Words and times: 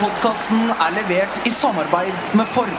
Podkasten 0.00 0.70
er 0.70 0.90
levert 0.98 1.46
i 1.48 1.50
samarbeid 1.50 2.16
med 2.38 2.46
Ford. 2.54 2.74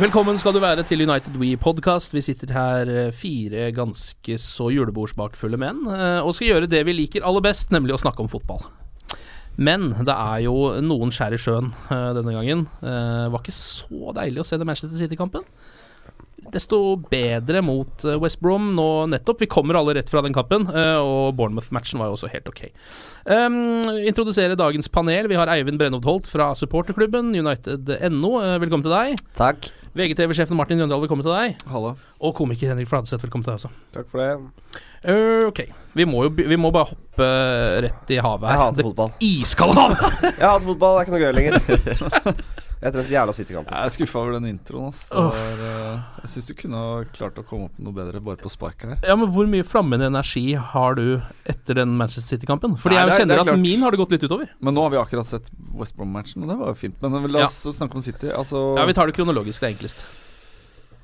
Velkommen 0.00 0.38
skal 0.40 0.54
du 0.56 0.62
være 0.62 0.80
til 0.88 1.02
United 1.04 1.34
We 1.36 1.58
podcast. 1.60 2.14
Vi 2.14 2.22
sitter 2.24 2.54
her 2.56 2.88
eh, 2.88 3.08
fire 3.12 3.66
ganske 3.76 4.36
så 4.40 4.70
julebordsbakfulle 4.72 5.58
menn 5.60 5.82
eh, 5.92 6.24
og 6.24 6.32
skal 6.32 6.46
gjøre 6.46 6.70
det 6.72 6.80
vi 6.88 6.94
liker 6.96 7.26
aller 7.28 7.42
best, 7.44 7.68
nemlig 7.68 7.92
å 7.92 7.98
snakke 8.00 8.22
om 8.24 8.30
fotball. 8.32 8.62
Men 9.60 9.90
det 10.08 10.14
er 10.14 10.46
jo 10.46 10.54
noen 10.80 11.12
skjær 11.12 11.36
i 11.36 11.40
sjøen 11.42 11.68
eh, 11.92 12.06
denne 12.16 12.32
gangen. 12.32 12.62
Det 12.80 13.26
var 13.34 13.42
ikke 13.42 13.52
så 13.52 14.14
deilig 14.16 14.40
å 14.40 14.46
se 14.48 14.56
den 14.56 14.70
Manchester 14.70 14.96
City-kampen. 15.02 15.44
Desto 16.54 16.96
bedre 17.12 17.60
mot 17.60 18.06
West 18.22 18.40
Brom 18.40 18.70
nå 18.78 18.88
nettopp. 19.12 19.44
Vi 19.44 19.50
kommer 19.52 19.76
alle 19.82 19.98
rett 19.98 20.08
fra 20.08 20.24
den 20.24 20.32
kampen, 20.34 20.64
og 20.64 21.36
Bournemouth-matchen 21.36 22.00
var 22.00 22.08
jo 22.08 22.16
også 22.16 22.30
helt 22.32 22.48
ok. 22.48 22.64
Um, 23.28 23.84
introdusere 24.08 24.56
dagens 24.58 24.88
panel. 24.88 25.28
Vi 25.28 25.38
har 25.38 25.52
Eivind 25.52 25.78
Brennhovd 25.78 26.08
Holt 26.08 26.32
fra 26.32 26.48
supporterklubben 26.56 27.36
United.no. 27.36 28.32
Velkommen 28.64 28.88
til 28.88 28.96
deg. 28.96 29.22
Takk. 29.36 29.70
VGTV-sjefen 29.90 30.54
Martin 30.54 30.78
Jøndal, 30.78 31.00
velkommen 31.02 31.26
til 31.26 31.32
deg. 31.34 31.56
Hallo. 31.66 31.96
Og 32.22 32.34
komiker 32.38 32.70
Henrik 32.70 32.86
Fladseth, 32.86 33.24
velkommen 33.24 33.42
til 33.42 33.50
deg 33.50 33.58
også. 33.58 33.70
Takk 33.96 34.06
for 34.12 34.22
det. 34.22 34.78
Uh, 35.02 35.48
ok, 35.48 35.64
vi 35.98 36.06
må 36.06 36.22
jo 36.28 36.30
vi 36.36 36.58
må 36.60 36.70
bare 36.70 36.92
hoppe 36.92 37.26
rett 37.88 38.12
i 38.14 38.20
havet 38.22 38.46
her. 38.46 38.54
Jeg 38.54 38.62
hater 38.62 38.86
fotball. 38.86 39.10
Iskalde 39.26 39.80
havet! 39.80 40.04
Jeg 40.40 40.46
hater 40.46 40.68
fotball, 40.68 40.94
det 40.94 41.00
er 41.00 41.08
ikke 41.08 41.16
noe 41.16 41.24
gøy 41.24 41.34
lenger. 41.40 42.42
Etter 42.80 43.02
den 43.02 43.10
jævla 43.12 43.32
City-kampen. 43.36 43.74
Jeg 43.76 43.84
er 43.84 43.92
skuffa 43.92 44.20
over 44.22 44.32
den 44.38 44.46
introen. 44.48 44.88
ass 44.88 45.02
Det 45.10 45.16
var, 45.20 45.34
eh, 45.36 46.00
Jeg 46.22 46.30
syns 46.32 46.46
du 46.48 46.54
kunne 46.54 46.78
ha 46.80 47.04
klart 47.12 47.34
å 47.36 47.44
komme 47.44 47.66
opp 47.68 47.78
med 47.78 47.84
noe 47.84 47.92
bedre 47.92 48.22
bare 48.24 48.36
på 48.40 48.48
sparket 48.48 48.88
her. 48.88 48.98
Ja, 49.06 49.16
men 49.16 49.28
Hvor 49.28 49.44
mye 49.46 49.62
flammende 49.68 50.06
energi 50.08 50.54
har 50.56 50.94
du 50.94 51.20
etter 51.44 51.74
den 51.74 51.92
Manchester 51.98 52.38
City-kampen? 52.38 52.78
Fordi 52.80 52.96
Nei, 52.96 53.04
jeg 53.04 53.10
er- 53.12 53.20
kjenner 53.20 53.36
er 53.36 53.40
at 53.40 53.46
klart. 53.48 53.60
min 53.60 53.80
har 53.82 53.90
det 53.90 53.98
gått 54.00 54.10
litt 54.12 54.22
utover. 54.24 54.48
Men 54.62 54.74
nå 54.74 54.80
har 54.82 54.90
vi 54.90 54.96
akkurat 54.96 55.26
sett 55.26 55.50
West 55.74 55.94
Brom-matchen, 55.98 56.42
og 56.42 56.48
det 56.48 56.56
var 56.58 56.66
jo 56.68 56.74
fint. 56.74 56.96
Men 57.02 57.30
la 57.30 57.44
oss 57.44 57.64
snakke 57.66 57.94
om 57.94 58.00
City. 58.00 58.28
Altså 58.28 58.76
Ja, 58.78 58.86
Vi 58.86 58.92
tar 58.94 59.06
det 59.06 59.14
kronologisk, 59.14 59.60
det 59.60 59.68
er 59.68 59.74
enklest. 59.76 60.04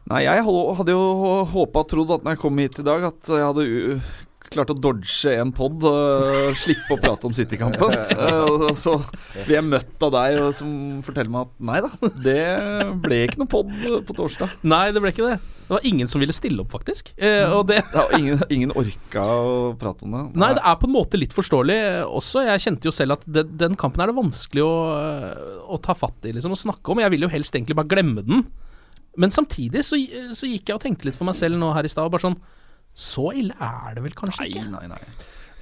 Nei, 0.09 0.23
jeg 0.23 0.45
hadde 0.45 0.89
jo 0.89 1.45
håpa 1.45 1.77
og 1.81 1.89
trodd 1.89 2.11
at 2.15 2.23
når 2.25 2.31
jeg 2.37 2.39
kom 2.39 2.57
hit 2.59 2.79
i 2.79 2.83
dag, 2.83 3.03
at 3.05 3.23
jeg 3.27 3.43
hadde 3.43 4.01
u 4.47 4.55
klart 4.57 4.73
å 4.73 4.77
dodge 4.79 5.33
en 5.37 5.53
pod 5.55 5.85
og 5.87 6.57
slippe 6.59 6.95
å 6.97 7.01
prate 7.01 7.29
om 7.29 7.35
City-kampen. 7.37 7.95
Eh, 8.17 8.45
og 8.47 8.77
så 8.79 8.95
blir 9.45 9.57
jeg 9.59 9.67
møtt 9.67 10.03
av 10.07 10.13
deg 10.15 10.39
som 10.57 10.71
forteller 11.05 11.31
meg 11.33 11.47
at 11.47 11.65
nei 11.69 11.79
da, 11.85 11.91
det 12.23 12.45
ble 13.03 13.19
ikke 13.27 13.41
noe 13.43 13.51
pod 13.51 13.71
på 14.09 14.17
torsdag. 14.17 14.55
Nei, 14.67 14.89
det 14.95 15.03
ble 15.03 15.13
ikke 15.13 15.27
det. 15.27 15.37
Det 15.67 15.75
var 15.75 15.87
ingen 15.89 16.11
som 16.11 16.23
ville 16.23 16.35
stille 16.35 16.63
opp, 16.63 16.71
faktisk. 16.73 17.11
Eh, 17.19 17.51
og 17.51 17.67
det 17.71 17.81
Ja, 17.83 18.05
ingen, 18.17 18.41
ingen 18.53 18.75
orka 18.79 19.25
å 19.27 19.57
prate 19.79 20.07
om 20.07 20.15
det. 20.15 20.23
Nei, 20.39 20.53
det 20.57 20.63
er 20.63 20.79
på 20.81 20.89
en 20.89 20.95
måte 20.95 21.21
litt 21.21 21.35
forståelig 21.37 21.79
også. 22.07 22.45
Jeg 22.47 22.65
kjente 22.67 22.89
jo 22.89 22.95
selv 22.95 23.19
at 23.19 23.27
den, 23.39 23.51
den 23.59 23.79
kampen 23.79 24.05
er 24.05 24.13
det 24.13 24.19
vanskelig 24.19 24.65
å, 24.65 24.75
eh, 25.01 25.57
å 25.67 25.81
ta 25.83 25.97
fatt 25.99 26.29
i, 26.29 26.35
liksom, 26.37 26.55
å 26.55 26.61
snakke 26.61 26.95
om. 26.95 27.03
Jeg 27.03 27.15
ville 27.15 27.29
jo 27.29 27.35
helst 27.35 27.59
egentlig 27.59 27.79
bare 27.79 27.93
glemme 27.93 28.25
den. 28.27 28.47
Men 29.17 29.33
samtidig 29.35 29.83
så, 29.87 29.99
så 30.37 30.49
gikk 30.49 30.71
jeg 30.71 30.79
og 30.79 30.85
tenkte 30.85 31.09
litt 31.09 31.19
for 31.19 31.29
meg 31.29 31.39
selv 31.39 31.59
nå 31.61 31.73
her 31.77 31.89
i 31.89 31.93
stad, 31.93 32.07
og 32.07 32.15
bare 32.15 32.29
sånn 32.29 32.41
Så 32.97 33.29
ille 33.37 33.57
er 33.61 33.99
det 33.99 34.05
vel 34.07 34.17
kanskje 34.17 34.47
Nei, 34.47 34.51
ikke? 34.55 34.69
nei, 34.73 34.87
nei. 34.95 35.01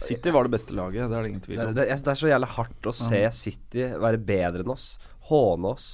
City 0.05 0.33
var 0.34 0.47
det 0.47 0.55
beste 0.55 0.75
laget, 0.77 1.09
det 1.11 1.17
er 1.17 1.22
det 1.25 1.31
ingen 1.33 1.45
tvil 1.45 1.61
om. 1.61 1.71
det, 1.71 1.87
det, 1.87 1.99
det 2.06 2.12
er 2.12 2.19
så 2.19 2.31
jævlig 2.31 2.50
hardt 2.56 2.89
å 2.91 2.95
se 2.95 3.21
City 3.34 3.87
være 4.03 4.21
bedre 4.22 4.65
enn 4.65 4.75
oss. 4.75 4.89
Håne 5.31 5.75
oss. 5.75 5.89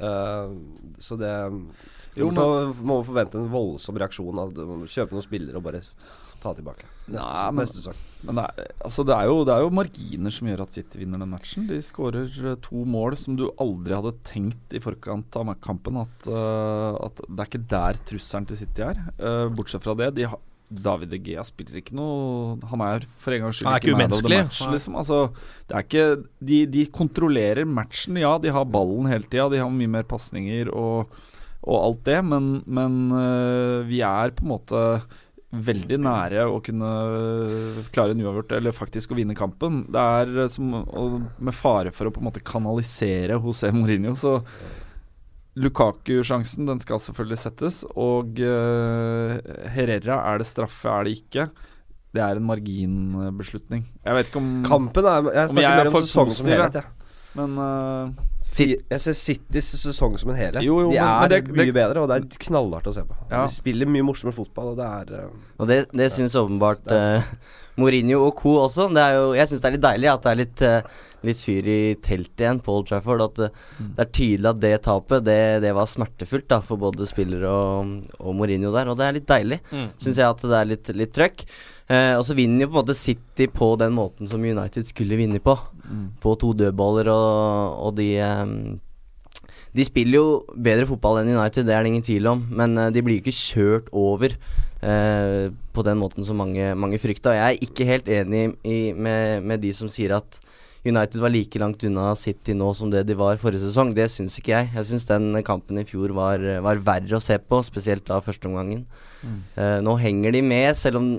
Uh, 0.00 0.54
så 1.02 1.16
det 1.20 1.28
Jo, 2.16 2.30
må, 2.32 2.44
må 2.88 3.02
forvente 3.04 3.36
en 3.40 3.50
voldsom 3.52 3.98
reaksjon. 4.00 4.40
Av, 4.40 4.52
kjøpe 4.88 5.16
noen 5.16 5.24
spillere 5.26 5.60
og 5.60 5.66
bare 5.66 5.82
ta 6.40 6.54
tilbake. 6.56 6.86
Neste, 7.10 7.26
Nei, 7.26 7.50
men- 7.52 7.66
neste. 7.68 7.94
Men 8.24 8.38
det 8.38 8.44
er, 8.48 8.70
altså 8.88 9.04
det, 9.04 9.16
er 9.16 9.28
jo, 9.28 9.40
det 9.44 9.54
er 9.54 9.64
jo 9.64 9.72
marginer 9.76 10.32
som 10.32 10.48
gjør 10.48 10.62
at 10.64 10.76
City 10.76 11.02
vinner 11.02 11.20
den 11.20 11.32
matchen. 11.34 11.66
De 11.68 11.80
skårer 11.84 12.28
eh, 12.52 12.56
to 12.64 12.84
mål 12.88 13.16
som 13.20 13.36
du 13.36 13.46
aldri 13.60 13.96
hadde 13.96 14.14
tenkt 14.28 14.76
i 14.76 14.80
forkant 14.80 15.36
av 15.36 15.52
kampen. 15.64 16.00
At, 16.00 16.28
uh, 16.32 16.96
at 17.08 17.20
det 17.26 17.36
er 17.44 17.50
ikke 17.50 17.66
der 17.74 18.00
trusselen 18.08 18.48
til 18.48 18.62
City 18.62 18.86
er. 18.88 19.02
Uh, 19.20 19.48
bortsett 19.52 19.84
fra 19.84 19.96
det. 20.00 20.14
De 20.16 20.28
har 20.32 20.40
David 20.70 21.10
De 21.10 21.18
Gea 21.18 21.42
spiller 21.46 21.80
ikke 21.80 21.96
noe 21.98 22.54
Han 22.70 22.82
er 22.86 23.06
for 23.18 23.34
en 23.34 23.46
gangs 23.46 23.58
skyld 23.58 23.70
ikke 23.72 23.90
the 23.90 23.96
umenneskelig. 23.96 24.42
Match, 24.46 24.60
liksom. 24.70 24.98
altså, 25.00 25.22
det 25.66 25.82
ikke, 25.88 26.04
de, 26.50 26.60
de 26.70 26.84
kontrollerer 26.94 27.66
matchen, 27.66 28.20
ja. 28.22 28.36
De 28.38 28.52
har 28.54 28.68
ballen 28.70 29.10
hele 29.10 29.26
tida. 29.26 29.48
De 29.50 29.62
har 29.62 29.72
mye 29.74 29.90
mer 29.90 30.06
pasninger 30.10 30.70
og, 30.70 31.10
og 31.66 31.80
alt 31.80 32.04
det, 32.06 32.20
men, 32.26 32.52
men 32.70 33.00
uh, 33.10 33.82
vi 33.88 34.00
er 34.06 34.36
på 34.36 34.46
en 34.46 34.54
måte 34.54 34.84
veldig 35.50 35.98
nære 35.98 36.44
å 36.46 36.60
kunne 36.62 36.90
klare 37.90 38.14
en 38.14 38.22
uavgjort, 38.22 38.54
eller 38.60 38.74
faktisk 38.74 39.10
å 39.10 39.18
vinne 39.18 39.34
kampen. 39.34 39.82
Det 39.90 40.04
er 40.20 40.44
eh, 40.44 40.52
som 40.52 40.70
med 40.70 41.56
fare 41.56 41.90
for 41.94 42.06
å 42.06 42.12
på 42.14 42.22
en 42.22 42.28
måte 42.28 42.44
kanalisere 42.46 43.38
José 43.42 43.72
Mourinho, 43.74 44.14
så 44.18 44.36
Lukaku-sjansen, 45.58 46.66
den 46.68 46.80
skal 46.82 47.00
selvfølgelig 47.02 47.38
settes. 47.42 47.82
Og 47.98 48.38
uh, 48.38 49.36
Herrera, 49.74 50.20
er 50.32 50.38
det 50.42 50.46
straffe, 50.46 50.88
er 50.88 51.04
det 51.08 51.16
ikke? 51.22 51.48
Det 52.14 52.22
er 52.22 52.38
en 52.40 52.46
marginbeslutning. 52.46 53.84
Jeg 54.04 54.14
vet 54.18 54.30
ikke 54.30 54.40
om 54.42 54.50
Kampen 54.66 55.04
er 55.06 55.30
Jeg 55.34 55.50
snakker 55.52 55.70
er 55.70 55.84
mer 55.84 55.90
om 55.92 56.02
sesongen 56.02 56.34
som 56.34 56.50
helhet. 56.50 56.74
Jeg. 56.80 56.84
Men 57.38 57.58
uh, 57.58 58.26
Si- 58.50 58.74
jeg 58.90 58.98
ser 59.04 59.14
Citys 59.14 59.68
sesong 59.78 60.16
som 60.18 60.32
en 60.32 60.36
helhet. 60.40 60.64
Jo, 60.66 60.80
jo, 60.82 60.88
de 60.90 60.96
er 60.98 61.20
men 61.20 61.30
det- 61.30 61.52
mye 61.54 61.66
det- 61.68 61.74
bedre, 61.76 62.00
og 62.02 62.08
det 62.10 62.16
er 62.18 62.40
knallhardt 62.48 62.88
å 62.90 62.94
se 62.96 63.04
på. 63.06 63.14
Ja. 63.30 63.44
De 63.46 63.54
spiller 63.54 63.86
mye 63.86 64.02
morsommere 64.02 64.34
fotball, 64.34 64.72
og 64.72 64.76
det 64.80 64.88
er 64.90 65.26
uh, 65.28 65.30
Og 65.60 65.68
det, 65.70 65.76
det 65.94 66.08
syns 66.10 66.34
åpenbart 66.34 66.90
eh, 66.90 67.22
Mourinho 67.80 68.20
og 68.28 68.34
co. 68.38 68.56
også. 68.66 68.90
Det 68.94 69.02
er 69.06 69.16
jo, 69.18 69.30
jeg 69.38 69.48
syns 69.50 69.62
det 69.64 69.70
er 69.70 69.76
litt 69.78 69.86
deilig 69.88 70.10
at 70.12 70.26
det 70.26 70.30
er 70.34 70.40
litt, 70.42 70.62
eh, 70.68 71.06
litt 71.28 71.40
fyr 71.44 71.66
i 71.68 71.78
teltet 72.04 72.44
igjen 72.44 72.60
på 72.64 72.76
Old 72.76 72.86
Trafford. 72.90 73.24
At 73.26 73.40
eh, 73.48 73.56
det 73.96 74.04
er 74.06 74.12
tydelig 74.20 74.50
at 74.52 74.60
det 74.62 74.72
tapet, 74.86 75.24
det, 75.26 75.38
det 75.64 75.72
var 75.76 75.88
smertefullt 75.90 76.48
da 76.52 76.60
for 76.64 76.80
både 76.80 77.08
spillere 77.10 77.50
og, 77.50 77.92
og 78.20 78.36
Mourinho 78.38 78.72
der. 78.76 78.92
Og 78.92 79.00
det 79.00 79.08
er 79.08 79.18
litt 79.18 79.28
deilig, 79.30 79.60
Mm. 79.72 79.88
syns 80.00 80.16
jeg, 80.20 80.26
at 80.28 80.42
det 80.46 80.56
er 80.60 80.70
litt, 80.74 80.92
litt 80.96 81.12
trøkk. 81.16 81.44
Eh, 81.90 82.12
og 82.16 82.22
så 82.28 82.36
vinner 82.38 82.64
jo 82.64 82.70
på 82.70 82.76
en 82.78 82.82
måte 82.84 82.94
City 82.94 83.48
på 83.50 83.72
den 83.80 83.96
måten 83.96 84.28
som 84.30 84.44
United 84.46 84.86
skulle 84.92 85.18
vinne 85.18 85.40
på. 85.42 85.56
mm. 85.90 86.06
På 86.22 86.36
to 86.38 86.52
dødballer 86.54 87.08
og, 87.10 87.80
og 87.88 87.96
de 87.98 88.12
eh, 88.22 88.44
De 89.76 89.86
spiller 89.86 90.18
jo 90.18 90.26
bedre 90.54 90.88
fotball 90.88 91.20
enn 91.20 91.32
United, 91.34 91.68
det 91.68 91.76
er 91.76 91.84
det 91.84 91.92
ingen 91.92 92.06
tvil 92.06 92.30
om. 92.32 92.44
Men 92.50 92.76
eh, 92.78 92.92
de 92.94 93.02
blir 93.06 93.18
jo 93.18 93.24
ikke 93.24 93.36
kjørt 93.36 93.90
over 93.96 94.34
eh, 94.34 95.50
på 95.50 95.84
den 95.86 96.00
måten 96.00 96.26
som 96.26 96.40
mange, 96.40 96.72
mange 96.74 97.00
frykta. 97.02 97.36
Jeg 97.36 97.46
er 97.46 97.68
ikke 97.68 97.88
helt 97.88 98.10
enig 98.10 98.46
i, 98.66 98.80
med, 98.92 99.46
med 99.46 99.62
de 99.62 99.74
som 99.76 99.90
sier 99.92 100.16
at 100.18 100.40
United 100.80 101.20
var 101.20 101.28
like 101.32 101.60
langt 101.60 101.82
unna 101.84 102.14
City 102.16 102.54
nå 102.56 102.70
som 102.76 102.88
det 102.92 103.02
de 103.08 103.16
var 103.18 103.38
forrige 103.40 103.66
sesong. 103.66 103.92
Det 103.96 104.08
syns 104.10 104.38
ikke 104.40 104.54
jeg. 104.54 104.70
Jeg 104.78 104.88
syns 104.88 105.06
den 105.10 105.34
kampen 105.46 105.78
i 105.82 105.86
fjor 105.88 106.14
var, 106.16 106.42
var 106.64 106.80
verre 106.86 107.18
å 107.18 107.22
se 107.22 107.36
på, 107.38 107.60
spesielt 107.66 108.06
da 108.08 108.22
førsteomgangen. 108.24 108.86
Mm. 109.20 109.38
Eh, 109.54 109.78
nå 109.84 109.96
henger 110.00 110.34
de 110.34 110.42
med, 110.46 110.72
selv 110.80 111.02
om 111.02 111.10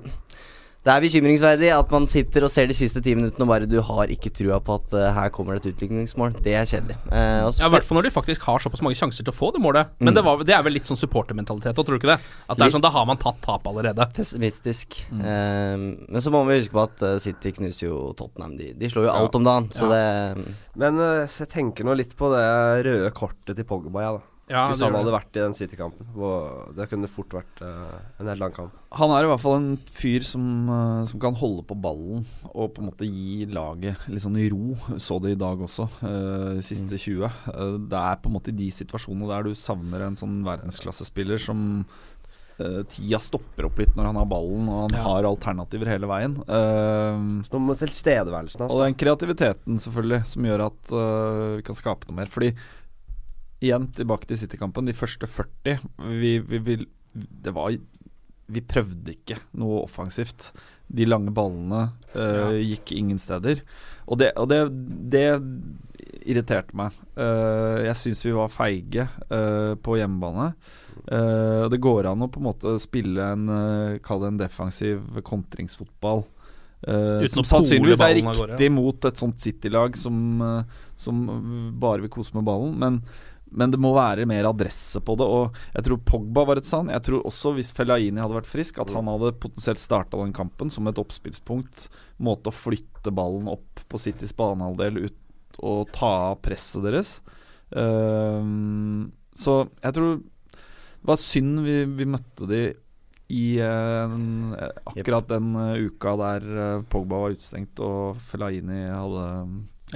det 0.81 0.89
er 0.89 1.03
bekymringsverdig 1.03 1.67
at 1.75 1.91
man 1.93 2.07
sitter 2.09 2.47
og 2.47 2.49
ser 2.49 2.65
de 2.65 2.73
siste 2.73 3.03
ti 3.05 3.13
minuttene 3.13 3.45
og 3.45 3.51
bare 3.51 3.67
du 3.69 3.75
har 3.85 4.09
ikke 4.09 4.31
trua 4.33 4.57
på 4.65 4.79
at 4.79 4.95
uh, 4.97 5.11
her 5.13 5.29
kommer 5.33 5.53
det 5.53 5.61
et 5.61 5.75
utligningsmål. 5.75 6.33
Det 6.41 6.55
er 6.57 6.65
kjedelig. 6.65 6.95
Uh, 7.05 7.45
ja, 7.45 7.67
I 7.67 7.69
hvert 7.75 7.85
fall 7.85 7.99
når 7.99 8.07
de 8.07 8.13
faktisk 8.15 8.47
har 8.49 8.63
såpass 8.63 8.81
mange 8.81 8.97
sjanser 8.97 9.21
til 9.27 9.29
å 9.29 9.37
få 9.37 9.51
det 9.53 9.61
målet. 9.61 9.91
Men 9.99 10.09
mm. 10.09 10.17
det, 10.17 10.23
var, 10.25 10.41
det, 10.49 10.55
er 10.57 10.65
vel 10.65 10.73
litt 10.79 10.89
sånn 10.89 10.97
supportermentalitet 10.97 11.77
òg, 11.77 11.85
tror 11.85 11.99
du 11.99 12.01
ikke 12.01 12.15
det? 12.15 12.17
At 12.49 12.57
det 12.57 12.65
er 12.65 12.73
sånn, 12.73 12.85
Da 12.87 12.93
har 12.95 13.05
man 13.05 13.21
tatt 13.21 13.37
tap 13.45 13.69
allerede. 13.69 14.09
Pessimistisk. 14.17 15.03
Mm. 15.13 15.21
Uh, 15.21 15.85
men 16.09 16.25
så 16.25 16.33
må 16.33 16.41
vi 16.49 16.57
huske 16.63 16.73
på 16.73 16.87
at 16.87 17.05
City 17.21 17.53
knuser 17.59 17.85
jo 17.91 18.01
Tottenham. 18.17 18.57
De, 18.57 18.73
de 18.73 18.89
slår 18.89 19.05
jo 19.05 19.13
ja. 19.13 19.19
alt 19.21 19.37
om 19.37 19.45
dagen, 19.45 19.69
så 19.77 19.85
ja. 19.85 19.93
det 19.93 20.57
Men 20.81 20.97
jeg 21.29 21.51
tenker 21.51 21.85
nå 21.85 21.93
litt 21.99 22.17
på 22.17 22.33
det 22.33 22.49
røde 22.89 23.13
kortet 23.13 23.53
til 23.53 23.69
Pogba, 23.69 24.01
jeg, 24.07 24.17
da. 24.17 24.30
Ja, 24.51 24.65
Hvis 24.67 24.81
han 24.83 24.95
hadde 24.95 25.13
vært 25.13 25.37
i 25.37 25.43
den 25.45 25.55
City-kampen. 25.55 26.09
Det 26.75 26.87
kunne 26.91 27.09
fort 27.11 27.33
vært 27.37 27.63
uh, 27.63 27.95
en 28.19 28.29
helt 28.31 28.43
lang 28.43 28.55
kamp. 28.55 28.75
Han 28.99 29.13
er 29.15 29.23
i 29.23 29.29
hvert 29.31 29.41
fall 29.43 29.57
en 29.61 29.69
fyr 29.87 30.25
som, 30.27 30.45
uh, 30.67 31.03
som, 31.07 31.21
kan 31.23 31.37
holde 31.39 31.63
på 31.67 31.77
ballen 31.79 32.25
og 32.51 32.73
på 32.75 32.83
en 32.83 32.89
måte 32.89 33.07
gi 33.07 33.47
laget 33.51 34.03
litt 34.11 34.25
sånn 34.25 34.39
i 34.41 34.49
ro. 34.51 34.75
Så 34.99 35.21
det 35.23 35.37
i 35.37 35.39
dag 35.39 35.63
også, 35.63 35.87
uh, 36.03 36.59
de 36.59 36.65
siste 36.67 36.99
mm. 36.99 37.03
20. 37.07 37.87
det 37.91 38.03
er 38.03 38.21
på 38.21 38.31
en 38.31 38.37
måte 38.37 38.51
i 38.51 38.59
de 38.59 38.71
situasjonene 38.75 39.31
der 39.31 39.47
du 39.47 39.55
savner 39.57 40.07
en 40.07 40.19
sånn 40.19 40.41
verdensklassespiller 40.47 41.41
som 41.41 41.85
tida 42.61 43.17
stopper 43.17 43.65
opp 43.65 43.79
litt 43.81 43.95
når 43.97 44.11
han 44.11 44.17
har 44.19 44.27
ballen 44.29 44.67
og 44.69 44.83
han 44.83 44.93
ja. 44.93 45.05
har 45.07 45.25
alternativer 45.25 45.89
hele 45.89 46.05
veien. 46.05 46.35
Uh, 46.45 47.41
så 47.47 47.57
tilstedeværelsen 47.79 48.67
hans. 48.67 48.75
Og 48.75 48.83
den 48.83 48.97
kreativiteten 49.01 49.81
selvfølgelig 49.81 50.19
som 50.29 50.45
gjør 50.45 50.65
at 50.67 50.93
uh, 50.93 51.47
vi 51.55 51.65
kan 51.65 51.79
skape 51.79 52.05
noe 52.05 52.19
mer. 52.19 52.29
Fordi 52.29 52.51
igjen 53.61 53.87
tilbake 53.95 54.29
til 54.29 54.39
City-kampen. 54.41 54.89
De 54.89 54.97
første 54.97 55.29
40 55.29 55.79
vi, 56.17 56.35
vi, 56.39 56.61
vi, 56.65 56.77
Det 57.13 57.53
var 57.55 57.75
Vi 58.51 58.63
prøvde 58.67 59.15
ikke 59.15 59.37
noe 59.61 59.83
offensivt. 59.85 60.51
De 60.91 61.07
lange 61.07 61.31
ballene 61.31 61.85
uh, 62.17 62.57
gikk 62.57 62.91
ingen 62.97 63.21
steder. 63.21 63.61
Og 64.11 64.19
det, 64.19 64.33
og 64.35 64.49
det, 64.51 64.65
det 65.13 65.27
irriterte 66.27 66.75
meg. 66.77 66.95
Uh, 67.15 67.79
jeg 67.85 67.97
syns 68.01 68.25
vi 68.25 68.35
var 68.35 68.51
feige 68.51 69.07
uh, 69.31 69.77
på 69.79 69.97
hjemmebane. 69.99 70.51
Uh, 71.07 71.69
det 71.71 71.79
går 71.81 72.09
an 72.11 72.25
å 72.25 72.29
på 72.31 72.41
en 72.41 72.49
måte 72.49 72.75
spille 72.81 73.31
en 73.33 73.47
Kall 74.05 74.21
det 74.21 74.33
en 74.33 74.43
defensiv 74.43 75.23
kontringsfotball. 75.27 76.25
Uh, 76.81 77.23
som 77.29 77.45
sannsynligvis 77.45 78.01
er 78.01 78.15
riktig 78.17 78.67
ja. 78.67 78.73
mot 78.73 79.05
et 79.05 79.19
sånt 79.21 79.41
City-lag 79.41 79.97
som, 79.97 80.41
som 80.97 81.19
bare 81.81 82.03
vil 82.03 82.13
kose 82.13 82.33
med 82.37 82.47
ballen. 82.47 82.77
Men 82.81 83.01
men 83.51 83.71
det 83.73 83.79
må 83.83 83.91
være 83.95 84.27
mer 84.29 84.47
adresse 84.47 85.01
på 85.03 85.15
det. 85.19 85.27
Og 85.27 85.57
jeg 85.75 85.85
tror 85.87 86.01
Pogba 86.07 86.45
var 86.47 86.61
et 86.61 86.67
sann. 86.67 86.91
Jeg 86.93 87.03
tror 87.07 87.25
også 87.27 87.53
hvis 87.57 87.73
Fellaini 87.75 88.21
hadde 88.23 88.37
vært 88.37 88.49
frisk, 88.49 88.79
at 88.79 88.93
han 88.95 89.09
hadde 89.11 89.33
potensielt 89.43 89.81
starta 89.81 90.19
den 90.21 90.33
kampen 90.35 90.71
som 90.73 90.87
et 90.87 91.01
oppspillspunkt. 91.01 91.89
Måte 92.23 92.51
å 92.51 92.55
flytte 92.55 93.13
ballen 93.15 93.49
opp 93.51 93.83
på 93.91 93.99
Citys 93.99 94.33
banehalvdel 94.37 95.03
ut 95.07 95.61
og 95.61 95.91
ta 95.93 96.11
av 96.31 96.37
presset 96.43 96.85
deres. 96.87 97.17
Um, 97.71 99.11
så 99.35 99.65
jeg 99.79 99.95
tror 99.95 100.15
det 100.21 101.07
var 101.07 101.19
synd 101.19 101.61
vi, 101.65 101.75
vi 101.97 102.07
møtte 102.07 102.47
de 102.49 102.63
i 103.31 103.45
uh, 103.63 104.11
akkurat 104.91 105.29
den 105.29 105.53
uh, 105.55 105.79
uka 105.79 106.17
der 106.19 106.47
uh, 106.51 106.83
Pogba 106.91 107.21
var 107.23 107.35
utestengt 107.35 107.79
og 107.83 108.19
Fellaini 108.27 108.83
hadde 108.91 109.27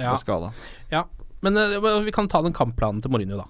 ja. 0.00 0.14
skada. 0.20 0.52
Ja, 0.92 1.04
men 1.44 1.58
uh, 1.58 2.00
vi 2.06 2.14
kan 2.14 2.28
ta 2.30 2.42
den 2.44 2.56
kampplanen 2.56 3.02
til 3.04 3.12
Mourinho, 3.12 3.42
da. 3.42 3.48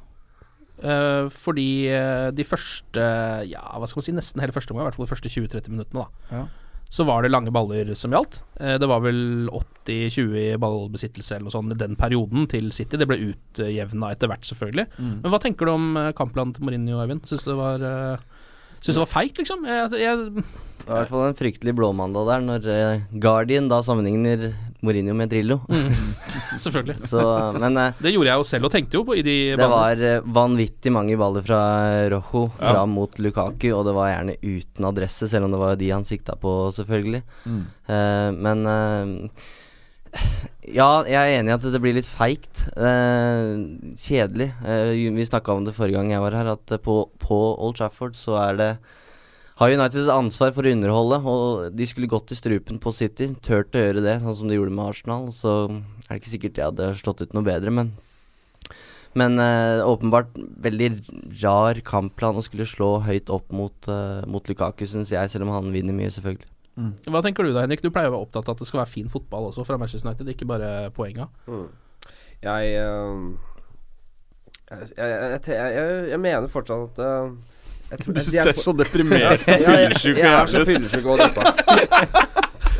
Uh, 0.76 1.32
fordi 1.32 1.88
uh, 1.88 2.28
de 2.36 2.44
første 2.44 3.00
Ja, 3.48 3.62
hva 3.80 3.86
skal 3.88 4.02
man 4.02 4.04
si, 4.04 4.12
nesten 4.12 4.42
hele 4.44 4.52
første 4.52 4.74
omgang, 4.74 4.84
i 4.84 4.90
hvert 4.90 4.98
fall 4.98 5.08
de 5.08 5.14
første 5.14 5.32
20-30 5.32 5.72
minuttene, 5.72 6.04
da. 6.04 6.32
Ja. 6.32 6.46
Så 6.92 7.02
var 7.02 7.24
det 7.24 7.32
lange 7.32 7.50
baller 7.50 7.88
som 7.98 8.12
gjaldt. 8.14 8.38
Uh, 8.60 8.76
det 8.82 8.90
var 8.90 9.00
vel 9.04 9.48
80-20 9.86 10.36
i 10.42 10.46
ballbesittelse 10.60 11.38
eller 11.38 11.48
noe 11.48 11.56
sånt 11.56 11.72
i 11.74 11.80
den 11.80 11.96
perioden 11.98 12.48
til 12.52 12.68
City. 12.76 13.00
Det 13.00 13.08
ble 13.08 13.18
utjevna 13.30 14.12
etter 14.12 14.30
hvert, 14.30 14.46
selvfølgelig. 14.46 14.86
Mm. 14.98 15.14
Men 15.24 15.32
hva 15.32 15.42
tenker 15.42 15.68
du 15.68 15.74
om 15.74 16.00
kampplanen 16.18 16.54
til 16.56 16.68
Mourinho, 16.68 17.00
Eivind? 17.02 17.24
Syns 17.28 17.46
du 17.46 17.54
det 17.54 17.60
var 17.62 17.88
Syns 18.86 18.94
det 18.94 19.02
var 19.02 19.10
feigt, 19.10 19.42
liksom? 19.42 19.66
Jeg, 19.66 19.90
jeg 19.98 20.44
det 20.86 20.92
var 20.92 21.00
i 21.00 21.02
hvert 21.02 21.10
fall 21.10 21.24
en 21.26 21.34
fryktelig 21.34 21.72
blåmandag 21.74 22.28
der, 22.28 22.42
når 22.46 22.66
uh, 22.70 23.16
Guardian 23.18 23.66
da 23.66 23.80
sammenligner 23.82 24.52
Mourinho 24.86 25.16
med 25.18 25.32
Drillo. 25.32 25.56
Mm. 25.66 25.96
Selvfølgelig. 26.62 27.00
Så, 27.10 27.24
men, 27.58 27.74
uh, 27.74 27.98
det 27.98 28.12
gjorde 28.14 28.30
jeg 28.30 28.38
jo 28.38 28.46
selv 28.46 28.68
og 28.68 28.72
tenkte 28.76 29.00
jo 29.00 29.02
på 29.08 29.16
i 29.18 29.24
de 29.26 29.34
Det 29.58 29.66
var 29.72 29.98
uh, 29.98 30.28
vanvittig 30.38 30.92
mange 30.94 31.18
baller 31.18 31.42
fra 31.42 31.58
Rojo 32.14 32.44
ja. 32.62 32.86
mot 32.86 33.18
Lukaku, 33.18 33.66
og 33.74 33.82
det 33.88 33.96
var 33.98 34.12
gjerne 34.12 34.38
uten 34.46 34.86
adresse, 34.92 35.26
selv 35.32 35.48
om 35.48 35.56
det 35.56 35.62
var 35.64 35.82
de 35.82 35.90
han 35.90 36.06
sikta 36.06 36.38
på, 36.38 36.54
selvfølgelig. 36.78 37.24
Mm. 37.50 37.62
men 38.46 39.30
ja, 40.78 40.90
jeg 41.06 41.16
er 41.16 41.38
enig 41.38 41.52
i 41.52 41.56
at 41.56 41.66
det 41.72 41.80
blir 41.82 41.96
litt 41.96 42.10
feigt. 42.10 42.66
kjedelig. 42.76 44.50
vi 45.16 45.26
snakka 45.28 45.54
om 45.54 45.66
det 45.66 45.76
forrige 45.76 45.98
gang 45.98 46.12
jeg 46.12 46.24
var 46.24 46.36
her, 46.36 46.54
at 46.56 46.78
på, 46.82 47.00
på 47.22 47.40
Old 47.56 47.78
Trafford 47.78 48.16
så 48.18 48.38
er 48.42 48.60
det 48.60 48.70
har 49.56 49.72
United 49.72 50.02
et 50.02 50.12
ansvar 50.12 50.50
for 50.52 50.68
å 50.68 50.72
underholde, 50.74 51.18
og 51.24 51.76
de 51.76 51.86
skulle 51.88 52.10
gått 52.12 52.32
i 52.34 52.36
strupen 52.36 52.76
på 52.82 52.92
City. 52.92 53.30
Turt 53.40 53.72
å 53.72 53.80
gjøre 53.86 54.02
det, 54.04 54.18
sånn 54.20 54.36
som 54.42 54.50
de 54.50 54.58
gjorde 54.58 54.74
med 54.76 54.90
Arsenal. 54.90 55.30
Så 55.32 55.54
er 55.70 56.10
det 56.10 56.18
ikke 56.20 56.32
sikkert 56.34 56.60
jeg 56.60 56.68
hadde 56.68 56.90
slått 57.00 57.22
ut 57.24 57.36
noe 57.36 57.46
bedre, 57.46 57.72
men 57.72 57.94
Men 59.16 59.38
eh, 59.40 59.80
åpenbart 59.80 60.34
veldig 60.60 60.88
rar 61.40 61.78
kampplan 61.80 62.36
å 62.36 62.42
skulle 62.44 62.66
slå 62.68 62.98
høyt 63.00 63.30
opp 63.32 63.48
mot, 63.48 63.88
eh, 63.88 64.26
mot 64.28 64.44
Lukaku, 64.44 64.84
syns 64.84 65.08
jeg, 65.08 65.30
selv 65.32 65.46
om 65.46 65.54
han 65.54 65.72
vinner 65.72 65.96
mye, 65.96 66.10
selvfølgelig. 66.12 66.50
Mm. 66.76 66.92
Hva 67.08 67.22
tenker 67.24 67.46
du 67.46 67.54
da, 67.54 67.64
Henrik? 67.64 67.82
Du 67.82 67.90
pleier 67.90 68.10
å 68.10 68.16
være 68.16 68.28
opptatt 68.28 68.48
av 68.50 68.56
at 68.56 68.62
det 68.62 68.68
skal 68.68 68.82
være 68.82 68.92
fin 68.92 69.10
fotball 69.12 69.50
også 69.50 69.64
fra 69.64 69.78
Manchester 69.80 70.10
United, 70.10 70.28
ikke 70.34 70.48
bare 70.48 70.70
poenga. 70.96 71.28
Mm. 71.48 71.66
Jeg, 72.44 72.72
øh, 72.84 73.20
jeg, 74.70 75.40
jeg, 75.48 76.08
jeg, 76.10 76.20
mener 76.20 76.48
fortsatt 76.52 77.00
at 77.00 78.00
Tror, 78.02 78.16
du 78.16 78.20
ser 78.20 78.52
så 78.58 78.72
deprimert 78.74 79.44
og 79.46 79.60
fyllesyk 79.62 80.16
Jeg 80.18 80.26
er 80.26 80.48
så 80.50 80.64
fyllesyk 80.66 81.04
og 81.06 81.20
deppa. 81.22 81.52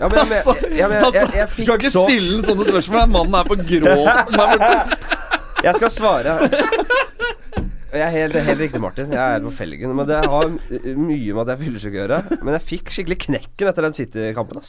Ja, 0.01 0.09
men, 0.09 0.19
jeg, 0.19 0.43
jeg, 0.63 0.79
jeg, 0.79 0.91
jeg, 0.91 1.13
jeg, 1.15 1.29
jeg 1.37 1.49
fikk 1.49 1.67
Du 1.67 1.71
kan 1.71 1.81
ikke 1.81 1.93
stille 1.95 2.09
stille 2.11 2.43
sånne 2.49 2.67
spørsmål. 2.69 3.07
Mannen 3.15 3.39
er 3.39 3.47
på 3.49 3.57
gråten. 3.63 5.15
Jeg 5.67 5.75
skal 5.75 5.91
svare. 5.91 6.35
Jeg 7.97 8.07
er 8.07 8.15
helt, 8.15 8.37
helt, 8.47 8.61
riktig, 8.61 8.81
Martin. 8.83 9.13
Jeg 9.15 9.37
er 9.37 9.43
på 9.45 9.53
felgen. 9.55 9.95
Men 9.97 10.09
Det 10.09 10.19
har 10.23 10.51
mye 10.51 11.35
med 11.35 11.43
at 11.43 11.51
jeg 11.51 11.57
er 11.57 11.63
fyllesyk 11.63 11.95
å 11.95 12.01
gjøre. 12.03 12.19
Men 12.43 12.57
jeg 12.57 12.67
fikk 12.67 12.93
skikkelig 12.95 13.19
knekken 13.27 13.71
etter 13.71 13.87
den 13.87 13.97
City-kampen. 13.97 14.61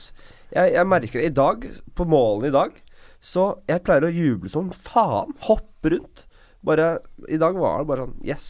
Jeg, 0.54 0.74
jeg, 0.76 0.88
merker 0.88 1.22
det 1.22 1.28
i 1.28 1.36
dag, 1.36 1.68
på 1.98 2.08
målene 2.08 2.52
i 2.52 2.56
dag. 2.56 2.80
Så 3.24 3.50
jeg 3.68 3.84
pleier 3.86 4.08
å 4.08 4.14
juble 4.14 4.52
som 4.52 4.72
faen. 4.72 5.36
Hoppe 5.50 5.94
rundt. 5.96 6.26
Bare 6.68 6.98
I 7.30 7.40
dag 7.42 7.58
var 7.60 7.82
det 7.82 7.90
bare 7.92 8.08
sånn 8.08 8.18
Yes. 8.26 8.48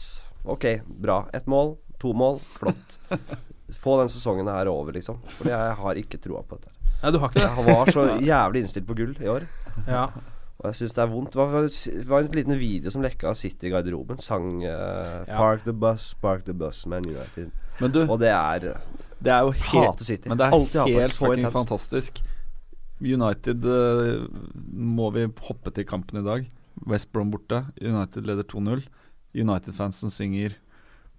Ok, 0.48 0.64
bra. 0.86 1.24
Ett 1.34 1.48
mål, 1.50 1.76
to 2.00 2.14
mål. 2.16 2.40
Flott. 2.56 2.96
Få 3.82 3.98
den 4.00 4.08
sesongen 4.12 4.48
her 4.48 4.70
over, 4.70 4.94
liksom. 4.96 5.20
Fordi 5.36 5.52
jeg 5.52 5.78
har 5.82 6.00
ikke 6.00 6.20
troa 6.22 6.40
på 6.46 6.56
dette. 6.56 6.72
Ja, 7.02 7.12
du 7.12 7.20
har 7.20 7.30
ikke 7.30 7.42
det? 7.42 7.50
Jeg 7.52 7.76
var 7.76 7.92
så 7.94 8.04
jævlig 8.24 8.64
innstilt 8.64 8.88
på 8.88 8.96
gull 8.98 9.14
i 9.22 9.30
år. 9.30 9.46
Ja. 9.86 10.08
Og 10.58 10.72
jeg 10.72 10.78
syns 10.80 10.96
det 10.96 11.02
er 11.04 11.10
vondt. 11.12 11.34
Det 11.34 11.38
var, 11.38 11.68
var, 12.10 12.24
en 12.24 12.34
liten 12.34 12.58
video 12.58 12.90
som 12.90 13.04
lekka 13.04 13.30
av 13.30 13.36
City 13.38 13.68
i 13.68 13.70
garderoben. 13.70 14.18
Sang 14.22 14.58
uh, 14.64 15.22
ja. 15.22 15.36
'Park 15.36 15.62
the 15.64 15.74
bus, 15.74 16.10
park 16.18 16.44
the 16.48 16.54
bus', 16.54 16.82
Man 16.90 17.06
United. 17.06 17.52
Du, 17.78 18.00
og 18.10 18.18
det 18.18 18.32
er 18.34 18.74
Det 19.22 19.32
er 19.32 19.46
jo 19.46 19.50
helt, 19.50 20.02
City. 20.02 20.28
Men 20.28 20.38
det 20.38 20.46
er 20.46 20.56
Altid 20.56 20.98
helt 20.98 21.14
fucking 21.14 21.52
fantastisk. 21.52 22.22
United 22.98 23.64
uh, 23.64 24.26
må 24.74 25.10
vi 25.14 25.28
hoppe 25.46 25.70
til 25.70 25.86
kampen 25.86 26.18
i 26.18 26.26
dag. 26.26 26.50
West 26.86 27.12
Brom 27.12 27.30
borte. 27.30 27.64
United 27.80 28.26
leder 28.26 28.42
2-0. 28.42 28.82
United-fansen 29.34 30.10
synger 30.10 30.58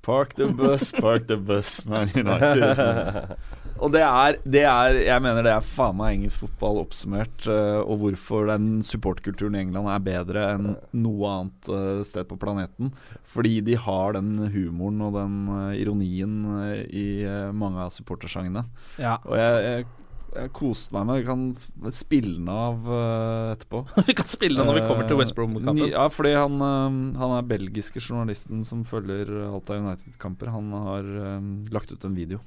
'Park 0.03 0.35
the 0.35 0.47
bus, 0.53 0.91
park 0.91 1.27
the 1.27 1.37
bus, 1.37 1.85
Man 1.85 2.07
United'. 2.07 3.35
og 3.79 3.91
det 3.95 4.01
er, 4.05 4.37
det 4.43 4.63
er, 4.67 4.97
Jeg 5.07 5.23
mener 5.23 5.45
det 5.45 5.51
er 5.53 5.65
faen 5.65 5.97
meg 5.99 6.17
engelsk 6.17 6.45
fotball 6.45 6.81
oppsummert, 6.83 7.45
uh, 7.47 7.79
og 7.83 8.01
hvorfor 8.03 8.49
den 8.51 8.81
supportkulturen 8.85 9.55
i 9.57 9.63
England 9.65 9.89
er 9.91 10.03
bedre 10.05 10.47
enn 10.55 10.73
noe 10.99 11.31
annet 11.35 11.71
uh, 11.71 12.01
sted 12.07 12.27
på 12.29 12.37
planeten. 12.41 12.91
Fordi 13.29 13.59
de 13.65 13.77
har 13.79 14.17
den 14.17 14.35
humoren 14.53 15.01
og 15.07 15.15
den 15.19 15.39
uh, 15.51 15.71
ironien 15.77 16.35
i 16.89 17.07
mange 17.55 17.79
av 17.83 17.93
supportersangene. 17.95 18.65
Ja. 18.99 19.17
Og 19.25 19.37
jeg, 19.39 19.63
jeg 19.69 19.87
Jeg 20.29 20.51
koste 20.53 20.93
meg 20.93 21.07
med 21.09 21.17
Vi 21.17 21.25
kan 21.25 21.39
spille 21.95 22.35
den 22.37 22.49
av 22.53 22.83
eh, 22.85 23.53
etterpå. 23.55 23.79
Vi 24.09 24.13
kan 24.13 24.27
spille 24.29 24.59
den 24.59 24.67
når 24.69 24.77
vi 24.77 24.83
kommer 24.85 25.07
til 25.09 25.17
West 25.17 25.33
Brom-kampen. 25.33 25.79
Eh, 25.87 25.95
Ja, 25.95 26.03
fordi 26.13 26.35
han, 26.37 26.59
eh, 26.61 27.17
han 27.17 27.33
er 27.33 27.47
belgiske 27.49 27.97
journalisten 27.97 28.61
som 28.67 28.83
følger 28.85 29.31
Alta 29.47 29.79
United-kamper. 29.81 30.51
Han 30.53 30.69
har 30.85 31.09
eh, 31.23 31.49
lagt 31.73 31.89
ut 31.95 32.05
en 32.05 32.13
video. 32.13 32.43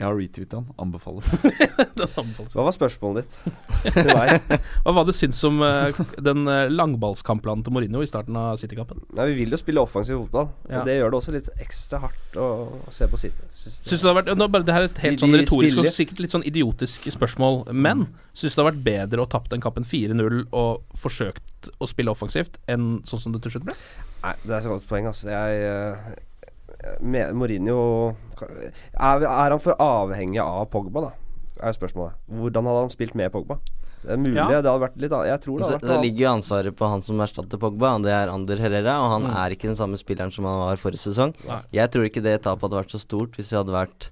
Jeg 0.00 0.06
har 0.08 0.16
retweetet 0.16 0.54
han. 0.56 0.64
Anbefales. 0.80 1.28
Den 1.98 2.08
anbefales. 2.18 2.54
Hva 2.56 2.64
var 2.64 2.74
spørsmålet 2.74 3.26
ditt 3.28 3.34
til 3.94 4.08
deg? 4.08 4.54
Hva 4.86 4.94
var 4.96 5.04
det 5.04 5.12
du 5.12 5.18
syns 5.18 5.38
om 5.46 5.60
uh, 5.62 6.00
den 6.24 6.46
uh, 6.48 6.64
langballskampplanen 6.72 7.62
til 7.66 7.74
Mourinho 7.76 8.00
i 8.02 8.08
starten 8.08 8.38
av 8.40 8.56
City-kampen? 8.62 9.02
Nei, 9.18 9.26
Vi 9.30 9.36
vil 9.42 9.52
jo 9.54 9.60
spille 9.60 9.84
offensiv 9.84 10.16
fotball, 10.24 10.48
Ja. 10.72 10.80
og 10.80 10.88
det 10.88 10.96
gjør 10.96 11.12
det 11.12 11.18
også 11.20 11.34
litt 11.36 11.50
ekstra 11.62 12.00
hardt 12.06 12.38
å, 12.40 12.48
å 12.88 12.94
se 12.96 13.06
på 13.12 13.20
City. 13.20 13.46
Syns 13.52 13.76
Syns 13.84 14.00
du 14.02 14.08
det 14.08 14.10
har 14.14 14.18
vært 14.22 14.32
nå 14.40 14.48
bare, 14.56 14.66
Det 14.66 14.74
her 14.78 14.86
er 14.86 14.90
et 14.90 14.96
De- 14.98 15.04
helt 15.06 15.22
sånn 15.26 15.38
retorisk 15.42 15.82
og 15.84 15.90
sikkert 15.92 16.24
litt 16.24 16.34
sånn 16.38 16.48
idiotisk 16.48 17.10
spørsmål, 17.12 17.62
men 17.76 18.08
syns 18.32 18.56
du 18.56 18.58
det 18.58 18.64
har 18.64 18.70
vært 18.72 18.82
bedre 18.88 19.26
å 19.26 19.30
tappe 19.36 19.52
den 19.52 19.62
kampen 19.62 19.84
4-0 19.86 20.46
og 20.50 20.82
forsøkt 21.04 21.70
å 21.78 21.86
spille 21.90 22.10
offensivt 22.10 22.56
enn 22.72 23.02
sånn 23.06 23.20
som 23.22 23.36
det 23.36 23.44
til 23.44 23.58
slutt 23.58 23.68
ble? 23.70 23.76
Nei, 24.24 24.34
det 24.46 24.56
er 24.56 24.64
så 24.64 24.72
godt 24.72 24.88
poeng, 24.88 25.06
altså. 25.10 25.28
Jeg 25.30 25.62
eh, 25.68 26.12
med, 26.16 26.20
Mourinho 27.02 28.14
er, 28.42 29.22
er 29.22 29.50
han 29.54 29.60
for 29.62 29.76
avhengig 29.78 30.40
av 30.42 30.66
Pogba, 30.72 31.08
da? 31.08 31.12
Er 31.62 31.76
spørsmålet. 31.76 32.16
Hvordan 32.32 32.66
hadde 32.66 32.80
han 32.86 32.90
spilt 32.90 33.14
med 33.18 33.30
Pogba? 33.34 33.58
Det 34.02 34.10
er 34.10 34.18
mulig 34.18 34.34
Ja. 34.34 34.48
det 34.48 34.66
hadde 34.66 34.80
vært 34.82 34.96
litt. 34.98 35.12
Jeg 35.12 35.40
tror 35.44 35.58
det 35.58 35.66
hadde 35.68 35.78
vært 35.78 35.92
så 35.92 36.00
ligger 36.02 36.18
jo 36.26 36.32
ansvaret 36.34 36.74
på 36.74 36.88
han 36.90 37.02
som 37.06 37.20
erstatter 37.22 37.58
Pogba, 37.62 37.94
og 37.94 38.02
det 38.02 38.10
er 38.10 38.32
Ander 38.32 38.56
Herrera. 38.58 38.96
Og 39.04 39.10
han 39.12 39.22
Mm. 39.30 39.36
er 39.36 39.50
ikke 39.54 39.68
den 39.70 39.76
samme 39.78 39.94
spilleren 40.00 40.32
som 40.32 40.44
han 40.44 40.58
var 40.58 40.76
forrige 40.76 40.98
sesong. 41.06 41.34
Nei. 41.46 41.60
Jeg 41.72 41.90
tror 41.92 42.04
ikke 42.10 42.22
det 42.22 42.42
tapet 42.42 42.62
hadde 42.66 42.80
vært 42.82 42.90
så 42.90 42.98
stort 42.98 43.36
hvis, 43.38 43.50
det 43.50 43.58
hadde 43.62 43.70
vært, 43.78 44.10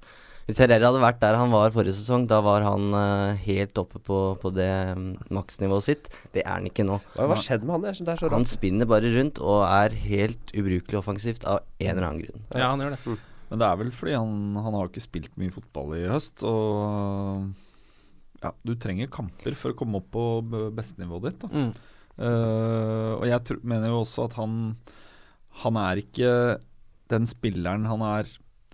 hvis 0.49 0.59
Herrera 0.59 0.89
hadde 0.89 1.03
vært 1.03 1.21
der 1.23 1.39
han 1.39 1.53
var 1.53 1.73
forrige 1.75 1.95
sesong. 1.95 2.27
Da 2.31 2.41
var 2.43 2.65
han 2.67 2.95
uh, 2.97 3.39
helt 3.45 3.77
oppe 3.79 4.01
på, 4.03 4.19
på 4.43 4.53
det 4.57 4.71
mm, 4.99 5.09
maksnivået 5.37 5.87
sitt. 5.87 6.11
Det 6.35 6.43
er 6.43 6.57
han 6.57 6.69
ikke 6.71 6.87
nå. 6.89 6.99
Hva 7.15 7.29
hva 7.29 7.37
har 7.37 7.45
skjedd 7.47 7.67
med 7.67 7.77
han? 7.77 7.89
Er 7.91 8.19
så 8.19 8.31
Han 8.33 8.49
spinner 8.49 8.89
bare 8.91 9.13
rundt 9.15 9.39
og 9.43 9.63
er 9.69 9.95
helt 10.09 10.55
ubrukelig 10.57 11.01
offensivt 11.03 11.47
av 11.47 11.63
en 11.79 11.93
eller 11.93 12.09
annen 12.09 12.25
grunn. 12.25 12.47
Ja, 12.55 12.73
han 12.73 12.83
gjør 12.83 12.97
det. 12.97 13.19
Men 13.51 13.63
det 13.63 13.67
er 13.67 13.79
vel 13.81 13.93
fordi 13.95 14.15
han, 14.15 14.35
han 14.67 14.79
har 14.79 14.91
ikke 14.91 15.03
spilt 15.03 15.39
mye 15.41 15.55
fotball 15.55 15.97
i 15.99 16.05
høst, 16.07 16.45
og 16.47 17.49
ja, 18.41 18.53
du 18.63 18.77
trenger 18.79 19.11
kamper 19.13 19.57
for 19.59 19.75
å 19.75 19.79
komme 19.79 19.99
opp 19.99 20.13
på 20.15 20.27
bestenivået 20.77 21.33
ditt. 21.33 21.43
Da. 21.43 21.51
Mm. 21.51 21.73
Uh, 22.21 23.13
og 23.17 23.25
jeg 23.27 23.47
tr 23.49 23.63
mener 23.65 23.91
jo 23.95 24.03
også 24.03 24.27
at 24.27 24.35
han 24.37 24.75
Han 25.63 25.77
er 25.81 26.03
ikke 26.03 26.33
den 27.11 27.25
spilleren 27.27 27.87
han 27.89 28.03
er 28.05 28.29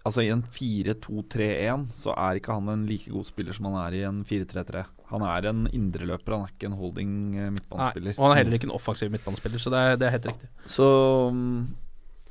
Altså 0.07 0.23
I 0.23 0.31
en 0.31 0.45
4-2-3-1 0.55 1.89
så 1.99 2.13
er 2.15 2.39
ikke 2.39 2.55
han 2.55 2.71
en 2.71 2.85
like 2.87 3.11
god 3.11 3.27
spiller 3.27 3.57
som 3.57 3.67
han 3.71 3.79
er 3.81 3.97
i 3.99 4.05
en 4.07 4.21
4-3-3. 4.29 4.85
Han 5.11 5.25
er 5.27 5.49
en 5.51 5.65
indreløper, 5.75 6.37
han 6.37 6.47
er 6.47 6.53
ikke 6.55 6.69
en 6.71 6.79
holding 6.79 7.13
midtbanespiller. 7.57 8.13
Nei, 8.13 8.19
og 8.19 8.29
han 8.29 8.35
er 8.35 8.41
heller 8.43 8.59
ikke 8.59 8.69
en 8.71 8.77
offensiv 8.79 9.11
midtbanespiller, 9.15 9.63
så 9.63 9.73
det 9.75 9.83
er, 9.83 9.99
det 9.99 10.07
er 10.07 10.15
helt 10.15 10.29
riktig. 10.31 10.51
Så 10.71 10.87
mm, 11.35 11.59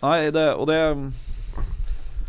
Nei, 0.05 0.17
det 0.35 0.47
Og 0.55 0.67
det 0.69 0.79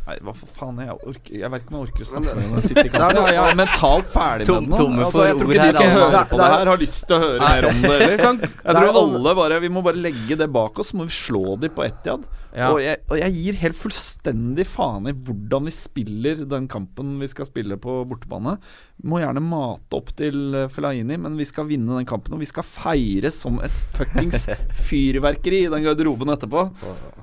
Nei, 0.07 0.17
hva 0.23 0.33
for 0.39 0.51
faen 0.55 0.79
Jeg, 0.85 0.97
orker, 1.11 1.35
jeg 1.41 1.51
vet 1.53 1.65
ikke 1.65 1.75
om 1.75 1.79
jeg 1.81 1.89
orker 1.89 2.05
å 2.05 2.09
snakke 2.13 2.35
med 2.39 2.53
den 2.55 2.65
City-kampen. 2.67 3.21
Jeg, 3.37 3.43
er 3.43 3.59
mentalt 3.59 4.09
ferdig 4.15 4.47
Tom- 4.49 4.63
med 4.63 4.71
den 4.71 4.73
nå. 4.73 4.81
tomme 4.83 5.05
Altså, 5.07 5.19
for 5.19 5.27
jeg 5.27 5.39
tror 5.41 5.53
ikke 5.53 5.67
de 5.67 5.77
som 5.77 5.95
hører 5.97 6.31
på 6.31 6.41
det 6.41 6.49
her, 6.55 6.71
har 6.73 6.83
lyst 6.83 7.07
til 7.07 7.17
å 7.17 7.21
høre 7.27 7.39
mer 7.43 7.69
om 7.71 7.81
det 7.83 7.93
heller. 8.01 8.23
Kan- 8.23 8.43
Jeg 8.67 8.79
tror 8.81 9.01
alle 9.03 9.37
bare 9.43 9.61
Vi 9.67 9.73
må 9.77 9.85
bare 9.87 10.03
legge 10.09 10.39
det 10.39 10.51
bak 10.55 10.83
oss, 10.83 10.93
så 10.93 11.01
må 11.01 11.09
vi 11.11 11.17
slå 11.17 11.57
de 11.61 11.73
på 11.75 11.85
Etiad. 11.87 12.27
Ja. 12.57 12.71
Og, 12.73 12.79
jeg, 12.81 13.03
og 13.13 13.19
jeg 13.21 13.35
gir 13.35 13.59
helt 13.61 13.77
fullstendig 13.77 14.65
faen 14.65 15.11
i 15.11 15.13
hvordan 15.13 15.67
vi 15.69 15.73
spiller 15.75 16.39
den 16.49 16.71
kampen 16.73 17.19
vi 17.21 17.29
skal 17.29 17.45
spille 17.51 17.77
på 17.77 17.99
bortebane. 18.09 18.55
Vi 18.97 19.11
må 19.13 19.21
gjerne 19.21 19.43
mate 19.45 19.99
opp 19.99 20.15
til 20.17 20.39
Felaini, 20.73 20.87
Fellaini, 20.87 21.17
men 21.21 21.37
vi 21.37 21.45
skal 21.49 21.67
vinne 21.69 21.99
den 21.99 22.07
kampen. 22.09 22.35
Og 22.37 22.41
vi 22.41 22.49
skal 22.49 22.65
feire 22.67 23.31
som 23.35 23.59
et 23.65 23.75
fuckings 23.97 24.47
fyrverkeri 24.89 25.65
i 25.67 25.71
den 25.73 25.85
garderoben 25.87 26.33
etterpå. 26.33 26.67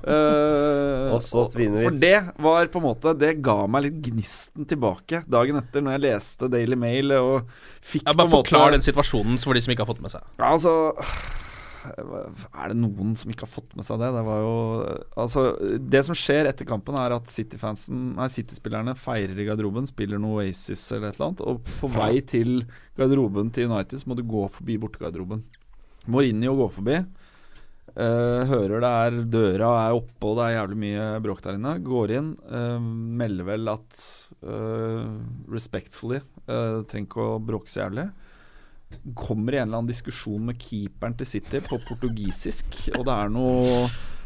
Uh, 0.04 1.14
Og 1.14 1.20
så 1.24 1.46
vinner 1.54 1.80
vi. 1.80 1.86
For 1.88 1.98
det 2.02 2.16
var 2.44 2.70
på 2.74 2.80
en 2.82 2.86
måte 2.88 3.12
Det 3.18 3.30
ga 3.46 3.54
meg 3.70 3.86
litt 3.86 4.00
gnisten 4.10 4.66
tilbake 4.70 5.22
dagen 5.30 5.60
etter, 5.62 5.80
når 5.86 5.96
jeg 5.96 6.04
leste 6.08 6.50
Daily 6.52 6.76
Mail 6.78 7.14
og 7.20 7.48
fikk 7.80 8.04
Ja, 8.04 8.12
bare 8.12 8.26
en 8.28 8.34
måte 8.34 8.50
forklar 8.50 8.74
den 8.76 8.84
situasjonen 8.84 9.40
for 9.42 9.54
de 9.56 9.62
som 9.64 9.72
ikke 9.74 9.86
har 9.86 9.92
fått 9.94 10.02
med 10.04 10.12
seg. 10.14 10.26
ja, 10.38 10.50
altså 10.52 10.74
Er 11.84 12.70
det 12.72 12.76
noen 12.80 13.10
som 13.18 13.28
ikke 13.32 13.44
har 13.44 13.52
fått 13.52 13.74
med 13.76 13.84
seg 13.84 13.98
det? 14.00 14.08
Det 14.14 14.22
var 14.24 14.38
jo 14.40 14.54
Altså, 15.20 15.42
det 15.80 16.00
som 16.06 16.16
skjer 16.16 16.48
etter 16.48 16.64
kampen, 16.68 16.96
er 16.96 17.12
at 17.16 17.28
City-fansen 17.28 18.14
Nei, 18.16 18.28
City-spillerne 18.32 18.94
feirer 18.96 19.36
i 19.36 19.44
garderoben, 19.50 19.88
spiller 19.90 20.20
noe 20.22 20.44
Oasis 20.46 20.80
eller 20.96 21.10
et 21.12 21.18
eller 21.18 21.28
annet, 21.30 21.42
og 21.44 21.60
på 21.82 21.90
vei 21.92 22.14
til 22.24 22.62
garderoben 22.96 23.52
til 23.52 23.68
United 23.68 24.00
så 24.00 24.08
må 24.10 24.16
du 24.16 24.24
gå 24.24 24.46
forbi 24.54 24.78
bortegarderoben. 24.80 25.44
Mourinho 26.08 26.56
går 26.58 26.72
forbi. 26.78 26.96
Eh, 27.96 28.42
hører 28.50 28.82
det 28.84 28.90
er 28.90 29.18
døra 29.32 29.70
er 29.84 29.96
oppe 29.98 30.30
og 30.30 30.38
det 30.38 30.48
er 30.48 30.56
jævlig 30.58 30.80
mye 30.84 31.06
bråk 31.24 31.42
der 31.44 31.58
inne. 31.60 31.76
Går 31.84 32.16
inn, 32.18 32.32
Uh, 32.44 32.78
melder 32.80 33.46
vel 33.48 33.70
at 33.72 34.00
uh, 34.46 35.06
respectfully 35.50 36.20
uh, 36.48 36.82
Trenger 36.86 37.08
ikke 37.08 37.24
å 37.24 37.40
bråke 37.42 37.72
så 37.72 37.84
jævlig 37.84 38.08
kommer 39.18 39.54
i 39.54 39.58
en 39.58 39.68
eller 39.68 39.80
annen 39.80 39.90
diskusjon 39.90 40.50
med 40.50 40.58
keeperen 40.60 41.16
til 41.18 41.26
City 41.26 41.58
på 41.66 41.80
portugisisk, 41.88 42.76
og 42.94 43.06
det 43.08 43.14
er 43.14 43.32
noe 43.34 43.78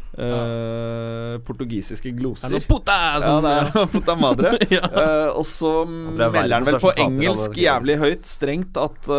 Uh, 0.09 1.37
portugisiske 1.45 2.09
Det 2.09 2.15
er 2.15 2.17
gloser. 2.17 2.53
noe 2.55 2.65
puta 2.65 2.95
Ja, 3.21 3.35
det 3.45 3.51
er 3.53 3.89
puta 3.93 4.15
madre. 4.17 4.55
Ja. 4.73 4.87
Eh, 4.89 5.27
og 5.37 5.45
så 5.45 5.83
er 5.85 6.31
melder 6.33 6.55
han 6.55 6.65
vel 6.65 6.79
på 6.81 6.89
taper, 6.89 7.03
engelsk 7.05 7.59
jævlig 7.61 7.97
høyt, 8.01 8.25
strengt, 8.25 8.79
at 8.81 9.09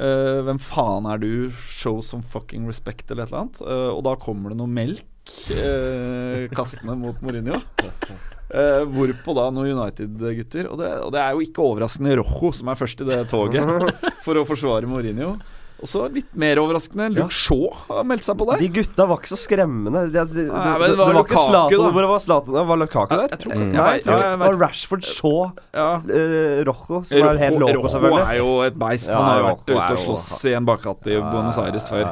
eh, 0.00 0.40
Hvem 0.46 0.60
faen 0.62 1.06
er 1.10 1.20
du? 1.22 1.30
Show 1.68 2.00
some 2.04 2.26
fucking 2.26 2.66
respect, 2.70 3.06
eller 3.10 3.26
et 3.26 3.32
eller 3.32 3.44
annet. 3.44 3.62
Uh, 3.62 3.92
og 3.94 4.02
da 4.08 4.16
kommer 4.20 4.52
det 4.52 4.58
noe 4.60 4.70
melk 4.70 5.34
uh, 5.52 6.48
kastende 6.56 6.96
mot 6.98 7.20
Mourinho. 7.24 7.60
Hvorpå 8.50 9.30
da 9.36 9.44
noen 9.54 9.76
United-gutter 9.76 10.66
og, 10.72 10.80
og 10.82 11.12
det 11.14 11.20
er 11.22 11.36
jo 11.36 11.42
ikke 11.44 11.62
overraskende 11.62 12.16
Rojo 12.18 12.48
som 12.58 12.72
er 12.72 12.80
først 12.80 13.04
i 13.04 13.06
det 13.06 13.20
toget 13.30 13.62
for 14.24 14.40
å 14.40 14.42
forsvare 14.48 14.90
Mourinho. 14.90 15.36
Og 15.80 15.88
så 15.88 16.02
litt 16.12 16.34
mer 16.36 16.58
overraskende 16.60 17.06
Luke 17.14 17.32
Shaw 17.32 17.70
har 17.88 18.04
meldt 18.04 18.26
seg 18.26 18.36
på 18.36 18.46
der. 18.50 18.60
De 18.60 18.68
gutta 18.74 19.06
var 19.08 19.20
ikke 19.22 19.30
så 19.32 19.38
skremmende. 19.40 20.02
De, 20.12 20.24
de, 20.28 20.44
Nei, 20.50 20.64
det, 20.66 20.74
var, 20.76 20.84
det 20.84 20.98
var 21.00 21.14
Lukaku, 21.16 21.32
ikke 21.32 21.44
Zlatan. 21.46 21.86
Hvor 21.96 22.08
var 22.10 22.20
Zlatan? 22.26 22.58
Var 22.70 22.80
Lukaku 22.82 23.14
der? 23.16 23.28
Jeg 23.32 23.40
tror 23.44 23.54
Mm. 23.60 23.72
Nei, 23.74 23.86
jeg 23.96 24.04
det 24.04 24.38
var 24.44 24.58
Rashford, 24.60 25.02
Shaw, 25.08 25.40
Ja. 25.74 25.88
uh, 26.04 26.60
Rojo, 26.68 27.00
som 27.08 27.18
er 27.18 27.40
helt 27.40 27.58
loco, 27.58 27.88
Rojo 27.88 28.20
er 28.20 28.36
jo 28.38 28.52
et 28.68 28.78
beist. 28.78 29.08
Ja, 29.10 29.16
Han 29.16 29.24
har 29.30 29.40
jo 29.40 29.48
vært 29.48 29.72
ute 29.72 29.90
og 29.96 29.98
slåss 30.04 30.28
i 30.46 30.54
en 30.60 30.68
bakgate 30.68 31.16
i 31.16 31.18
Buenos 31.20 31.58
Aires 31.58 31.88
før. 31.90 32.06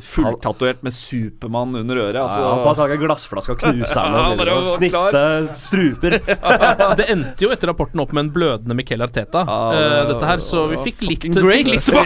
Fulltatovert 0.00 0.82
med 0.82 0.92
Supermann 0.96 1.74
under 1.76 1.96
øret. 1.96 2.14
Ja, 2.14 2.26
han 2.28 2.62
tar 2.64 2.70
Altså. 2.72 2.76
tak 2.82 2.90
i 2.90 2.94
en 2.96 3.00
glassflaske 3.02 3.52
og 3.52 3.58
knuser 3.60 4.02
den. 4.02 4.46
Ja, 4.52 4.56
Snitte 4.76 5.54
struper. 5.54 6.16
Det 6.98 7.06
endte 7.12 7.44
jo 7.44 7.50
etter 7.52 7.68
rapporten 7.72 8.00
opp 8.00 8.12
med 8.16 8.24
en 8.26 8.30
blødende 8.34 8.74
Miquel 8.78 9.02
Arteta, 9.04 9.44
Ja, 9.46 9.58
det 9.74 10.14
dette 10.14 10.26
her, 10.30 10.38
så 10.44 10.64
vi 10.70 10.78
fikk 10.86 11.02
litt, 11.04 11.26
great. 11.34 11.66
fikk 11.66 11.72
litt 11.74 11.86
det. 11.92 12.02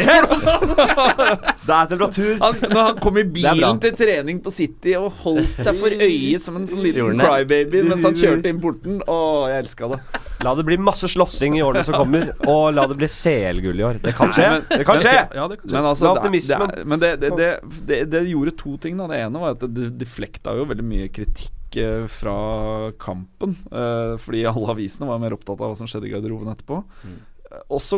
Det 1.67 1.75
er 1.75 1.89
temperatur. 1.91 2.33
Han, 2.43 2.55
når 2.71 2.83
han 2.91 3.01
kom 3.03 3.19
i 3.19 3.25
bilen 3.37 3.81
til 3.83 3.95
trening 3.99 4.41
på 4.45 4.53
City 4.55 4.95
og 4.99 5.13
holdt 5.25 5.63
seg 5.67 5.79
for 5.81 5.91
øyet 5.97 6.43
som 6.45 6.59
en 6.61 6.67
sånn 6.71 6.83
liten 6.85 7.19
crybaby 7.23 7.83
mens 7.89 8.05
han 8.07 8.17
kjørte 8.19 8.51
inn 8.53 8.61
porten. 8.63 9.01
Å, 9.07 9.19
jeg 9.51 9.65
elska 9.67 9.91
det. 9.95 10.01
La 10.45 10.53
det 10.59 10.67
bli 10.69 10.77
masse 10.77 11.09
slåssing 11.09 11.57
i 11.59 11.63
årene 11.65 11.83
som 11.87 11.97
kommer, 11.97 12.29
og 12.45 12.75
la 12.77 12.85
det 12.91 12.99
bli 13.01 13.09
CL-gull 13.09 13.81
i 13.81 13.87
år. 13.89 14.01
Det 14.05 14.13
kan 14.19 14.33
skje. 14.37 14.49
men- 14.53 14.67
Det 14.69 14.85
kan 14.87 15.01
skje. 15.01 15.15
Ja, 15.35 15.47
det 15.49 15.57
kan 15.63 15.71
Men, 15.73 15.85
altså, 15.93 16.13
det, 16.23 16.43
det, 16.49 16.85
men 16.87 17.01
det, 17.01 17.13
det, 17.21 17.51
det, 17.85 18.01
det, 18.11 18.25
gjorde 18.31 18.57
to 18.57 18.77
ting. 18.83 18.97
Da. 18.97 19.07
Det 19.11 19.21
ene 19.27 19.43
var 19.43 19.57
at 19.57 19.67
det 19.69 19.91
deflekta 20.01 20.57
jo 20.57 20.65
veldig 20.71 20.85
mye 20.87 21.09
kritikk 21.13 21.77
eh, 21.83 22.07
fra 22.09 22.91
kampen. 23.03 23.57
eh, 23.71 24.17
fordi 24.23 24.45
alle 24.49 24.73
avisene 24.77 25.09
var 25.11 25.19
mer 25.23 25.37
opptatt 25.37 25.61
av 25.61 25.73
hva 25.73 25.77
som 25.79 25.87
skjedde 25.91 26.09
i 26.09 26.15
garderoben 26.15 26.53
etterpå. 26.55 26.83
Mm. 27.05 27.17
Eh, 27.47 27.63
Og 27.71 27.79
så 27.81 27.97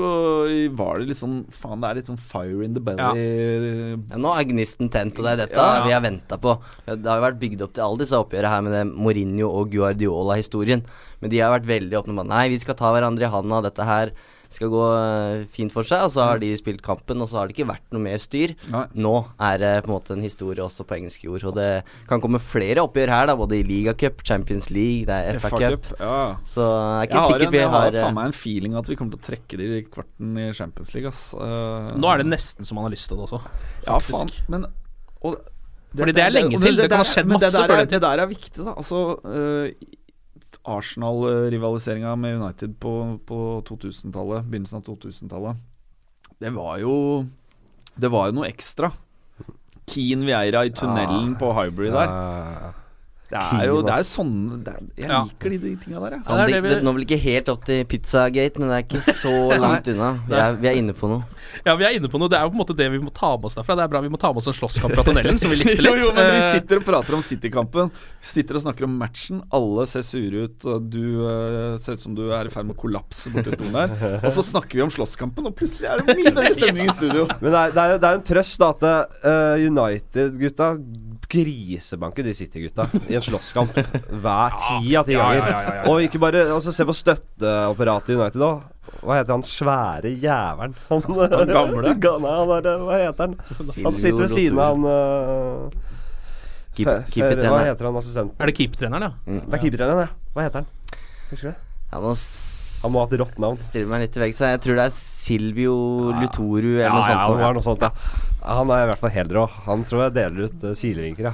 var 0.76 0.98
det 1.00 1.08
litt 1.08 1.16
sånn 1.18 1.38
Faen, 1.50 1.80
det 1.80 1.88
er 1.88 1.98
litt 1.98 2.08
sånn 2.10 2.18
fire 2.20 2.64
in 2.66 2.74
the 2.76 2.80
belly. 2.84 3.00
Ja, 3.00 4.18
nå 4.20 4.32
er 4.36 4.44
gnisten 4.50 4.90
tent, 4.92 5.16
og 5.18 5.24
det 5.24 5.32
er 5.32 5.40
dette 5.46 5.56
Ja. 5.56 5.84
vi 5.86 5.94
har 5.96 6.02
venta 6.04 6.36
på. 6.36 6.58
Det 6.86 7.04
har 7.08 7.20
jo 7.20 7.26
vært 7.26 7.40
bygd 7.40 7.62
opp 7.64 7.72
til 7.72 7.84
alle 7.86 7.98
disse 8.04 8.18
oppgjørene 8.18 8.52
her 8.52 8.62
med 8.66 8.72
det 8.76 8.82
Mourinho 8.92 9.48
og 9.48 9.70
Guardiola-historien. 9.72 10.84
Men 11.20 11.30
de 11.30 11.40
har 11.40 11.54
vært 11.58 11.66
veldig 11.70 11.96
åpne 12.02 12.14
på 12.20 12.26
nei, 12.28 12.48
vi 12.52 12.58
skal 12.60 12.74
ta 12.78 12.92
hverandre 12.92 13.24
i 13.26 13.32
handa, 13.32 13.62
dette 13.64 13.84
her 13.88 14.12
skal 14.52 14.70
gå 14.72 14.84
eh, 14.96 15.42
fint 15.54 15.72
for 15.74 15.86
seg. 15.86 16.06
Og 16.06 16.14
så 16.14 16.24
har 16.30 16.40
de 16.42 16.50
spilt 16.58 16.82
kampen, 16.84 17.20
og 17.22 17.30
så 17.30 17.40
har 17.40 17.48
det 17.48 17.56
ikke 17.56 17.68
vært 17.68 17.84
noe 17.94 18.04
mer 18.04 18.22
styr. 18.22 18.54
Nei. 18.72 18.84
Nå 18.96 19.14
er 19.50 19.60
det 19.62 19.72
på 19.84 19.90
en 19.90 19.94
måte 19.96 20.14
en 20.16 20.24
historie 20.24 20.64
også 20.64 20.86
på 20.88 20.98
engelsk 20.98 21.26
jord. 21.26 21.44
Og 21.50 21.56
det 21.58 21.68
kan 22.10 22.22
komme 22.24 22.40
flere 22.42 22.84
oppgjør 22.86 23.14
her, 23.14 23.28
da, 23.30 23.36
både 23.38 23.58
i 23.60 23.66
ligacup, 23.66 24.24
Champions 24.26 24.70
League, 24.74 25.06
det 25.08 25.18
er 25.18 25.42
FA 25.42 25.52
Cup. 25.54 25.90
Ja. 25.98 26.20
Så 26.48 26.64
det 26.64 27.02
er 27.02 27.10
ikke 27.10 27.26
sikkert 27.26 27.46
en, 27.48 27.54
vi 27.54 27.62
jeg 27.62 27.72
har 27.74 27.78
har 27.88 28.00
eh, 28.00 28.06
faen 28.06 28.18
meg 28.18 28.30
en 28.30 28.36
feeling 28.36 28.78
at 28.78 28.90
vi 28.90 28.98
kommer 28.98 29.16
til 29.16 29.22
å 29.22 29.28
trekke 29.28 29.60
de 29.60 29.68
i 29.78 29.84
kvarten 29.86 30.40
i 30.40 30.48
Champions 30.56 30.94
League, 30.96 31.12
ass. 31.12 31.22
Uh, 31.36 31.92
Nå 31.98 32.10
er 32.12 32.22
det 32.22 32.28
nesten 32.32 32.68
som 32.68 32.78
man 32.78 32.88
har 32.88 32.94
lyst 32.94 33.10
til 33.10 33.20
det 33.20 33.28
også, 33.28 33.42
Ja, 33.86 34.00
faen. 34.02 34.34
Men 34.52 34.68
og, 35.26 35.38
Fordi 35.96 36.14
det 36.14 36.24
er 36.24 36.34
lenge 36.34 36.56
det, 36.56 36.64
til. 36.64 36.82
Det 36.82 36.90
kan 36.92 37.02
ha 37.02 37.08
skjedd 37.08 37.30
masse 37.30 37.52
det 37.52 37.64
før 37.64 37.80
den 37.80 37.88
tid. 37.88 37.96
Det 37.96 38.04
der 38.04 38.22
er 38.22 38.30
viktig, 38.30 38.58
da. 38.60 38.74
Altså 38.76 39.00
øh, 39.24 39.96
Arsenal-rivaliseringa 40.64 42.16
med 42.16 42.40
United 42.42 42.74
på, 42.80 43.18
på 43.26 43.38
2000-tallet, 43.68 44.44
begynnelsen 44.50 44.80
av 44.80 44.84
2000-tallet, 44.88 45.56
det 46.38 46.50
var 46.54 46.78
jo 46.78 47.26
Det 47.98 48.10
var 48.12 48.28
jo 48.28 48.36
noe 48.38 48.46
ekstra. 48.48 48.92
Keen 49.88 50.20
Vieira 50.26 50.64
i 50.68 50.70
tunnelen 50.70 51.32
på 51.40 51.48
Highbury 51.56 51.88
der. 51.90 52.12
Det 53.28 53.40
er 53.58 53.66
jo 53.68 53.80
det 53.84 53.92
er 53.92 54.04
sånn 54.08 54.36
det 54.64 54.72
er, 54.72 54.84
Jeg 55.02 55.08
Ja. 55.10 55.22
liker 55.24 55.50
de, 55.52 55.58
de 55.64 55.72
tinga 55.82 56.00
der, 56.00 56.14
jeg. 56.16 56.22
Ja, 56.28 56.36
det 56.46 56.54
er 56.54 56.60
det 56.62 56.70
det, 56.76 56.82
Nå 56.86 56.92
vel 56.96 57.04
ikke 57.04 57.18
helt 57.20 57.48
opp 57.52 57.64
til 57.68 57.82
Pizzagate, 57.84 58.58
men 58.62 58.70
det 58.70 58.76
er 58.78 58.86
ikke 58.86 59.14
så 59.18 59.32
langt 59.64 59.88
unna. 59.92 60.12
Vi 60.28 60.38
er, 60.38 60.56
vi 60.62 60.68
er 60.70 60.78
inne 60.80 60.94
på 60.96 61.10
noe. 61.10 61.26
Ja, 61.66 61.76
vi 61.78 61.86
er 61.88 61.96
inne 61.98 62.10
på 62.10 62.20
noe. 62.20 62.30
Det 62.30 62.38
er 62.38 62.46
jo 62.46 62.52
på 62.52 62.58
en 62.58 62.62
måte 62.64 62.76
det 62.78 62.88
vi 62.92 63.00
må 63.02 63.12
ta 63.14 63.34
med 63.36 63.48
oss 63.50 63.58
derfra. 63.58 63.76
Det 63.78 63.86
er 63.86 63.92
bra 63.92 64.02
vi 64.04 64.12
må 64.12 64.20
ta 64.20 64.32
med 64.32 64.42
oss 64.42 64.50
en 64.50 64.56
slåsskamp 64.56 64.96
fra 64.96 65.04
tunnelen, 65.06 65.40
som 65.40 65.52
vi 65.52 65.58
likte 65.62 65.78
litt. 65.80 65.88
jo, 65.88 66.08
jo, 66.08 66.12
men 66.16 66.30
vi 66.32 66.38
Eh, 66.38 66.54
sitter 66.56 66.80
og 66.80 66.86
prater 66.86 67.16
om 67.16 67.24
City-kampen. 67.24 67.90
Sitter 68.24 68.58
og 68.58 68.64
snakker 68.64 68.86
om 68.86 68.94
matchen. 69.00 69.42
Alle 69.54 69.86
ser 69.90 70.04
sure 70.06 70.46
ut. 70.48 70.68
Du 70.92 71.02
uh, 71.24 71.76
ser 71.80 71.98
ut 71.98 72.04
som 72.04 72.14
du 72.16 72.28
er 72.34 72.48
i 72.48 72.52
ferd 72.52 72.68
med 72.68 72.76
å 72.76 72.80
kollapse 72.80 73.32
borti 73.34 73.54
stolen 73.54 73.76
her. 73.76 74.22
Og 74.22 74.30
så 74.34 74.44
snakker 74.46 74.78
vi 74.78 74.84
om 74.86 74.92
slåsskampen, 74.92 75.48
og 75.50 75.56
plutselig 75.58 75.90
er 75.90 76.02
det 76.02 76.16
mye 76.18 76.32
bedre 76.32 76.54
stemning 76.56 76.88
i 76.88 76.96
studio. 76.96 77.26
Men 77.42 77.52
det 77.54 77.60
er, 77.60 77.76
det 77.76 77.84
er, 77.84 78.00
det 78.02 78.10
er 78.10 78.20
en 78.20 78.26
trøst 78.32 78.62
da 78.62 78.72
at 78.74 78.88
uh, 78.88 79.68
United-gutta 79.68 80.72
grisebanker 81.28 82.24
de 82.24 82.32
City-gutta 82.32 82.86
i 83.10 83.16
en 83.18 83.24
slåsskamp 83.24 83.74
hver 84.22 84.56
ti 84.62 84.96
av 84.96 85.08
ti 85.08 85.16
ganger. 85.18 85.84
Og 85.90 86.06
ikke 86.06 86.20
bare 86.22 86.46
altså, 86.48 86.72
Se 86.72 86.86
på 86.88 86.96
støtteapparatet 86.96 88.14
i 88.14 88.18
United 88.18 88.44
òg. 88.44 88.66
Hva 89.02 89.18
heter 89.18 89.34
han 89.34 89.44
svære 89.46 90.10
jævelen? 90.22 90.74
Han, 90.88 91.04
han 91.08 91.52
gamle? 91.52 91.82
Nei, 92.24 92.34
han 92.38 92.54
er, 92.56 92.68
hva 92.82 92.98
heter 93.02 93.28
han? 93.28 93.36
Han 93.84 93.96
sitter 93.96 94.24
ved 94.24 94.34
siden 94.34 94.58
av 94.62 94.74
han 94.74 94.88
uh, 94.88 95.86
Keep-. 96.78 97.40
Hva 97.42 97.62
heter 97.66 97.88
han 97.88 97.98
assistenten? 97.98 98.36
Er 98.38 98.50
det 98.50 98.54
keepertreneren, 98.58 99.08
ja? 99.08 99.38
Det 99.48 99.58
er 99.58 99.64
keepertreneren, 99.64 100.04
ja. 100.06 100.32
Hva 100.34 100.46
heter 100.46 100.62
han? 100.62 100.68
Husker 101.32 101.48
du 101.48 101.50
det? 101.50 101.56
Ja, 101.88 102.00
nå 102.04 102.14
Han 102.78 102.92
må 102.94 103.02
ha 103.02 103.08
et 103.08 103.18
rått 103.18 103.38
navn. 103.42 103.58
stiller 103.64 103.88
meg 103.90 104.04
litt 104.04 104.12
til 104.14 104.22
veggs. 104.22 104.40
Jeg 104.44 104.60
tror 104.62 104.78
det 104.78 104.84
er 104.86 104.94
Silvio 104.94 105.76
Lutoru 106.14 106.76
eller 106.76 106.94
noe 106.94 107.02
ja, 107.02 107.16
sånt. 107.24 107.32
det 107.34 107.46
var 107.48 107.56
noe 107.56 107.66
sånt, 107.66 107.86
ja. 107.88 108.27
Han 108.42 108.70
er 108.70 108.84
i 108.84 108.88
hvert 108.90 109.00
fall 109.02 109.12
helt 109.14 109.32
rå. 109.34 109.44
Han 109.66 109.82
tror 109.88 110.04
jeg 110.04 110.14
deler 110.16 110.48
ut 110.48 110.66
uh, 110.66 110.74
kilevinker, 110.78 111.28
ja. 111.28 111.32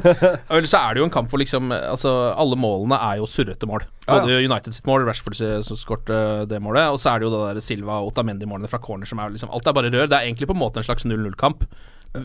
Eller 0.50 0.68
så 0.70 0.80
er 0.80 0.94
det 0.96 1.02
jo 1.02 1.08
en 1.08 1.12
kamp 1.12 1.28
hvor 1.30 1.40
liksom 1.42 1.68
Altså 1.74 2.12
alle 2.32 2.56
målene 2.58 2.98
er 3.10 3.20
jo 3.20 3.28
surrete 3.30 3.68
mål. 3.68 3.84
Både 4.06 4.38
United 4.40 4.74
sitt 4.74 4.88
mål, 4.88 5.04
Rashford 5.08 5.36
som 5.36 5.78
skårte 5.78 6.46
det 6.48 6.62
målet, 6.64 6.88
og 6.92 7.00
så 7.02 7.12
er 7.12 7.20
det 7.20 7.28
jo 7.28 7.34
det 7.34 7.42
der 7.44 7.64
Silva 7.64 8.00
og 8.00 8.12
Otamendi-målene 8.12 8.70
fra 8.70 8.80
corner 8.82 9.08
som 9.08 9.20
er 9.20 9.34
liksom 9.34 9.52
Alt 9.52 9.68
er 9.68 9.76
bare 9.76 9.92
rør. 9.92 10.08
Det 10.08 10.16
er 10.16 10.30
egentlig 10.30 10.48
på 10.48 10.56
en 10.56 10.62
måte 10.62 10.80
en 10.80 10.88
slags 10.88 11.06
0-0-kamp. 11.08 11.66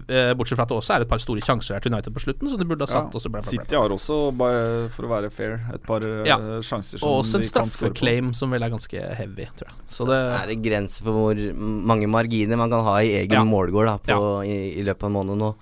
Eh, 0.07 0.33
bortsett 0.39 0.57
fra 0.59 0.63
at 0.63 0.69
det 0.73 0.77
også 0.77 0.95
er 0.95 1.01
et 1.05 1.09
par 1.09 1.19
store 1.23 1.41
sjanser 1.41 1.73
her 1.75 1.79
til 1.85 1.91
United 1.93 2.13
på 2.13 2.19
slutten, 2.23 2.49
som 2.49 2.57
de 2.61 2.65
burde 2.65 2.81
ha 2.85 2.91
satt. 2.91 3.09
Ja. 3.11 3.15
Og 3.15 3.21
så 3.21 3.29
ble, 3.31 3.41
ble, 3.41 3.49
ble. 3.51 3.61
City 3.65 3.75
har 3.75 3.89
også, 3.95 4.19
bare 4.37 4.89
for 4.95 5.07
å 5.07 5.11
være 5.15 5.31
fair, 5.31 5.57
et 5.73 5.83
par 5.87 6.01
eh, 6.07 6.23
Ja. 6.27 6.37
sjanser 6.61 6.99
som 6.99 7.07
Og 7.09 7.23
også 7.23 7.37
en 7.37 7.41
på. 7.41 7.47
Og 7.47 7.65
også 7.65 7.65
en 7.65 7.71
straffeclaim 7.71 8.33
som 8.35 8.51
vel 8.51 8.63
er 8.63 8.69
ganske 8.69 9.07
heavy, 9.17 9.47
tror 9.57 9.67
jeg. 9.69 9.77
Så 9.89 10.05
Så 10.05 10.07
det 10.11 10.21
er 10.41 10.49
en 10.55 10.63
grense 10.63 11.01
for 11.03 11.11
hvor 11.11 11.35
mange 11.59 12.07
marginer 12.07 12.57
man 12.57 12.69
kan 12.69 12.83
ha 12.83 12.97
i 13.01 13.11
egen 13.23 13.31
Ja. 13.31 13.43
målgård 13.43 13.85
da, 13.85 13.97
på, 13.97 14.45
i, 14.45 14.79
i 14.79 14.83
løpet 14.83 15.03
av 15.03 15.09
en 15.09 15.19
måned 15.19 15.37
nå. 15.37 15.55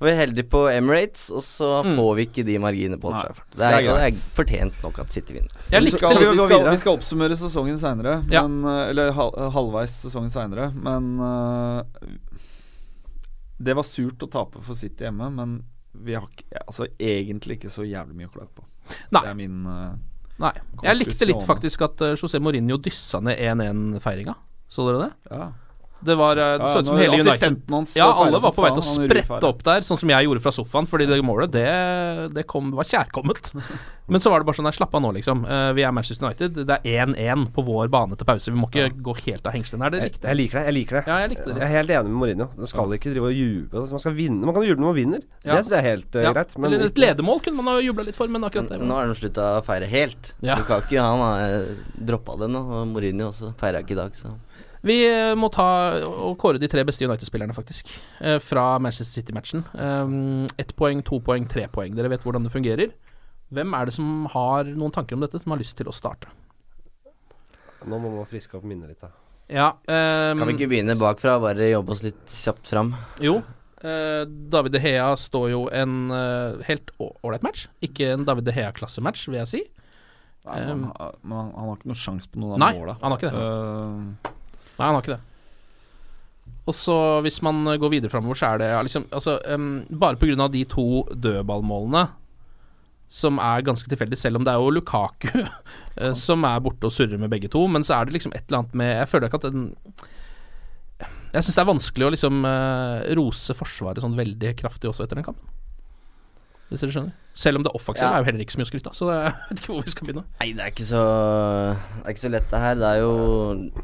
Vi 0.00 0.06
er 0.12 0.14
heldige 0.14 0.46
på 0.46 0.60
Emirates, 0.70 1.24
og 1.34 1.42
så 1.42 1.82
Mm. 1.82 1.96
får 1.98 2.14
vi 2.14 2.26
ikke 2.28 2.44
de 2.46 2.56
marginene 2.62 3.00
på 3.02 3.08
Old 3.10 3.18
Trafford. 3.18 3.44
Det 3.50 3.58
det 3.58 3.82
det 3.82 4.04
er 4.06 4.12
fortjent 4.14 4.72
nok 4.84 4.98
at 5.00 5.10
City 5.10 5.32
vinner. 5.34 5.50
Jeg 5.72 5.82
Vi 5.82 5.90
skal, 5.90 6.08
vi, 6.14 6.38
skal, 6.38 6.70
vi 6.70 6.76
skal 6.76 6.92
oppsummere 6.96 7.34
sesongen 7.34 7.78
seinere, 7.82 8.22
Ja. 8.30 8.44
eller 8.44 9.10
hal, 9.10 9.32
halvveis 9.50 9.90
sesongen 10.06 10.30
seinere. 10.30 10.72
Men 10.72 11.18
eh, 11.18 11.82
det 13.58 13.74
var 13.74 13.86
surt 13.86 14.22
å 14.22 14.30
tape 14.30 14.62
for 14.64 14.78
City 14.78 15.06
hjemme, 15.06 15.30
men 15.34 15.58
vi 15.98 16.14
har 16.14 16.26
ikke, 16.28 16.46
altså, 16.64 16.86
egentlig 16.98 17.58
ikke 17.58 17.72
så 17.74 17.86
jævlig 17.86 18.16
mye 18.18 18.30
å 18.30 18.34
klage 18.34 18.52
på. 18.54 18.66
Nei. 19.14 19.22
Det 19.22 19.30
er 19.30 19.38
min 19.38 19.64
uh, 19.66 19.96
Nei. 20.38 20.52
Jeg 20.86 20.96
likte 20.96 21.26
litt 21.26 21.42
faktisk 21.44 21.82
at 21.84 22.04
uh, 22.06 22.12
José 22.14 22.38
Mourinho 22.40 22.78
dyssa 22.80 23.18
ned 23.24 23.40
1-1-feiringa. 23.42 24.36
Så 24.70 24.86
dere 24.86 25.08
det? 25.08 25.32
Ja. 25.34 25.48
Det 26.00 26.14
var 26.14 26.36
Det 26.38 26.46
Ja, 26.60 26.68
så 26.72 26.84
som 26.86 26.96
hele 26.96 27.16
United 27.16 27.28
assistenten 27.32 27.74
hans 27.74 27.96
Ja, 27.96 28.06
alle 28.14 28.38
var 28.38 28.52
på 28.54 28.62
vei 28.62 28.70
til 28.70 28.82
å 28.84 28.86
sprette 28.86 29.48
opp 29.48 29.62
der, 29.66 29.80
sånn 29.86 29.98
som 29.98 30.10
jeg 30.12 30.28
gjorde 30.28 30.42
fra 30.44 30.52
sofaen, 30.54 30.86
fordi 30.86 31.08
det 31.10 31.18
målet, 31.26 31.50
det, 31.52 31.64
det 32.36 32.44
kom, 32.46 32.70
var 32.76 32.86
kjærkomment. 32.86 33.50
Men 34.08 34.22
så 34.24 34.30
var 34.32 34.40
det 34.40 34.46
bare 34.48 34.56
sånn 34.56 34.64
Nei, 34.68 34.72
slapp 34.72 34.94
av 34.96 35.02
nå, 35.04 35.10
liksom. 35.18 35.42
Eh, 35.44 35.70
vi 35.76 35.82
er 35.84 35.92
Manchester 35.92 36.24
United. 36.24 36.54
Det 36.68 36.78
er 36.80 37.10
1-1 37.12 37.48
på 37.52 37.64
vår 37.66 37.90
bane 37.92 38.16
til 38.16 38.28
pause. 38.28 38.52
Vi 38.52 38.56
må 38.56 38.68
ikke 38.70 38.86
gå 39.04 39.14
helt 39.26 39.44
av 39.48 39.52
hengslene 39.56 39.84
her. 39.84 39.92
Det 39.92 40.00
Jeg, 40.00 40.12
likte 40.14 40.28
jeg 40.30 40.38
liker 40.38 40.58
det. 40.58 40.64
jeg 40.68 40.76
liker 40.78 40.96
det 40.98 41.02
Ja, 41.10 41.18
jeg 41.24 41.32
likte 41.34 41.48
det. 41.50 41.56
Jeg 41.58 41.66
er 41.68 41.74
helt 41.74 41.92
enig 41.98 42.12
med 42.14 42.18
Mourinho. 42.22 42.46
Man 42.56 42.70
skal 42.70 42.94
ikke 42.96 43.12
drive 43.12 43.28
og 43.28 43.36
juble. 43.36 43.84
Man 43.92 44.02
skal 44.06 44.16
vinne 44.16 44.48
Man 44.48 44.56
kan 44.56 44.64
juble 44.64 44.80
når 44.84 44.90
man 44.92 44.96
vinner. 44.96 45.26
Ja. 45.44 45.58
Det 45.58 45.58
syns 45.66 45.74
jeg 45.74 45.82
er 45.82 45.88
helt 45.90 46.16
uh, 46.16 46.22
Ja. 46.24 46.32
greit. 46.38 46.56
Men 46.56 46.70
Eller 46.72 46.86
et 46.88 47.02
ledemål 47.04 47.42
kunne 47.44 47.60
man 47.60 47.74
ha 47.74 47.82
jubla 47.84 48.06
litt 48.08 48.16
for, 48.16 48.32
men 48.32 48.48
akkurat 48.48 48.72
det 48.72 48.80
Nå 48.80 48.96
har 48.96 49.10
de 49.12 49.18
slutta 49.18 49.50
å 49.58 49.64
feire 49.66 49.90
helt. 49.92 50.32
Ja. 50.40 50.56
Lukaku 50.56 50.96
han 50.96 51.24
har 51.26 51.68
droppa 52.08 52.38
det 52.40 52.48
nå, 52.54 52.64
og 52.78 52.88
Mourinho 52.94 53.28
også 53.28 53.52
feira 53.60 53.82
ikke 53.84 53.96
i 53.96 54.00
dag, 54.00 54.16
så 54.16 54.32
Vi 54.86 54.96
eh, 55.08 55.34
må 55.38 55.48
ta 55.54 55.64
og 56.06 56.36
kåre 56.38 56.60
de 56.62 56.68
tre 56.70 56.84
beste 56.86 57.04
United-spillerne, 57.08 57.54
faktisk. 57.56 57.88
eh, 58.20 58.36
Fra 58.42 58.78
Manchester 58.78 59.20
City-matchen. 59.20 59.64
Um, 59.74 60.46
Ett 60.58 60.74
poeng, 60.78 61.02
to 61.02 61.18
poeng, 61.24 61.48
tre 61.50 61.66
poeng. 61.72 61.96
Dere 61.98 62.10
vet 62.12 62.22
hvordan 62.26 62.46
det 62.46 62.52
fungerer. 62.54 62.92
Hvem 63.50 63.72
er 63.74 63.88
det 63.88 63.94
som 63.96 64.26
har 64.34 64.68
noen 64.68 64.92
tanker 64.94 65.16
om 65.16 65.22
dette, 65.24 65.40
som 65.42 65.54
har 65.54 65.58
lyst 65.62 65.76
til 65.78 65.88
å 65.88 65.94
starte? 65.96 66.28
Nå 67.88 67.98
må 68.02 68.10
man 68.12 68.26
friske 68.28 68.58
opp 68.58 68.64
minnet 68.68 68.90
litt, 68.90 69.00
da. 69.00 69.12
Ja 69.48 69.68
um, 69.72 70.36
Kan 70.42 70.50
vi 70.50 70.54
ikke 70.58 70.66
begynne 70.68 70.92
bakfra, 71.00 71.38
bare 71.40 71.70
jobbe 71.70 71.94
oss 71.94 72.02
litt 72.04 72.26
kjapt 72.28 72.68
fram? 72.68 72.90
Jo. 73.24 73.38
Uh, 73.80 74.26
David 74.52 74.74
De 74.74 74.80
Hea 74.82 75.06
står 75.16 75.46
jo 75.54 75.60
en 75.72 76.10
uh, 76.12 76.58
helt 76.68 76.90
ålreit 77.00 77.46
match. 77.46 77.62
Ikke 77.80 78.10
en 78.12 78.26
David 78.28 78.44
De 78.50 78.52
Hea-klassematch, 78.52 79.22
vil 79.30 79.38
jeg 79.40 79.52
si. 79.54 79.62
Nei, 80.48 80.58
men 80.66 80.84
Um, 80.84 80.84
han, 80.98 81.14
han, 81.32 81.48
han 81.56 81.70
har 81.70 81.78
ikke 81.78 81.88
noen 81.90 81.98
sjanse 82.02 82.28
på 82.32 82.40
noen 82.40 82.54
av 82.56 82.60
Nei, 82.66 82.70
måla. 82.78 82.98
han 83.00 83.12
har 83.14 83.18
ikke 83.22 83.32
det. 83.32 83.46
Eh, 83.46 84.36
Nei, 84.78 84.86
han 84.86 84.94
har 84.94 85.02
ikke 85.02 85.16
det. 85.16 85.24
Og 86.68 86.76
så 86.76 86.94
hvis 87.24 87.40
man 87.44 87.64
går 87.80 87.92
videre 87.94 88.12
framover, 88.12 88.38
så 88.38 88.52
er 88.52 88.60
det 88.60 88.70
ja, 88.70 88.80
liksom 88.84 89.06
altså, 89.14 89.38
um, 89.48 89.84
Bare 89.88 90.18
pga. 90.20 90.48
de 90.52 90.64
to 90.68 91.04
dødballmålene, 91.08 92.08
som 93.08 93.40
er 93.40 93.64
ganske 93.64 93.88
tilfeldig, 93.88 94.18
selv 94.20 94.36
om 94.36 94.44
det 94.44 94.52
er 94.52 94.60
jo 94.60 94.74
Lukaku 94.76 95.30
eh, 96.02 96.12
som 96.12 96.44
er 96.44 96.60
borte 96.60 96.90
og 96.90 96.92
surrer 96.92 97.16
med 97.16 97.30
begge 97.32 97.48
to, 97.48 97.64
men 97.66 97.84
så 97.84 97.96
er 97.96 98.04
det 98.04 98.18
liksom 98.18 98.34
et 98.36 98.44
eller 98.48 98.58
annet 98.60 98.74
med 98.76 98.90
Jeg 98.98 99.08
føler 99.08 99.30
ikke 99.30 99.40
at 99.40 99.46
den 99.48 99.62
Jeg 101.32 101.46
syns 101.46 101.56
det 101.56 101.62
er 101.62 101.70
vanskelig 101.70 102.06
å 102.06 102.12
liksom 102.12 102.44
uh, 102.44 103.00
rose 103.16 103.56
Forsvaret 103.56 104.04
sånn 104.04 104.18
veldig 104.18 104.52
kraftig 104.60 104.90
også 104.90 105.06
etter 105.06 105.16
den 105.16 105.24
kampen. 105.24 105.48
Hvis 106.68 106.84
dere 106.84 106.92
skjønner? 106.92 107.16
Selv 107.38 107.60
om 107.60 107.62
det 107.62 107.70
offensive 107.76 108.02
Ja. 108.08 108.16
er 108.16 108.24
jo 108.24 108.26
heller 108.26 108.42
ikke 108.42 108.54
så 108.56 108.58
mye 108.58 108.66
å 108.66 108.70
skryte 108.72 108.90
av, 108.90 108.96
så 108.98 109.08
jeg 109.14 109.32
vet 109.50 109.60
ikke 109.62 109.70
hvor 109.72 109.84
vi 109.86 109.92
skal 109.94 110.08
begynne. 110.08 110.24
Nei, 110.40 110.48
det 110.58 110.64
er 110.64 110.72
ikke 110.72 110.86
så 110.88 111.02
Det 111.78 112.02
er 112.08 112.14
ikke 112.16 112.24
så 112.24 112.30
lett, 112.34 112.48
det 112.50 112.62
her. 112.64 112.74
Det 112.80 112.88
er 112.88 112.98
jo, 113.04 113.12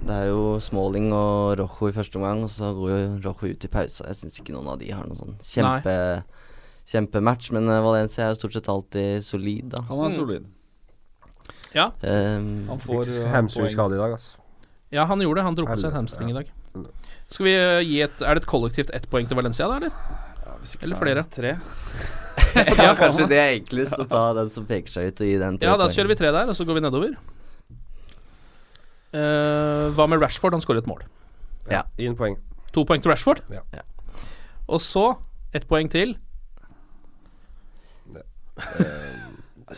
det 0.08 0.16
er 0.16 0.26
jo 0.32 0.40
Smalling 0.64 1.12
og 1.14 1.54
Rojo 1.60 1.90
i 1.92 1.94
første 1.94 2.18
omgang, 2.18 2.42
og 2.46 2.50
så 2.50 2.72
går 2.74 2.90
jo 2.94 3.04
Rojo 3.28 3.52
ut 3.52 3.68
i 3.68 3.70
pause. 3.70 4.08
Jeg 4.10 4.18
syns 4.18 4.40
ikke 4.42 4.56
noen 4.56 4.72
av 4.74 4.80
de 4.82 4.90
har 4.90 5.06
noen 5.06 5.20
sånn 5.20 5.36
kjempe 5.38 5.94
kjempematch, 6.90 7.52
men 7.56 7.70
eh, 7.72 7.80
Valencia 7.80 8.26
er 8.26 8.34
jo 8.34 8.40
stort 8.42 8.56
sett 8.58 8.66
alltid 8.68 9.22
solid, 9.24 9.70
da. 9.72 9.84
han 9.88 10.02
er 10.04 10.10
solid. 10.12 10.50
Ja. 11.74 11.86
Um, 12.02 12.66
Han 12.68 12.82
får 12.82 13.08
eh, 13.08 13.30
Hamstringskade 13.32 13.96
i 13.96 14.02
dag, 14.02 14.18
altså. 14.18 14.36
Ja, 14.94 15.06
han 15.10 15.22
gjorde 15.24 15.40
det. 15.40 15.46
Han 15.46 15.56
dro 15.58 15.64
på 15.66 15.78
seg 15.80 15.88
en 15.90 15.96
hamstring 16.02 16.28
i 16.30 16.36
dag. 16.36 16.50
Skal 17.32 17.46
vi 17.48 17.54
eh, 17.56 17.80
gi 17.86 17.96
et 18.04 18.20
Er 18.22 18.36
det 18.36 18.44
et 18.44 18.50
kollektivt 18.50 18.92
ett 18.94 19.08
poeng 19.10 19.26
til 19.30 19.38
Valencia, 19.38 19.66
da, 19.70 19.78
eller? 19.80 20.60
hvis 20.60 20.76
ikke 20.76 20.86
Eller 20.86 20.96
er 20.98 21.02
flere? 21.02 21.24
Tre. 21.34 21.56
ja, 22.84 22.92
kanskje 22.98 23.28
det 23.30 23.38
er 23.38 23.52
enklest 23.58 23.96
å 23.98 24.06
ta 24.10 24.24
den 24.38 24.50
som 24.54 24.66
peker 24.68 24.90
seg 24.90 25.10
ut, 25.10 25.22
og 25.22 25.30
gi 25.30 25.38
den 25.40 25.58
Ja, 25.62 25.76
da 25.80 25.88
kjører 25.92 26.12
vi 26.12 26.18
tre 26.18 26.32
der, 26.34 26.50
og 26.50 26.58
så 26.58 26.66
går 26.66 26.78
vi 26.80 26.84
nedover. 26.84 27.14
Uh, 29.14 29.94
hva 29.94 30.08
med 30.10 30.22
Rashford? 30.22 30.56
Han 30.56 30.64
skårer 30.64 30.82
et 30.82 30.90
mål. 30.90 31.04
en 32.10 32.18
poeng. 32.18 32.38
To 32.74 32.82
poeng 32.88 33.02
til 33.02 33.12
Rashford. 33.12 33.44
Ja. 33.54 33.62
Ja. 33.76 33.84
Og 34.66 34.82
så 34.82 35.12
ett 35.54 35.68
poeng 35.70 35.90
til. 35.92 36.16
Det 38.14 38.26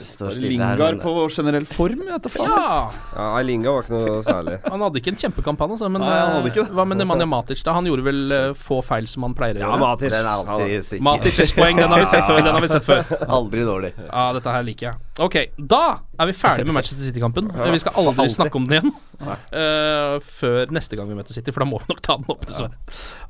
står 0.00 0.38
Lingard 0.42 1.00
på 1.02 1.12
generell 1.32 1.66
form, 1.68 2.02
vet 2.08 2.24
da 2.26 2.32
faen. 2.32 2.50
Ja! 2.50 2.76
Ja, 3.16 3.42
Linga 3.46 3.72
var 3.74 3.86
ikke 3.86 3.94
noe 3.96 4.22
særlig. 4.26 4.58
Han 4.72 4.84
hadde 4.86 5.00
ikke 5.02 5.12
en 5.14 5.20
kjempekampanje, 5.20 5.76
altså. 5.76 5.90
Men 5.92 6.04
Nei, 6.04 6.12
han 6.12 6.32
hadde 6.34 6.50
eh, 6.50 6.52
ikke 6.52 6.66
det. 6.66 6.76
hva 6.78 6.86
med 6.88 7.00
Nemanja 7.00 7.28
Matic, 7.30 7.62
da? 7.66 7.74
Han 7.76 7.88
gjorde 7.88 8.06
vel 8.06 8.22
uh, 8.32 8.46
få 8.58 8.80
feil 8.86 9.08
som 9.10 9.26
han 9.26 9.36
pleier 9.36 9.58
å 9.58 9.62
gjøre. 9.62 9.80
Matic. 9.82 10.12
Den 10.14 10.28
er 10.28 10.52
alltid 10.52 10.88
sikker. 10.90 11.04
Matic 11.06 11.54
poeng, 11.56 11.80
den 11.80 11.94
har 11.94 12.02
vi 12.02 12.08
sett 12.12 12.26
før. 12.28 12.40
Den 12.42 12.52
har 12.52 12.64
vi 12.64 12.72
sett 12.72 12.88
før. 12.88 13.12
Aldri 13.38 13.66
dårlig. 13.66 13.92
Ja, 14.06 14.26
dette 14.36 14.56
her 14.56 14.66
liker 14.66 14.90
jeg. 14.90 15.02
Ok, 15.26 15.38
da 15.56 15.82
er 16.20 16.30
vi 16.30 16.36
ferdig 16.36 16.66
med 16.68 16.76
Manchester 16.76 17.04
City-kampen. 17.06 17.50
Vi 17.56 17.82
skal 17.82 17.96
aldri 18.02 18.28
snakke 18.32 18.60
om 18.60 18.66
den 18.68 18.90
igjen 18.90 18.94
uh, 19.24 20.16
før 20.24 20.72
neste 20.74 20.98
gang 20.98 21.08
vi 21.10 21.16
møter 21.18 21.36
City, 21.36 21.52
for 21.54 21.64
da 21.64 21.68
må 21.70 21.80
vi 21.82 21.90
nok 21.92 22.02
ta 22.04 22.18
den 22.20 22.28
opp, 22.32 22.44
dessverre. 22.48 22.76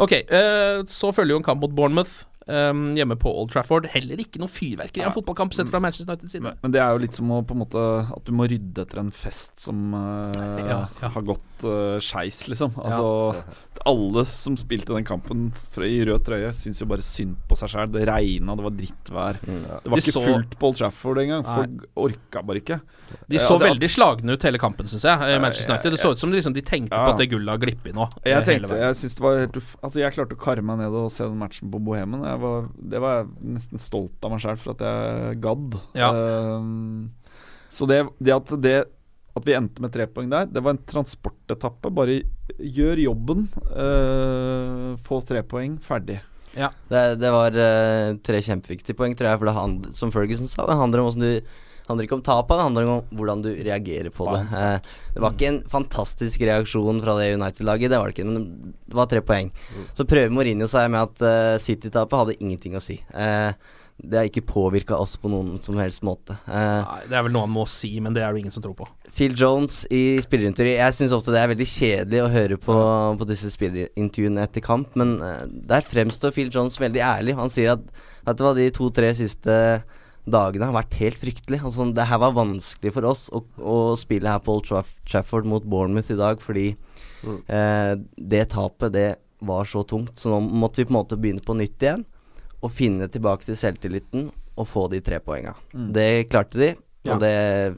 Ok, 0.02 0.18
uh, 0.30 0.82
så 0.90 1.12
følger 1.14 1.36
jo 1.36 1.42
en 1.42 1.46
kamp 1.46 1.62
mot 1.62 1.76
Bournemouth 1.76 2.26
eh, 2.48 2.72
hjemme 2.98 3.16
på 3.20 3.32
Old 3.32 3.52
Trafford. 3.54 3.88
Heller 3.92 4.20
ikke 4.22 4.40
noe 4.42 4.52
fyrverkeri 4.52 5.04
av 5.06 5.16
fotballkamp 5.16 5.54
sett 5.56 5.70
fra 5.72 5.80
Manchester 5.82 6.08
United 6.10 6.32
side. 6.32 6.54
Men 6.62 6.74
det 6.74 6.82
er 6.82 6.94
jo 6.94 7.02
litt 7.04 7.16
som 7.18 7.30
å 7.34 7.42
på 7.46 7.56
en 7.56 7.62
måte 7.64 7.82
At 8.16 8.26
du 8.26 8.32
må 8.36 8.46
rydde 8.50 8.84
etter 8.86 9.00
en 9.02 9.12
fest 9.14 9.58
som 9.66 9.94
uh, 9.94 10.32
Ja, 10.62 10.80
ja. 11.02 11.10
har 11.14 11.26
gått 11.26 11.55
uh, 11.64 11.96
skeis, 12.04 12.42
liksom. 12.50 12.74
Altså 12.76 13.44
Alle 13.86 14.24
som 14.26 14.56
spilte 14.58 14.92
den 14.94 15.04
kampen 15.06 15.52
i 15.86 16.00
rød 16.04 16.24
trøye, 16.26 16.48
syns 16.56 16.80
jo 16.80 16.86
bare 16.90 17.04
synd 17.06 17.36
på 17.48 17.54
seg 17.56 17.70
sjæl. 17.70 17.90
Det 17.94 18.06
regna, 18.08 18.56
det 18.58 18.64
var 18.66 18.74
drittvær. 18.74 19.38
Det 19.46 19.90
var 19.90 19.96
De 19.96 20.02
ikke 20.02 20.14
så- 20.16 20.24
fullt 20.26 20.56
på 20.58 20.66
Old 20.70 20.76
Trafford 20.80 21.18
engang. 21.22 21.44
Folk 21.46 21.86
orka 21.96 22.42
bare 22.42 22.60
ikke. 22.60 22.80
De 23.28 23.36
Eh, 23.36 23.38
så 23.38 23.54
altså, 23.54 23.68
veldig 23.68 23.90
slagne 23.92 24.32
ut 24.34 24.42
hele 24.42 24.58
kampen, 24.58 24.86
syns 24.90 25.04
jeg. 25.04 25.20
eh, 25.22 25.38
Manchester 25.38 25.72
United. 25.72 25.92
Det 25.92 26.00
så 26.00 26.10
ut 26.12 26.18
som 26.18 26.30
de, 26.30 26.36
liksom, 26.36 26.52
de 26.54 26.62
tenkte 26.62 26.92
Ja. 26.96 27.04
på 27.06 27.12
at 27.12 27.18
det 27.18 27.30
gullet 27.30 27.48
har 27.48 27.58
glippet 27.58 27.94
nå. 27.94 28.08
eh, 28.24 28.32
Jeg 28.32 28.44
tenkte, 28.44 28.76
jeg 28.80 28.94
synes 28.96 29.14
det 29.14 29.20
var 29.22 29.38
helt 29.38 29.56
uff 29.56 29.76
Altså 29.84 30.00
Jeg 30.00 30.12
klarte 30.12 30.34
å 30.34 30.40
karre 30.42 30.62
meg 30.62 30.78
ned 30.78 30.92
og 30.92 31.10
se 31.10 31.22
den 31.24 31.38
matchen 31.38 31.70
på 31.70 31.78
Bohemen. 31.84 32.24
Jeg 32.24 32.40
var, 32.40 32.68
det 32.82 33.00
var 33.00 33.22
jeg 33.22 33.28
nesten 33.54 33.78
stolt 33.78 34.24
av 34.24 34.30
meg 34.32 34.40
sjøl 34.40 34.58
for 34.58 34.70
at 34.72 34.78
jeg 34.82 35.40
gadd. 35.40 35.80
Ja. 35.94 36.10
Um, 36.12 37.12
så 37.70 37.86
det, 37.86 38.08
det 38.22 38.32
at 38.34 38.60
det 38.62 38.84
At 39.36 39.44
vi 39.44 39.56
endte 39.56 39.84
med 39.84 39.92
tre 39.92 40.06
poeng 40.08 40.30
der, 40.32 40.48
det 40.48 40.62
var 40.64 40.74
en 40.74 40.82
transportetappe. 40.88 41.92
Bare 41.92 42.22
gjør 42.56 43.02
jobben. 43.04 43.46
Uh, 43.68 44.96
få 45.04 45.20
tre 45.28 45.44
poeng, 45.44 45.76
ferdig. 45.84 46.22
Det, 46.56 47.04
det 47.20 47.30
var 47.34 47.52
uh, 47.52 48.16
tre 48.24 48.40
kjempeviktige 48.40 48.96
poeng, 48.96 49.16
tror 49.18 49.32
jeg. 49.32 49.40
For 49.42 49.50
det 49.50 49.56
hand, 49.60 49.88
som 49.98 50.14
Ferguson 50.14 50.48
sa, 50.48 50.64
det 50.64 50.80
handler 50.80 51.04
om 51.04 51.20
du 51.20 51.30
handler 51.86 52.06
ikke 52.06 52.18
om 52.18 52.24
tapet, 52.24 52.58
det 52.58 52.66
handler 52.66 52.88
om 52.90 53.16
hvordan 53.18 53.42
du 53.44 53.50
reagerer 53.52 54.10
på 54.14 54.26
det. 54.32 54.42
Eh, 54.58 54.92
det 55.14 55.22
var 55.22 55.34
ikke 55.34 55.50
en 55.52 55.62
fantastisk 55.70 56.42
reaksjon 56.48 57.00
fra 57.04 57.16
det 57.20 57.32
United-laget, 57.36 57.92
det 57.92 58.00
var 58.00 58.10
det 58.10 58.16
ikke, 58.16 58.28
men 58.28 58.74
det 58.74 58.98
var 58.98 59.10
tre 59.10 59.22
poeng. 59.26 59.52
Så 59.94 60.06
prøver 60.08 60.34
Mourinho 60.34 60.68
seg 60.70 60.90
med 60.92 61.04
at 61.06 61.26
eh, 61.26 61.56
City-tapet 61.62 62.22
hadde 62.22 62.38
ingenting 62.40 62.78
å 62.78 62.82
si. 62.82 62.98
Eh, 63.14 63.52
det 63.96 64.18
har 64.18 64.28
ikke 64.28 64.44
påvirka 64.44 64.96
oss 65.00 65.14
på 65.16 65.30
noen 65.32 65.56
som 65.64 65.78
helst 65.80 66.02
måte. 66.04 66.36
Eh, 66.46 66.82
Nei, 66.84 67.02
det 67.08 67.16
er 67.16 67.24
vel 67.24 67.32
noe 67.32 67.46
han 67.46 67.54
må 67.54 67.64
si, 67.70 67.94
men 68.04 68.14
det 68.16 68.22
er 68.22 68.34
det 68.34 68.42
ingen 68.42 68.54
som 68.54 68.64
tror 68.64 68.76
på. 68.76 68.88
Phil 69.16 69.32
Jones 69.38 69.86
i 69.88 70.18
spillerintervju 70.20 70.74
Jeg 70.76 70.96
syns 70.98 71.14
ofte 71.16 71.32
det 71.32 71.40
er 71.40 71.48
veldig 71.54 71.68
kjedelig 71.70 72.20
å 72.20 72.32
høre 72.34 72.58
på, 72.60 72.76
på 73.16 73.28
disse 73.30 73.48
spillerintervjuene 73.54 74.44
etter 74.44 74.64
kamp, 74.64 74.92
men 75.00 75.16
eh, 75.24 75.46
der 75.72 75.86
fremstår 75.88 76.34
Phil 76.36 76.52
Jones 76.52 76.76
veldig 76.82 77.00
ærlig. 77.00 77.38
Han 77.40 77.52
sier 77.52 77.76
at 77.78 77.86
Vet 78.26 78.40
du 78.40 78.42
hva, 78.42 78.56
de 78.58 78.64
to-tre 78.74 79.12
siste 79.14 79.56
dagene 80.26 80.66
har 80.66 80.74
vært 80.74 80.96
helt 80.98 81.20
fryktelig. 81.20 81.60
Altså, 81.62 81.84
det 81.94 82.08
her 82.10 82.18
var 82.18 82.34
vanskelig 82.34 82.90
for 82.96 83.06
oss 83.06 83.28
å, 83.30 83.44
å 83.62 83.76
spille 83.98 84.32
her 84.32 84.42
på 84.42 84.56
Old 84.58 84.66
Traff 84.66 84.96
Trafford 85.06 85.46
mot 85.46 85.62
Bournemouth 85.62 86.10
i 86.10 86.18
dag, 86.18 86.42
fordi 86.42 86.72
eh, 87.22 87.92
det 88.18 88.48
tapet, 88.50 88.90
det 88.96 89.06
var 89.46 89.68
så 89.70 89.84
tungt. 89.86 90.18
Så 90.18 90.32
nå 90.32 90.40
måtte 90.42 90.82
vi 90.82 90.88
på 90.88 90.94
en 90.94 90.98
måte 90.98 91.18
begynne 91.20 91.46
på 91.46 91.54
nytt 91.54 91.86
igjen, 91.86 92.02
og 92.66 92.72
finne 92.74 93.06
tilbake 93.12 93.46
til 93.46 93.58
selvtilliten 93.58 94.28
og 94.56 94.66
få 94.68 94.86
de 94.92 95.00
tre 95.04 95.20
poenga. 95.22 95.54
Mm. 95.76 95.92
Det 95.94 96.08
klarte 96.32 96.58
de, 96.60 96.72
og 97.06 97.14
Ja. 97.14 97.18
det 97.22 97.76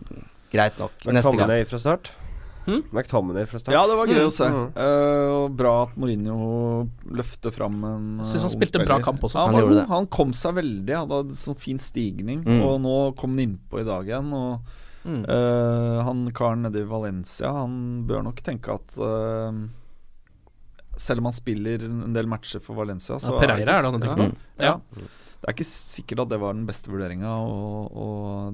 Greit 0.49 0.79
nok. 0.81 0.95
Neste 1.05 1.13
gang. 1.29 1.35
McTominay 1.37 1.65
fra 1.69 1.79
start. 1.83 2.11
Hmm? 2.69 2.83
McTominay 2.93 3.45
fra 3.49 3.59
start. 3.61 3.73
Ja, 3.75 3.83
det 3.89 3.97
var 3.99 4.07
gøy 4.09 4.19
Mm. 4.23 4.29
å 4.29 4.33
se. 4.33 4.47
Mm. 4.49 4.73
Uh, 4.77 5.45
og 5.45 5.57
bra 5.57 5.73
at 5.85 5.97
Mourinho 5.97 6.89
løfter 7.13 7.53
fram 7.53 7.77
en 7.85 8.07
Jeg 8.21 8.27
synes 8.33 8.43
han 8.47 8.51
eh, 8.51 8.57
spilte 8.57 8.81
en 8.81 8.87
bra 8.89 8.99
kamp 9.05 9.21
også. 9.25 9.35
Ja, 9.37 9.47
Han 9.47 9.55
han, 9.61 9.75
det. 9.75 9.87
han 9.89 10.07
kom 10.07 10.33
seg 10.33 10.55
veldig. 10.57 10.95
Han 10.97 11.09
hadde 11.13 11.37
sånn 11.37 11.59
fin 11.61 11.79
stigning. 11.79 12.45
Mm. 12.45 12.63
Og 12.65 12.81
nå 12.81 12.95
kom 13.17 13.37
han 13.37 13.45
innpå 13.47 13.81
i 13.81 13.85
dag 13.85 14.07
igjen. 14.09 14.33
Og 14.33 14.61
Mm. 15.09 15.25
eh, 15.29 16.03
han 16.05 16.31
karen 16.33 16.63
nede 16.63 16.81
i 16.81 16.85
Valencia, 16.85 17.53
han 17.53 18.05
bør 18.07 18.25
nok 18.25 18.43
tenke 18.43 18.69
at 18.75 18.99
eh, 18.99 19.53
selv 20.99 21.23
om 21.23 21.31
han 21.31 21.37
spiller 21.37 21.87
en 21.87 22.13
del 22.17 22.29
matcher 22.31 22.63
for 22.65 22.79
Valencia, 22.79 23.19
så 23.23 23.37
Ja, 23.37 23.41
Pereira 23.41 23.79
er 23.79 23.89
det 23.89 24.11
han 24.11 24.29
ja. 24.59 24.75
Ja. 24.75 24.77
Det 25.39 25.47
er 25.47 25.55
ikke 25.55 25.69
sikkert 25.69 26.21
at 26.25 26.31
det 26.33 26.39
var 26.43 26.55
den 26.57 26.65
beste 26.67 26.91
vurderinga 26.91 27.31
å, 27.31 27.59
å 27.87 28.07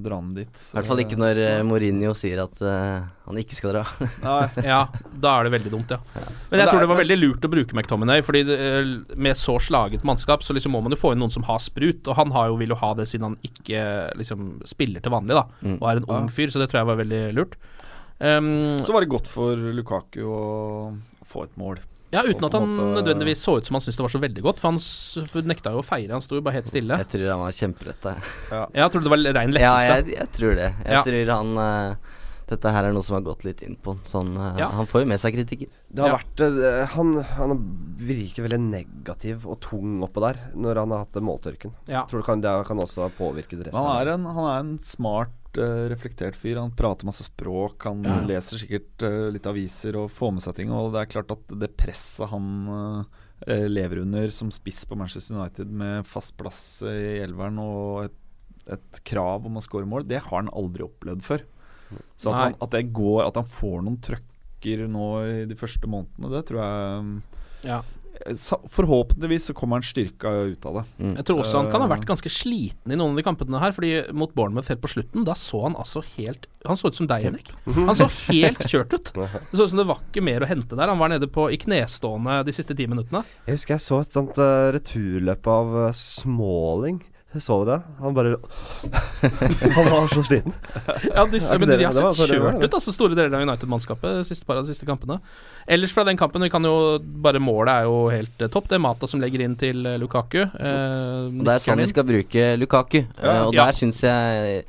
dra 0.05 0.19
han 0.19 0.35
dit. 0.37 0.53
I 0.53 0.77
hvert 0.77 0.89
fall 0.91 1.01
ikke 1.01 1.17
når 1.17 1.39
eh, 1.41 1.61
Mourinho 1.65 2.11
sier 2.19 2.43
at 2.43 2.59
uh, 2.61 3.07
han 3.25 3.39
ikke 3.41 3.57
skal 3.57 3.73
dra. 3.73 3.85
Nei. 4.21 4.43
Ja, 4.69 4.83
da 5.17 5.33
er 5.39 5.49
det 5.49 5.55
veldig 5.55 5.73
dumt, 5.73 5.95
ja. 5.97 6.03
Men 6.13 6.61
jeg 6.61 6.61
det 6.61 6.67
tror 6.69 6.85
det 6.85 6.91
var 6.91 7.01
veldig 7.01 7.17
lurt 7.23 7.49
å 7.49 7.51
bruke 7.55 7.79
McTominay, 7.79 8.21
Fordi 8.27 8.43
det, 8.51 8.59
eh, 8.69 8.91
med 9.17 9.41
så 9.41 9.57
slaget 9.65 10.05
mannskap, 10.05 10.45
så 10.45 10.53
liksom 10.53 10.77
må 10.77 10.83
man 10.85 10.93
jo 10.93 11.01
få 11.01 11.15
inn 11.15 11.25
noen 11.25 11.33
som 11.33 11.49
har 11.49 11.65
sprut. 11.65 12.05
Og 12.05 12.21
han 12.21 12.37
har 12.37 12.53
jo, 12.53 12.61
vil 12.61 12.77
jo 12.77 12.81
ha 12.85 12.93
det 13.01 13.09
siden 13.09 13.31
han 13.31 13.39
ikke 13.49 13.81
liksom 14.21 14.53
spiller 14.69 15.01
til 15.01 15.17
vanlig, 15.17 15.41
da. 15.41 15.47
Mm. 15.65 15.79
Og 15.79 15.89
er 15.89 16.03
en 16.03 16.11
ung 16.19 16.29
fyr, 16.37 16.53
så 16.53 16.61
det 16.61 16.69
tror 16.69 16.83
jeg 16.83 16.93
var 16.93 17.01
veldig 17.01 17.25
lurt. 17.41 17.57
Um, 18.21 18.77
Så 18.85 18.93
var 18.93 19.01
det 19.01 19.13
godt 19.17 19.33
for 19.33 19.57
Lukaku 19.57 20.21
å 20.29 20.45
få 21.25 21.49
et 21.49 21.57
mål. 21.57 21.81
Ja, 22.15 22.23
uten 22.25 22.47
at 22.49 22.55
han 22.57 22.69
måte- 22.71 22.97
nødvendigvis 23.03 23.43
så 23.45 23.57
ut 23.59 23.67
som 23.69 23.75
han 23.77 23.85
syntes 23.85 23.99
det 24.01 24.07
var 24.07 24.15
så 24.15 24.23
veldig 24.25 24.43
godt. 24.47 24.61
For 24.63 24.71
han 24.73 25.47
nekta 25.51 25.75
jo 25.75 25.83
å 25.83 25.87
feire, 25.87 26.13
han 26.17 26.23
sto 26.25 26.39
jo 26.39 26.45
bare 26.47 26.61
helt 26.61 26.71
stille. 26.71 26.97
Jeg 27.03 27.11
tror 27.13 27.31
han 27.35 27.45
var 27.45 27.57
kjemperetta. 27.61 28.15
jeg. 28.17 28.69
Jeg 28.81 28.91
trodde 28.95 29.09
det 29.09 29.15
var 29.17 29.25
rein 29.41 29.53
lettelse. 29.55 29.89
Ja, 29.89 29.97
jeg, 29.99 30.15
jeg 30.17 30.29
tror 30.39 30.55
det. 30.61 30.71
Jeg 30.85 30.93
Ja. 30.95 31.03
tror 31.03 31.35
han 31.39 31.59
uh, 31.59 32.13
Dette 32.45 32.69
her 32.75 32.85
er 32.85 32.93
noe 32.93 33.01
som 33.03 33.15
har 33.17 33.23
gått 33.25 33.45
litt 33.47 33.63
inn 33.65 33.75
på 33.81 33.95
han. 34.13 34.35
Eh, 34.37 34.59
Ja. 34.61 34.67
Han 34.77 34.85
får 34.87 35.01
jo 35.01 35.07
med 35.09 35.19
seg 35.23 35.33
kritikken. 35.33 35.71
Det 35.89 36.03
har 36.05 36.11
Ja. 36.13 36.19
vært 36.21 36.43
uh, 36.45 36.85
han, 36.93 37.15
han 37.39 37.55
virker 37.97 38.45
veldig 38.45 38.61
negativ 38.61 39.47
og 39.49 39.61
tung 39.65 40.03
oppå 40.05 40.21
der 40.21 40.43
når 40.55 40.77
han 40.83 40.91
har 40.93 41.07
hatt 41.07 41.17
måltørken. 41.25 41.73
Ja. 41.89 42.05
Tror 42.05 42.21
du 42.21 42.27
kan, 42.29 42.43
det 42.45 42.53
kan 42.69 42.77
også 42.85 43.07
ha 43.07 43.09
påvirket 43.17 43.65
resten 43.65 43.81
Han 43.81 43.97
er 44.03 44.13
en, 44.13 44.27
han 44.27 44.45
er 44.51 44.59
en 44.61 44.79
smart, 44.85 45.33
eh, 45.61 45.85
reflektert 45.93 46.37
fyr. 46.37 46.57
Han 46.61 46.73
prater 46.77 47.07
masse 47.09 47.25
språk. 47.27 47.85
Han 47.89 48.03
Ja. 48.05 48.21
leser 48.27 48.59
sikkert 48.63 49.03
uh, 49.07 49.31
litt 49.35 49.47
aviser 49.47 49.97
og 49.97 50.11
får 50.11 50.33
med 50.33 50.43
seg 50.43 50.57
ting. 50.57 50.73
Og 50.75 50.93
det 50.95 51.01
er 51.03 51.13
klart 51.13 51.31
at 51.35 51.55
det 51.61 51.71
presset 51.77 52.29
han 52.31 53.07
eh, 53.47 53.67
lever 53.69 54.03
under 54.03 54.29
som 54.31 54.51
spiss 54.55 54.85
på 54.89 54.97
Manchester 54.97 55.37
United, 55.37 55.67
med 55.71 56.07
fast 56.07 56.37
plass 56.37 56.83
i 56.87 57.19
elveren 57.25 57.59
og 57.61 58.05
et, 58.07 58.21
et 58.79 59.01
krav 59.05 59.45
om 59.47 59.59
å 59.59 59.65
skåre 59.65 59.87
mål, 59.87 60.07
det 60.09 60.23
har 60.25 60.39
han 60.41 60.49
aldri 60.55 60.87
opplevd 60.87 61.23
før. 61.27 61.43
Så 62.17 62.33
at 62.33 62.41
han, 62.41 62.55
at 62.65 62.71
det 62.73 62.87
går 62.97 63.27
At 63.27 63.37
han 63.37 63.45
får 63.47 63.83
noen 63.85 63.99
trøkker 64.03 64.87
nå 64.89 65.09
i 65.29 65.45
de 65.47 65.55
første 65.55 65.87
månedene, 65.87 66.31
det 66.33 66.47
tror 66.49 66.63
jeg 66.65 67.69
Ja. 67.69 67.83
Forhåpentligvis 68.71 69.51
så 69.51 69.55
kommer 69.57 69.81
han 69.81 69.87
styrka 69.87 70.31
ut 70.49 70.67
av 70.67 70.81
det. 70.81 70.85
Mm. 70.99 71.15
Jeg 71.19 71.27
tror 71.29 71.43
også 71.43 71.61
han 71.61 71.71
kan 71.73 71.83
ha 71.83 71.89
Eh, 71.89 71.93
vært 71.95 72.07
ganske 72.09 72.31
sliten 72.33 72.93
i 72.93 72.97
noen 72.97 73.13
av 73.13 73.21
de 73.21 73.25
kampene 73.27 73.61
her. 73.61 73.75
Fordi 73.77 73.93
mot 74.17 74.33
Bournemouth 74.35 74.71
helt 74.73 74.83
på 74.85 74.91
slutten, 74.95 75.27
da 75.27 75.35
så 75.39 75.65
han 75.67 75.77
altså 75.77 76.05
helt 76.17 76.47
Han 76.65 76.79
så 76.81 76.89
ut 76.89 76.97
som 76.97 77.09
deg, 77.11 77.27
Henrik. 77.27 77.51
Han 77.67 77.97
så 77.99 78.09
helt 78.31 78.63
kjørt 78.65 78.95
ut. 78.95 79.13
Det 79.15 79.59
så 79.59 79.67
ut 79.67 79.71
som 79.75 79.81
det 79.83 79.89
var 79.89 80.01
ikke 80.01 80.23
mer 80.25 80.45
å 80.45 80.49
hente 80.49 80.77
der. 80.79 80.89
Han 80.89 80.99
var 80.99 81.13
nede 81.13 81.29
på 81.29 81.51
i 81.53 81.59
knestående 81.61 82.39
de 82.47 82.55
siste 82.57 82.75
ti 82.77 82.87
minuttene. 82.89 83.21
Jeg 83.45 83.59
husker 83.59 83.77
jeg 83.77 83.85
så 83.85 84.01
et 84.01 84.17
sånt 84.17 84.39
eh, 84.41 84.71
returløp 84.79 85.51
av 85.51 85.75
småling 85.93 86.25
Smalling. 86.25 87.14
Så 87.43 87.57
dere 87.65 87.79
det? 87.81 87.95
Han 88.01 88.15
bare 88.15 88.37
Han 89.77 89.89
var 89.91 90.09
så 90.13 90.23
sliten. 90.23 90.53
Ja, 91.09 91.25
de, 91.27 91.41
men 91.59 91.69
de 91.73 91.85
har 91.85 91.95
sett 91.97 92.31
kjørt 92.31 92.63
ut, 92.63 92.77
altså 92.79 92.93
store 92.95 93.17
deler 93.19 93.35
av 93.35 93.43
United-mannskapet 93.47 94.23
siste 94.29 94.47
par 94.47 94.61
av 94.61 94.67
de 94.67 94.75
siste 94.75 94.87
kampene. 94.87 95.17
Ellers 95.67 95.95
fra 95.97 96.05
den 96.07 96.19
kampen, 96.21 96.45
vi 96.47 96.51
kan 96.53 96.65
jo 96.69 96.75
bare 97.25 97.41
målet 97.43 97.73
er 97.75 97.89
jo 97.89 97.97
helt 98.13 98.45
eh, 98.47 98.51
topp. 98.53 98.69
Det 98.71 98.79
er 98.79 98.85
Mata 98.85 99.09
som 99.11 99.23
legger 99.23 99.43
inn 99.47 99.57
til 99.61 99.83
eh, 99.89 99.99
Lukaku. 99.99 100.43
Eh, 100.45 101.29
Og 101.33 101.43
det 101.47 101.57
er 101.57 101.65
sånn 101.65 101.83
vi 101.83 101.91
skal 101.91 102.07
bruke 102.09 102.47
Lukaku. 102.61 103.01
Ja. 103.03 103.25
Eh, 103.41 103.43
og 103.49 103.55
Ja. 103.59 103.67
der 103.67 103.79
syns 103.81 104.03
jeg 104.05 104.65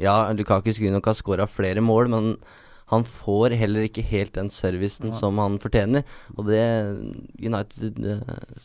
Ja, 0.00 0.18
Lukaku 0.32 0.72
skulle 0.72 0.94
nok 0.96 1.08
ha 1.10 1.16
skåra 1.16 1.46
flere 1.48 1.80
mål, 1.84 2.08
men 2.12 2.30
han 2.92 3.02
får 3.04 3.56
heller 3.58 3.88
ikke 3.88 4.04
helt 4.06 4.32
den 4.38 4.48
servicen 4.52 5.12
som 5.16 5.38
han 5.42 5.58
fortjener. 5.62 6.04
Og 6.36 6.46
det 6.46 6.62
United 7.42 7.98
det, 7.98 8.16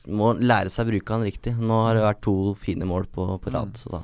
må 0.08 0.34
lære 0.38 0.70
seg 0.70 0.86
å 0.88 0.92
bruke 0.94 1.16
han 1.16 1.26
riktig. 1.26 1.56
Nå 1.58 1.80
har 1.88 1.98
det 1.98 2.04
vært 2.06 2.22
to 2.28 2.36
fine 2.60 2.86
mål 2.86 3.08
på, 3.14 3.26
på 3.42 3.54
rad, 3.54 3.74
så 3.82 3.98
da 3.98 4.04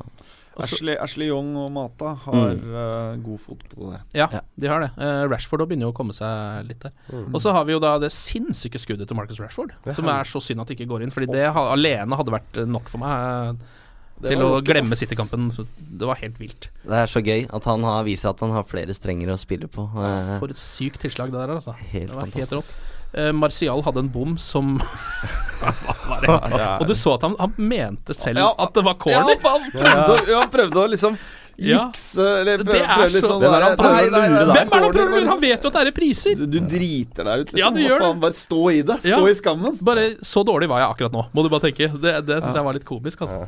Ashley, 0.58 0.96
Ashley 0.98 1.28
Young 1.30 1.52
og 1.62 1.68
Mata 1.70 2.16
har 2.24 2.56
Mm. 2.56 2.64
uh, 2.74 3.16
god 3.22 3.40
fot 3.44 3.60
på 3.76 3.92
det. 3.92 4.00
Ja, 4.18 4.26
Ja. 4.34 4.40
de 4.58 4.68
har 4.72 4.80
det. 4.82 4.90
Uh, 4.98 5.28
Rashford 5.30 5.62
begynner 5.70 5.86
jo 5.86 5.92
å 5.92 5.98
komme 6.00 6.16
seg 6.18 6.66
litt 6.66 6.80
der. 6.82 6.96
Mm. 7.14 7.28
Og 7.30 7.42
så 7.44 7.54
har 7.54 7.64
vi 7.66 7.74
jo 7.76 7.80
da 7.80 8.00
det 8.02 8.10
sinnssyke 8.10 8.82
skuddet 8.82 9.06
til 9.08 9.16
Marcus 9.20 9.38
Rashford, 9.40 9.76
som 9.94 10.10
er 10.10 10.24
så 10.26 10.42
synd 10.42 10.62
at 10.62 10.68
det 10.72 10.80
ikke 10.80 10.90
går 10.90 11.04
inn. 11.06 11.14
Fordi 11.14 11.30
det 11.30 11.46
ha, 11.54 11.68
alene 11.76 12.18
hadde 12.18 12.34
vært 12.34 12.58
nok 12.66 12.90
for 12.90 12.98
meg 13.06 13.54
eh, 13.54 13.78
til 14.24 14.42
å 14.42 14.62
glemme. 14.66 14.98
City-kampen. 14.98 15.50
Det 15.78 16.08
var 16.10 16.18
helt 16.22 16.38
vilt. 16.42 16.70
Det 16.84 17.00
er 17.04 17.10
så 17.12 17.22
gøy 17.22 17.46
at 17.54 17.64
han 17.70 17.84
har, 17.86 18.04
viser 18.08 18.32
at 18.32 18.40
han 18.46 18.52
har 18.56 18.64
flere 18.68 18.96
strenger 18.98 19.30
å 19.34 19.38
spille 19.40 19.68
på. 19.70 19.86
Så 19.94 20.12
For 20.42 20.54
et 20.54 20.62
sykt 20.62 21.02
tilslag 21.06 21.32
det 21.34 21.40
der, 21.44 21.56
altså. 21.60 21.76
Helt 21.92 22.10
det 22.12 22.16
var 22.16 22.26
helt 22.26 22.38
fantastisk. 22.38 22.54
rått. 22.62 22.94
Uh, 23.18 23.32
Martial 23.32 23.80
hadde 23.86 24.02
en 24.04 24.10
bom 24.12 24.34
som 24.38 24.74
Hva 25.62 25.72
var 26.10 26.26
det? 26.28 26.66
Og 26.84 26.90
du 26.90 26.94
så 26.98 27.14
at 27.16 27.24
han, 27.24 27.38
han 27.40 27.54
mente 27.58 28.14
selv 28.18 28.42
Ja, 28.42 28.50
at 28.60 28.74
det 28.76 28.84
var 28.84 28.98
Ja, 28.98 29.22
corner. 29.24 29.40
han 29.48 29.70
prøvde, 29.72 30.10
å- 30.18 30.28
ja, 30.28 30.40
han 30.44 30.52
prøvde 30.54 30.82
å 30.84 30.88
liksom. 30.92 31.16
Jukse 31.58 32.22
Eller 32.42 32.58
Det 32.62 32.68
prøvde, 32.68 32.86
er 32.86 33.10
sånn 33.22 33.28
så- 33.28 33.40
Hvem 33.42 33.54
er 33.54 33.60
det 33.60 33.68
han 33.68 33.78
prøver 33.78 33.98
å 33.98 34.12
lure? 34.12 34.46
Hvem 34.46 34.58
er 34.58 34.62
det 34.62 34.70
han 34.70 34.92
prøver 34.94 35.08
å 35.08 35.18
lure? 35.18 35.28
Han 35.28 35.40
vet 35.42 35.64
jo 35.64 35.68
at 35.68 35.74
det 35.74 35.82
er 35.82 35.92
repriser. 35.92 36.36
Du, 36.38 36.46
du 36.46 36.60
driter 36.60 37.24
deg 37.24 37.40
ut, 37.40 37.52
liksom. 37.54 37.58
Ja, 37.58 37.70
du 37.72 37.80
gjør 37.82 38.00
faen, 38.06 38.20
Bare 38.20 38.32
stå 38.34 38.62
i 38.74 38.82
det. 38.82 38.98
Stå 39.02 39.10
Ja. 39.10 39.26
i 39.26 39.36
skammen. 39.36 39.78
Bare 39.82 40.06
så 40.22 40.44
dårlig 40.46 40.70
var 40.70 40.80
jeg 40.84 40.90
akkurat 40.96 41.12
nå, 41.18 41.26
må 41.34 41.44
du 41.44 41.50
bare 41.50 41.66
tenke. 41.72 41.90
Det, 42.02 42.14
det 42.28 42.44
syns 42.44 42.54
jeg 42.56 42.64
var 42.64 42.74
litt 42.74 42.86
komisk, 42.86 43.22
altså. 43.26 43.48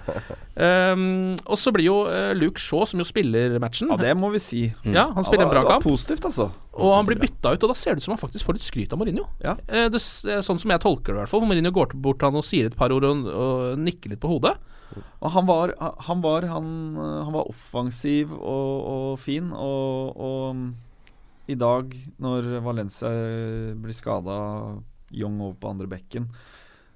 Um, 0.58 1.36
og 1.48 1.58
så 1.58 1.72
blir 1.72 1.86
jo 1.86 1.98
eh, 2.10 2.34
Luke 2.36 2.60
Shaw, 2.60 2.86
som 2.90 3.00
jo 3.00 3.06
spiller 3.08 3.60
matchen 3.62 3.88
Ja, 3.90 3.96
det 3.98 4.16
må 4.18 4.32
vi 4.34 4.40
si. 4.44 4.74
Ja, 4.84 5.12
han 5.14 5.24
spiller 5.24 5.46
en 5.48 5.54
bra 5.54 5.64
kamp. 5.76 5.84
Positivt, 5.84 6.26
altså. 6.26 6.50
Og 6.80 6.96
han 6.96 7.06
blir 7.10 7.20
bytta 7.22 7.54
ut, 7.56 7.64
og 7.64 7.70
da 7.74 7.76
ser 7.78 7.94
det 7.96 8.02
ut 8.02 8.08
som 8.08 8.16
han 8.16 8.22
faktisk 8.22 8.46
får 8.48 8.58
litt 8.58 8.66
skryt 8.66 8.94
av 8.96 9.00
Mourinho. 9.02 9.28
Ja. 9.44 9.54
Eh, 9.68 9.90
det, 9.94 10.02
eh, 10.30 10.42
sånn 10.46 10.60
som 10.62 10.72
jeg 10.72 10.82
tolker 10.84 11.14
det, 11.14 11.18
i 11.18 11.22
hvert 11.24 11.30
fall. 11.34 11.46
Mourinho 11.46 11.72
går 11.76 11.94
bort 12.00 12.20
til 12.20 12.30
han 12.32 12.40
og 12.42 12.46
sier 12.48 12.68
et 12.72 12.76
par 12.80 12.92
ord 12.96 13.04
og, 13.10 13.26
og 13.28 13.80
nikker 13.80 14.10
litt 14.16 14.22
på 14.24 14.32
hodet. 14.32 14.56
Og 15.22 15.32
han 15.36 15.46
var, 15.46 15.74
han 16.08 16.22
var, 16.24 16.48
han, 16.50 16.70
han 16.98 17.34
var 17.36 17.50
offensiv 17.52 18.32
og, 18.34 18.86
og 18.90 19.20
fin, 19.22 19.52
og, 19.54 20.16
og 20.18 21.50
i 21.50 21.56
dag, 21.58 21.94
når 22.22 22.48
Valencia 22.66 23.10
blir 23.78 23.94
skada, 23.98 24.40
Young 25.12 25.40
over 25.42 25.56
på 25.58 25.70
andre 25.72 25.88
bekken 25.90 26.28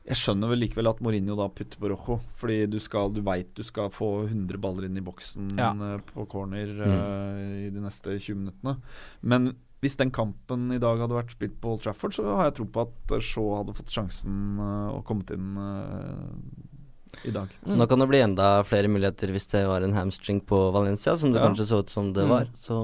Jeg 0.06 0.17
skjønner 0.19 0.52
vel 0.52 0.60
likevel 0.62 0.86
at 0.91 1.00
Mourinho 1.02 1.34
da 1.39 1.48
putter 1.50 1.80
på 1.82 1.89
Rojo, 1.89 2.19
fordi 2.38 2.60
du, 2.69 2.76
skal, 2.84 3.10
du 3.15 3.22
veit 3.26 3.50
du 3.58 3.63
skal 3.65 3.89
få 3.89 4.10
100 4.28 4.60
baller 4.62 4.86
inn 4.86 5.00
i 5.00 5.02
boksen 5.06 5.54
Ja. 5.58 5.72
eh, 5.74 6.02
på 6.13 6.26
corner 6.30 6.67
Mm. 6.74 6.91
uh, 6.91 7.65
i 7.65 7.69
de 7.74 7.82
neste 7.82 8.13
20 8.19 8.36
minuttene. 8.43 8.76
Men 9.22 9.56
hvis 9.84 9.98
den 10.00 10.12
kampen 10.15 10.69
i 10.72 10.80
dag 10.82 11.02
hadde 11.04 11.17
vært 11.17 11.34
spilt 11.36 11.58
på 11.62 11.74
Old 11.76 11.84
Trafford, 11.84 12.15
så 12.15 12.24
har 12.38 12.48
jeg 12.50 12.56
tro 12.62 12.65
på 12.72 12.86
at 12.88 13.12
eh, 13.17 13.24
Shaw 13.24 13.50
hadde 13.60 13.76
fått 13.76 13.91
sjansen 13.93 14.38
eh, 14.63 14.89
og 14.96 15.04
kommet 15.10 15.34
inn 15.36 15.58
eh, 15.60 17.28
i 17.30 17.32
dag. 17.36 17.52
Nå 17.67 17.86
kan 17.88 18.02
det 18.02 18.08
bli 18.10 18.22
enda 18.26 18.48
flere 18.65 18.89
muligheter 18.89 19.30
hvis 19.36 19.46
det 19.52 19.65
var 19.69 19.84
en 19.86 19.93
hamstring 19.93 20.39
på 20.50 20.58
Valencia, 20.74 21.13
som 21.19 21.32
det 21.36 21.39
Ja. 21.43 21.46
kanskje 21.50 21.67
så 21.69 21.84
ut 21.84 21.89
som 21.93 22.13
det 22.15 22.24
Mm. 22.26 22.30
var. 22.34 22.48
Så 22.58 22.80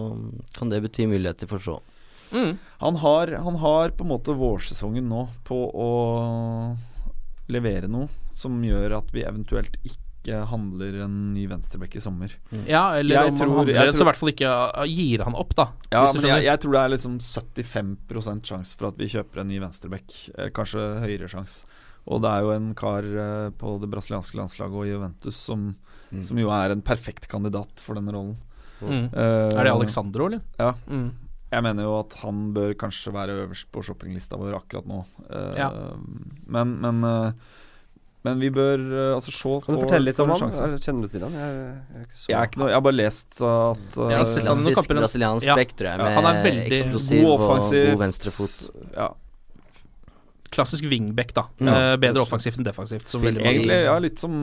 kan 0.59 0.69
det 0.69 0.83
bety 0.85 1.07
muligheter 1.07 1.47
for 1.49 1.57
så. 1.59 1.79
Han 2.79 2.95
har, 3.01 3.27
han 3.41 3.55
har 3.57 3.89
på 3.97 4.03
en 4.05 4.11
måte 4.11 4.35
vårsesongen 4.37 5.07
nå 5.09 5.23
på 5.47 5.57
å 5.73 6.77
levere 7.49 7.87
noe 7.89 8.07
som 8.37 8.61
gjør 8.63 8.97
at 8.99 9.09
vi 9.15 9.23
eventuelt 9.25 9.79
ikke 9.81 9.97
handler 10.27 11.03
en 11.05 11.33
ny 11.33 11.45
venstreback 11.47 11.95
i 11.95 11.99
sommer. 12.03 12.33
Ja, 12.67 12.95
eller 12.99 13.15
Jeg 13.15 13.31
om 13.31 13.37
tror- 13.37 13.47
han 13.47 13.57
handler 13.57 13.73
jeg 13.73 13.87
en, 13.87 13.93
så 13.97 14.01
i 14.01 14.07
hvert 14.09 14.19
fall 14.19 14.29
ikke 14.33 14.49
uh, 14.77 14.83
gir 14.85 15.23
han 15.23 15.35
opp, 15.35 15.55
da. 15.55 15.67
Ja, 15.91 16.11
men 16.13 16.21
jeg, 16.27 16.43
jeg 16.43 16.59
tror 16.59 16.71
det 16.75 16.81
er 16.83 16.89
liksom 16.95 17.19
75% 17.19 18.43
sjanse 18.51 18.75
for 18.77 18.87
at 18.91 18.97
vi 18.99 19.07
kjøper 19.07 19.41
en 19.41 19.47
ny 19.47 19.59
venstreback. 19.63 20.11
Kanskje 20.55 20.83
høyere 21.03 21.29
sjanse. 21.31 21.65
Og 22.09 22.21
det 22.23 22.29
er 22.31 22.41
jo 22.45 22.51
en 22.55 22.69
kar 22.75 23.03
eh, 23.05 23.49
på 23.59 23.75
det 23.81 23.89
brasilianske 23.91 24.37
landslaget 24.39 24.73
og 24.73 24.87
Juventus 24.87 25.35
som, 25.37 25.75
Mm. 26.09 26.23
som 26.25 26.37
jo 26.41 26.49
er 26.49 26.71
en 26.73 26.81
perfekt 26.81 27.27
kandidat 27.29 27.77
for 27.85 27.93
denne 27.93 28.09
rollen. 28.11 28.35
Mm. 28.81 29.11
Uh, 29.13 29.53
Er 29.53 29.63
det 29.67 29.73
Alexandro, 29.75 30.25
eller? 30.25 30.39
Ja. 30.57 30.71
Mm. 30.89 31.11
Jeg 31.51 31.63
mener 31.65 31.83
jo 31.85 31.99
at 31.99 32.13
han 32.23 32.39
bør 32.53 32.73
kanskje 32.81 33.13
være 33.13 33.35
øverst 33.43 33.67
på 33.71 33.83
shoppinglista 33.85 34.37
vår 34.37 34.55
akkurat 34.57 34.87
nå. 34.89 35.03
Uh, 35.29 35.53
Ja. 35.57 35.69
Men 36.47 36.79
Men, 36.81 37.03
eh, 37.03 37.31
men 38.27 38.41
vi 38.43 38.49
bør 38.51 38.81
eh, 38.83 39.13
Altså, 39.15 39.31
se 39.31 39.51
Kan 39.63 39.77
du 39.77 39.81
fortelle 39.85 40.09
litt 40.09 40.17
om 40.19 40.33
han? 40.33 40.51
Kjenner 40.83 41.05
du 41.05 41.13
til 41.13 41.23
han? 41.23 41.37
Jeg, 41.39 41.53
jeg, 41.55 42.01
er 42.01 42.09
Jeg, 42.27 42.35
er 42.35 42.49
ikke 42.49 42.59
noe, 42.59 42.67
jeg 42.67 42.75
har 42.75 42.83
bare 42.83 42.97
lest 42.97 43.39
at 43.39 43.95
uh, 43.95 44.09
Jeg 44.11 44.19
han 44.19 44.65
i 44.65 44.73
noen 44.73 44.99
brasiliansk 44.99 45.47
Ja. 45.47 45.55
back, 45.55 45.71
tror 45.79 45.91
jeg, 45.93 46.01
med 46.03 46.17
han 46.19 46.27
er 46.27 46.43
veldig 46.43 46.65
eksplosiv 46.67 47.23
god 47.23 47.31
og 47.31 47.45
offensiv. 47.47 47.85
god 47.93 48.03
venstrefot. 48.03 48.57
Ja. 48.97 49.07
Klassisk 50.49 50.87
wingback, 50.89 51.31
da. 51.37 51.43
Ja. 51.61 51.73
Eh, 51.93 51.95
bedre 52.01 52.23
offensivt 52.25 52.57
enn 52.57 52.65
defensivt. 52.65 53.11
Egentlig 53.21 53.75
ja, 53.85 53.93
litt 54.01 54.17
som 54.21 54.33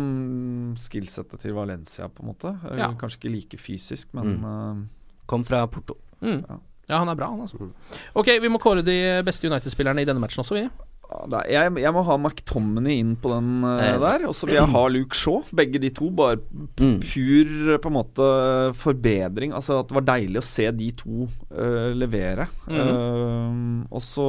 skillsettet 0.78 1.42
til 1.42 1.56
Valencia, 1.56 2.06
på 2.08 2.22
en 2.22 2.30
måte. 2.30 2.52
Eh, 2.70 2.78
Ja. 2.78 2.92
Kanskje 3.00 3.18
ikke 3.24 3.32
like 3.34 3.58
fysisk, 3.58 4.14
men 4.14 4.36
uh, 4.44 4.84
Kom 5.26 5.44
fra 5.44 5.64
Porto. 5.66 5.98
Mm. 6.22 6.44
Ja. 6.48 6.58
Ja, 6.86 6.98
han 7.02 7.08
er 7.10 7.16
bra, 7.18 7.26
han 7.32 7.40
altså. 7.42 7.72
Ok, 8.14 8.28
vi 8.40 8.48
må 8.48 8.60
kåre 8.62 8.84
de 8.86 8.94
beste 9.26 9.48
United-spillerne 9.50 10.04
i 10.04 10.06
denne 10.06 10.22
matchen 10.22 10.44
også, 10.44 10.54
vi. 10.54 10.68
Ja, 11.06 11.40
jeg, 11.48 11.76
jeg 11.82 11.92
må 11.94 12.02
ha 12.04 12.16
McTominay 12.18 12.96
inn 13.02 13.12
på 13.22 13.30
den 13.30 13.64
Eh. 13.64 13.98
der. 14.02 14.24
Og 14.26 14.34
så 14.34 14.46
vil 14.48 14.56
jeg 14.58 14.70
ha 14.72 14.82
Luke 14.90 15.14
Shaw. 15.16 15.42
Begge 15.54 15.78
de 15.82 15.90
to. 15.90 16.10
Bare 16.10 16.38
Mm. 16.76 16.98
pur 17.00 17.72
eh, 17.74 17.78
på 17.78 17.86
en 17.92 17.96
måte 17.96 18.26
forbedring. 18.74 19.52
Altså 19.54 19.78
at 19.80 19.88
det 19.88 19.94
var 19.94 20.06
deilig 20.18 20.38
å 20.42 20.44
se 20.44 20.70
de 20.72 20.90
to 20.92 21.28
uh, 21.54 21.92
levere. 21.94 22.48
Mhm. 22.66 22.80
uh, 22.80 23.86
og 23.90 24.02
så 24.02 24.26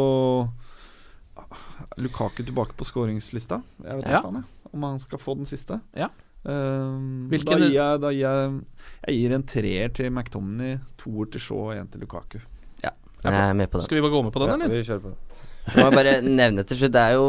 ah, 1.38 1.58
Lukaku 1.98 2.44
tilbake 2.44 2.74
på 2.78 2.86
skåringslista. 2.86 3.62
Jeg 3.84 3.96
vet 3.96 4.04
ikke 4.06 4.12
Ja. 4.12 4.22
faen, 4.22 4.44
om 4.74 4.84
han 4.84 5.00
skal 5.00 5.20
få 5.20 5.36
den 5.36 5.46
siste. 5.46 5.80
Ja. 5.96 6.10
Eh, 6.46 7.40
da 7.44 7.58
gir 7.58 7.74
jeg, 7.74 8.00
da 8.00 8.10
gir 8.13 8.22
jeg 8.22 8.62
Jeg 9.08 9.16
gir 9.18 9.34
en 9.36 9.44
treer 9.44 9.90
til 9.94 10.12
McTominay, 10.12 10.78
toer 10.98 11.26
til 11.32 11.42
Shaw 11.42 11.72
og 11.72 11.76
en 11.76 11.88
til 11.88 12.02
Lukaku. 12.02 12.40
Jeg 13.24 13.34
er 13.34 13.54
med 13.58 13.68
på 13.72 13.80
den. 13.80 13.84
Skal 13.84 13.98
vi 13.98 14.02
bare 14.06 14.13
gå 14.13 14.24
med 14.24 14.32
på 14.32 14.40
den, 14.40 14.48
Ja, 14.48 14.54
eller? 14.66 14.78
vi 14.78 14.84
kjører 14.86 15.02
på. 15.02 15.10
Så 15.10 15.57
må 15.76 15.88
jeg 15.88 15.96
bare 15.98 16.14
nevne 16.24 16.64
til 16.68 16.78
slutt 16.80 16.94
Det 16.96 17.02
er 17.02 17.18
jo 17.18 17.28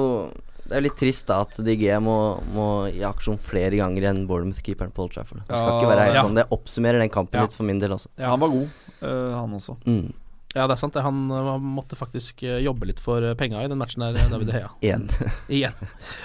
det 0.69 0.77
er 0.77 0.83
litt 0.85 0.99
trist 1.01 1.25
da 1.31 1.39
at 1.47 1.55
DG 1.65 1.87
må, 2.05 2.15
må 2.53 2.65
i 2.93 3.01
aksjon 3.09 3.39
flere 3.41 3.79
ganger 3.81 4.05
enn 4.11 4.27
Bournemouth-keeperen 4.29 4.93
Old 5.01 5.15
Trafford. 5.15 5.41
Det 5.49 5.57
skal 5.57 5.71
Ja. 5.71 5.77
ikke 5.79 5.89
være 5.95 6.03
helt 6.05 6.19
Ja. 6.19 6.25
sånn. 6.27 6.35
Det 6.37 6.45
oppsummerer 6.53 6.99
den 7.01 7.09
kampen 7.09 7.39
Ja. 7.41 7.47
litt 7.47 7.55
for 7.57 7.65
min 7.65 7.79
del, 7.81 7.95
også. 7.97 8.09
Ja. 8.19 8.29
Han 8.35 8.41
var 8.41 8.51
god, 8.53 8.69
uh, 9.01 9.33
han 9.41 9.55
også. 9.57 9.77
Mm. 9.87 10.13
Ja, 10.55 10.67
det 10.67 10.75
er 10.77 10.81
sant. 10.81 10.93
det. 10.93 11.03
Han 11.05 11.31
eh, 11.31 11.49
måtte 11.61 11.97
faktisk 11.97 12.43
eh, 12.43 12.59
jobbe 12.65 12.87
litt 12.89 13.01
for 13.01 13.23
eh, 13.23 13.35
penga 13.35 13.61
i 13.65 13.69
den 13.69 13.79
matchen 13.79 14.01
der, 14.01 14.17
eh, 14.17 14.29
David 14.33 14.51
Heia. 14.53 14.69
Igjen. 14.83 15.09
Igjen. 15.49 15.75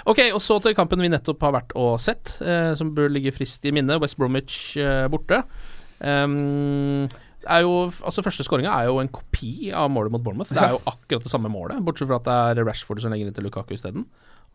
Ok, 0.06 0.20
og 0.32 0.40
så 0.40 0.60
til 0.64 0.74
kampen 0.74 1.00
vi 1.00 1.08
nettopp 1.12 1.40
har 1.44 1.52
vært 1.52 1.72
og 1.76 2.00
sett, 2.00 2.36
uh, 2.40 2.74
som 2.74 2.94
bør 2.96 3.12
ligge 3.12 3.32
frist 3.36 3.64
i 3.64 3.70
minne. 3.70 3.98
West 4.00 4.16
Bromwich 4.16 4.76
uh, 4.80 5.08
borte. 5.12 5.42
Um, 6.00 7.06
er 7.48 7.64
jo, 7.64 7.72
altså 8.04 8.22
Første 8.24 8.44
skåringa 8.46 8.72
er 8.80 8.88
jo 8.90 8.98
en 9.02 9.08
kopi 9.12 9.70
av 9.74 9.90
målet 9.92 10.12
mot 10.14 10.22
Bournemouth. 10.24 10.52
Det 10.54 10.62
er 10.62 10.76
jo 10.76 10.82
akkurat 10.86 11.24
det 11.26 11.32
samme 11.32 11.50
målet, 11.52 11.80
bortsett 11.84 12.08
fra 12.10 12.20
at 12.20 12.28
det 12.28 12.62
er 12.62 12.68
Rashford 12.68 13.00
som 13.04 13.12
legger 13.14 13.28
inn 13.30 13.34
til 13.36 13.44
Lukaku 13.48 13.74
isteden. 13.76 14.06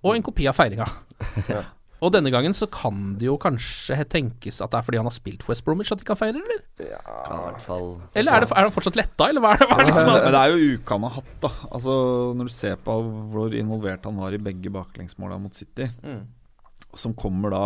Og 0.04 0.16
en 0.16 0.24
kopi 0.24 0.48
av 0.48 0.56
feiringa. 0.58 0.88
Og 2.00 2.14
denne 2.16 2.32
gangen 2.32 2.54
så 2.56 2.64
kan 2.72 3.18
det 3.20 3.26
jo 3.28 3.34
kanskje 3.44 3.98
tenkes 4.08 4.62
at 4.64 4.72
det 4.72 4.78
er 4.80 4.86
fordi 4.88 5.00
han 5.02 5.08
har 5.10 5.12
spilt 5.12 5.42
West 5.50 5.66
Bromwich 5.66 5.92
at 5.92 6.00
de 6.00 6.06
kan 6.08 6.16
feire, 6.16 6.40
eller? 6.40 6.62
Ja, 6.80 7.02
i 7.04 7.40
hvert 7.44 7.66
fall 7.66 7.90
Eller 8.16 8.38
er, 8.38 8.46
det, 8.46 8.54
er 8.56 8.64
han 8.70 8.72
fortsatt 8.72 8.96
letta, 8.96 9.28
eller 9.28 9.44
hva 9.44 9.52
er 9.52 9.60
det? 9.60 9.68
Hva 9.68 9.76
er 9.76 9.84
det 9.84 9.90
liksom 9.90 10.12
det 10.16 10.40
er 10.40 10.54
jo 10.54 10.78
uka 10.80 10.96
han 10.96 11.08
har 11.10 11.16
hatt, 11.18 11.34
da. 11.44 11.52
Altså 11.76 11.96
Når 12.40 12.48
du 12.48 12.54
ser 12.56 12.80
på 12.88 12.96
hvor 13.34 13.58
involvert 13.60 14.08
han 14.08 14.22
var 14.24 14.32
i 14.38 14.40
begge 14.48 14.72
baklengsmåla 14.72 15.42
mot 15.44 15.60
City, 15.60 15.90
Mm. 16.00 16.22
som 16.96 17.14
kommer 17.20 17.52
da 17.52 17.64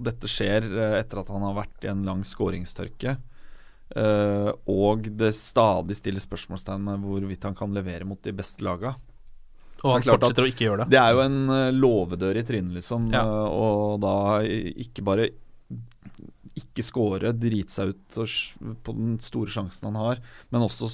Dette 0.00 0.30
skjer 0.30 0.66
eh, 0.70 0.96
etter 1.00 1.22
at 1.22 1.30
han 1.32 1.44
har 1.48 1.58
vært 1.58 1.84
i 1.84 1.92
en 1.92 2.06
lang 2.06 2.24
skåringstørke. 2.26 3.18
Uh, 3.90 4.52
og 4.70 5.08
det 5.18 5.32
stadig 5.34 5.96
stiller 5.98 6.22
spørsmålstegn 6.22 6.84
med 6.84 7.00
hvorvidt 7.02 7.42
han 7.48 7.56
kan 7.58 7.72
levere 7.74 8.06
mot 8.06 8.20
de 8.22 8.34
beste 8.36 8.62
laga. 8.62 8.94
Og 9.80 9.96
han 9.96 10.04
er 10.04 10.12
fortsetter 10.12 10.46
å 10.46 10.50
ikke 10.50 10.66
gjøre 10.68 10.84
det. 10.84 10.92
Det 10.94 11.00
er 11.00 11.16
jo 11.16 11.22
en 11.24 11.38
uh, 11.50 11.72
låvedør 11.74 12.38
i 12.38 12.44
trynet, 12.46 12.76
liksom. 12.78 13.08
Ja. 13.14 13.24
Uh, 13.26 13.48
og 13.50 13.96
da 14.04 14.14
ikke 14.46 15.06
bare 15.06 15.30
ikke 16.60 16.84
score, 16.84 17.32
drite 17.34 17.72
seg 17.72 17.92
ut 17.92 18.78
på 18.84 18.94
den 18.94 19.18
store 19.22 19.52
sjansen 19.52 19.90
han 19.90 19.98
har, 20.00 20.22
men 20.52 20.66
også 20.66 20.88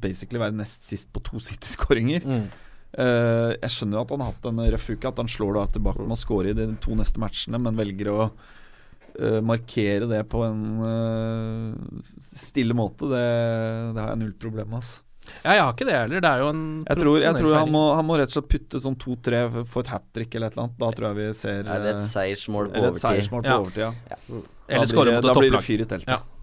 basically 0.00 0.40
være 0.40 0.56
nest 0.56 0.86
sist 0.88 1.10
på 1.12 1.22
to 1.26 1.40
City-skåringer. 1.50 2.24
Mm. 2.24 2.46
Eh, 2.90 3.50
jeg 3.54 3.70
skjønner 3.74 4.00
jo 4.00 4.02
at 4.02 4.14
han 4.14 4.24
har 4.24 4.32
hatt 4.32 4.48
en 4.50 4.62
røff 4.74 4.88
uke, 4.90 5.12
at 5.12 5.20
han 5.22 5.30
slår 5.30 5.58
da 5.58 5.66
tilbake 5.76 6.06
med 6.06 6.16
å 6.16 6.20
score 6.20 6.50
i 6.50 6.56
de 6.56 6.66
to 6.82 6.96
neste 6.98 7.22
matchene, 7.22 7.60
men 7.62 7.78
velger 7.78 8.10
å 8.10 8.24
uh, 8.30 9.38
markere 9.46 10.08
det 10.10 10.24
på 10.32 10.42
en 10.46 10.64
uh, 10.82 12.02
stille 12.24 12.74
måte. 12.74 13.06
Det, 13.10 13.22
det 13.94 14.02
har 14.02 14.12
jeg 14.14 14.22
null 14.24 14.34
problem 14.42 14.74
med. 14.74 14.82
Altså. 14.82 15.06
Ja, 15.44 15.54
jeg 15.54 15.62
har 15.62 15.74
ikke 15.74 15.86
det 15.86 15.94
heller. 15.94 16.22
Det 16.24 16.30
er 16.30 16.42
jo 16.42 16.48
en 16.50 16.62
Jeg 16.88 16.98
tror, 16.98 17.20
jeg 17.22 17.38
tror 17.38 17.54
han, 17.54 17.70
må, 17.70 17.82
han 17.94 18.06
må 18.08 18.16
rett 18.18 18.32
og 18.32 18.38
slett 18.38 18.48
putte 18.50 18.80
sånn 18.82 18.96
to-tre 18.98 19.44
for 19.68 19.84
et 19.84 19.92
hat 19.92 20.06
trick 20.16 20.34
eller 20.34 20.50
et 20.50 20.56
eller 20.56 20.66
annet. 20.66 20.78
Da 20.80 20.90
tror 20.96 21.08
jeg 21.10 21.18
vi 21.20 21.28
ser 21.38 21.60
Eller 21.60 21.92
et 21.92 22.06
seiersmål 22.08 22.70
på 22.72 22.80
eller 22.80 22.88
et 22.88 22.96
overtid? 22.96 23.04
seiersmål 23.06 23.44
på 23.44 23.52
Ja. 23.52 23.58
overtid. 23.60 23.84
Ja. 23.84 24.18
feiring. 24.26 24.42
Da 24.50 24.74
Eller 24.74 24.90
blir 24.90 25.28
Da 25.28 25.34
blir 25.38 25.54
det 25.54 25.62
fyr 25.66 25.84
i 25.84 25.88
teltet. 25.92 26.10
Ja. 26.16 26.39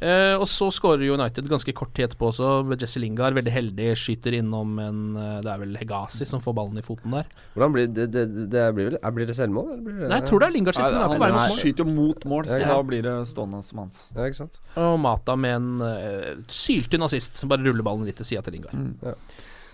Eh, 0.00 0.32
og 0.40 0.46
så 0.48 0.70
skårer 0.72 1.02
United 1.12 1.44
ganske 1.50 1.72
kort 1.76 1.90
tid 1.92 2.06
etterpå 2.08 2.30
også. 2.30 2.50
Jesse 2.80 3.02
Lingard 3.02 3.34
veldig 3.36 3.52
heldig, 3.52 3.88
skyter 4.00 4.32
innom 4.38 4.78
en 4.80 5.00
eh, 5.20 5.40
Det 5.44 5.50
er 5.52 5.58
vel 5.60 5.74
Hegazi 5.76 6.24
som 6.28 6.40
får 6.40 6.54
ballen 6.56 6.80
i 6.80 6.84
foten 6.86 7.12
der. 7.12 7.28
Hvordan 7.52 7.74
blir 7.74 7.90
det, 7.92 8.06
det, 8.14 8.24
det, 8.32 8.46
det 8.54 8.62
blir 8.78 8.90
vel 8.94 9.12
Blir 9.18 9.28
det 9.28 9.36
selvmål? 9.36 9.68
Eller 9.74 9.82
blir 9.84 9.98
det, 10.00 10.08
Nei, 10.08 10.20
jeg 10.22 10.28
tror 10.30 10.40
det 10.40 10.48
er 10.48 10.54
Lingard 10.56 10.78
sist, 10.78 10.86
er 10.88 11.04
han 11.04 11.20
mål. 11.20 11.58
skyter 11.60 11.84
jo 11.84 11.88
mot 12.00 12.24
mål, 12.32 12.48
så 12.48 12.60
Ja. 12.62 12.70
da 12.72 12.78
blir 12.88 13.02
det 13.04 13.16
stående 13.28 13.60
som 13.66 13.82
hans. 13.84 14.00
Ja, 14.16 14.24
ikke 14.30 14.40
sant? 14.40 14.56
Og 14.80 14.96
Mata 15.04 15.36
med 15.36 15.56
en 15.58 15.68
uh, 15.84 16.40
syltynn 16.48 17.04
assist 17.04 17.36
som 17.36 17.52
bare 17.52 17.60
ruller 17.66 17.84
ballen 17.84 18.08
litt 18.08 18.16
til 18.16 18.24
sida 18.32 18.42
til 18.46 18.56
Lingard. 18.56 18.72
Ja. 19.04 19.12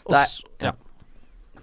Også, 0.06 0.10
Det 0.10 0.66
er- 0.66 0.66
ja. 0.72 0.72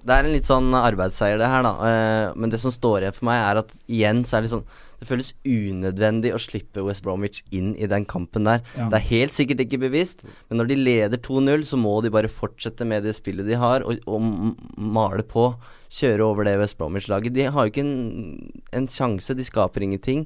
Det 0.03 0.15
er 0.15 0.27
en 0.27 0.33
litt 0.35 0.47
sånn 0.47 0.73
arbeidsseier, 0.75 1.37
det 1.39 1.47
her, 1.47 1.63
da. 1.63 1.73
Eh, 1.87 2.33
men 2.35 2.51
det 2.51 2.59
som 2.59 2.73
står 2.73 3.05
igjen 3.05 3.15
for 3.15 3.27
meg, 3.29 3.39
er 3.39 3.59
at 3.61 3.69
igjen 3.87 4.23
så 4.27 4.35
er 4.35 4.41
det 4.43 4.49
litt 4.49 4.55
sånn 4.57 4.81
Det 4.99 5.07
føles 5.07 5.29
unødvendig 5.47 6.33
å 6.35 6.39
slippe 6.39 6.83
West 6.83 7.03
Bromwich 7.03 7.41
inn 7.55 7.73
i 7.75 7.87
den 7.91 8.07
kampen 8.07 8.47
der. 8.47 8.63
Ja. 8.77 8.87
Det 8.91 8.99
er 8.99 9.09
helt 9.09 9.35
sikkert 9.35 9.63
ikke 9.65 9.81
bevisst, 9.83 10.23
men 10.47 10.61
når 10.61 10.71
de 10.71 10.79
leder 10.79 11.19
2-0, 11.23 11.65
så 11.67 11.79
må 11.79 11.97
de 12.03 12.11
bare 12.13 12.31
fortsette 12.31 12.87
med 12.87 13.03
det 13.07 13.15
spillet 13.17 13.47
de 13.47 13.59
har, 13.59 13.83
og, 13.83 13.99
og 14.07 14.55
male 14.79 15.27
på. 15.27 15.49
Kjøre 15.93 16.25
over 16.25 16.47
det 16.47 16.57
West 16.61 16.79
Bromwich-laget. 16.79 17.35
De 17.35 17.47
har 17.51 17.67
jo 17.67 17.73
ikke 17.73 17.83
en, 17.83 18.63
en 18.73 18.89
sjanse, 18.89 19.35
de 19.37 19.47
skaper 19.47 19.85
ingenting. 19.85 20.23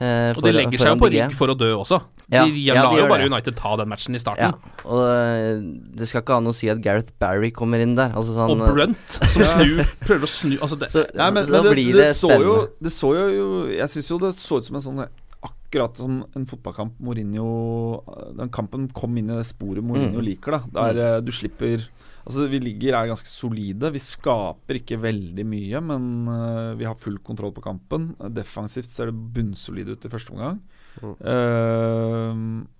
Eh, 0.00 0.32
Og 0.36 0.42
de 0.44 0.52
legger 0.52 0.78
seg 0.82 0.92
jo 0.94 1.00
på 1.00 1.08
rygg 1.12 1.34
for 1.36 1.52
å 1.52 1.56
dø 1.58 1.70
også. 1.76 2.00
Ja, 2.28 2.42
De 2.44 2.58
ja, 2.64 2.74
lar 2.82 2.96
jo 2.98 3.06
bare 3.08 3.22
det. 3.22 3.30
United 3.32 3.54
ta 3.56 3.76
den 3.78 3.88
matchen 3.88 4.14
i 4.14 4.18
Ja, 4.18 4.24
starten. 4.24 4.56
og 4.84 5.02
eh, 5.06 5.60
det 5.96 6.08
skal 6.10 6.22
ikke 6.24 6.36
an 6.40 6.46
å 6.50 6.54
si 6.54 6.68
at 6.72 6.80
Gareth 6.82 7.12
Barry 7.22 7.52
kommer 7.54 7.78
inn 7.84 7.94
der. 7.94 8.10
Altså 8.18 8.34
sånn, 8.34 8.50
Og 8.60 8.74
Brunt 8.74 9.18
som 9.34 9.42
snur, 9.52 9.84
prøver 10.02 10.26
å 10.26 10.32
snu 10.32 10.56
altså 10.58 10.78
det, 10.80 10.90
Så, 10.90 11.04
Nei, 11.14 11.30
men, 11.30 11.44
så 11.46 11.52
men 11.54 11.62
da 11.62 11.62
det, 11.68 11.76
blir 11.76 11.92
det, 11.94 12.08
det 12.10 12.16
spennende. 12.18 12.50
jo. 12.50 12.56
Det 12.82 12.92
så 12.92 13.12
jo 13.14 13.46
Jeg 13.76 13.88
syns 13.94 14.10
jo 14.10 14.18
det 14.26 14.32
så 14.34 14.58
ut 14.58 14.66
som 14.72 14.76
en 14.80 14.86
sånn 14.88 15.06
akkurat 15.46 15.96
som 16.00 16.24
en 16.34 16.46
fotballkamp 16.48 16.96
Mourinho 17.04 18.02
Den 18.38 18.50
kampen 18.50 18.88
kom 18.96 19.14
inn 19.20 19.30
i 19.30 19.36
det 19.38 19.46
sporet 19.46 19.84
Mourinho 19.84 20.18
Mm. 20.18 20.24
liker. 20.26 20.58
da 20.72 20.90
Der 20.92 21.20
mm. 21.20 21.24
du 21.26 21.32
slipper 21.32 21.86
Altså 22.26 22.48
Vi 22.50 22.58
ligger 22.58 22.96
er 22.98 23.10
ganske 23.12 23.30
solide. 23.30 23.92
Vi 23.94 24.02
skaper 24.02 24.80
ikke 24.80 24.98
veldig 24.98 25.44
mye, 25.46 25.82
men 25.92 26.08
uh, 26.26 26.74
vi 26.78 26.88
har 26.88 26.98
full 26.98 27.20
kontroll 27.22 27.54
på 27.54 27.62
kampen. 27.64 28.10
Defensivt 28.34 28.90
ser 28.90 29.12
det 29.12 29.20
bunnsolid 29.36 29.94
ut 29.94 30.08
i 30.08 30.10
første 30.10 30.34
omgang. 30.34 30.58
Eh, 31.04 32.38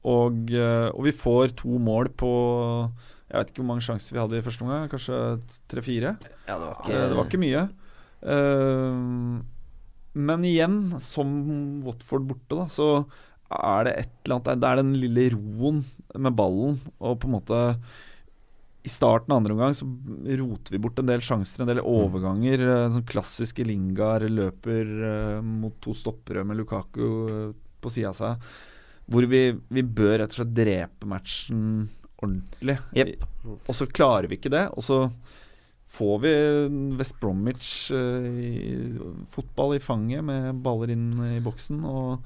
og, 0.08 0.54
eh, 0.54 0.88
og 0.88 1.02
vi 1.04 1.12
får 1.12 1.52
to 1.60 1.76
mål 1.82 2.08
på 2.16 2.30
Jeg 3.26 3.36
vet 3.36 3.50
ikke 3.50 3.60
hvor 3.60 3.68
mange 3.72 3.84
sjanser 3.84 4.14
vi 4.14 4.22
hadde 4.22 4.38
i 4.38 4.46
første 4.46 4.64
omgang. 4.64 4.88
Kanskje 4.92 5.20
tre-fire? 5.70 6.14
Ja, 6.46 6.56
det 6.56 6.64
var 6.64 6.80
ikke 6.80 7.02
det 7.02 7.18
var 7.18 7.28
ikke 7.28 7.42
mye. 7.42 7.62
Eh, 8.32 9.00
men 10.16 10.48
igjen, 10.48 10.78
som 11.04 11.30
Watford 11.84 12.28
borte, 12.30 12.56
da, 12.56 12.68
så 12.72 12.88
er 13.52 13.86
det 13.86 13.96
et 14.00 14.14
eller 14.24 14.38
annet 14.38 14.62
Det 14.62 14.68
er 14.70 14.80
den 14.80 14.94
lille 14.96 15.26
roen 15.34 15.82
med 16.16 16.38
ballen, 16.38 16.78
og 16.98 17.18
på 17.20 17.28
en 17.28 17.34
måte 17.36 17.58
i 18.86 18.90
starten 18.92 19.32
av 19.32 19.40
andre 19.40 19.54
omgang 19.56 19.74
så 19.74 19.86
roter 20.38 20.76
vi 20.76 20.78
bort 20.78 21.00
en 21.02 21.08
del 21.08 21.22
sjanser, 21.24 21.64
en 21.64 21.70
del 21.72 21.82
overganger. 21.82 22.62
eh, 22.62 22.86
Sånn 22.94 23.06
klassiske 23.08 23.66
Lingard 23.66 24.28
løper 24.30 24.92
eh, 25.10 25.40
mot 25.42 25.74
to 25.82 25.94
stoppere 25.98 26.44
med 26.46 26.60
Lukaku 26.60 27.06
eh, 27.26 27.48
på 27.82 27.90
sida 27.90 28.12
av 28.12 28.18
seg. 28.18 28.46
Hvor 29.10 29.26
vi, 29.30 29.40
vi 29.74 29.82
bør 29.82 30.20
rett 30.20 30.30
og 30.34 30.38
slett 30.38 30.54
drepe 30.54 31.10
matchen 31.10 31.64
ordentlig. 32.22 32.78
Yep. 32.94 33.26
Og 33.58 33.74
så 33.76 33.88
klarer 33.90 34.30
vi 34.30 34.38
ikke 34.38 34.54
det. 34.54 34.64
Og 34.78 34.86
så 34.86 35.00
får 35.88 36.16
vi 36.24 36.30
West 36.98 37.14
Bromwich 37.22 37.68
eh, 37.94 38.26
i, 38.42 38.98
fotball 39.32 39.76
i 39.76 39.80
fanget 39.80 40.24
med 40.26 40.58
baller 40.64 40.90
inn 40.92 41.08
i 41.36 41.40
boksen. 41.44 41.78
Og 41.86 42.18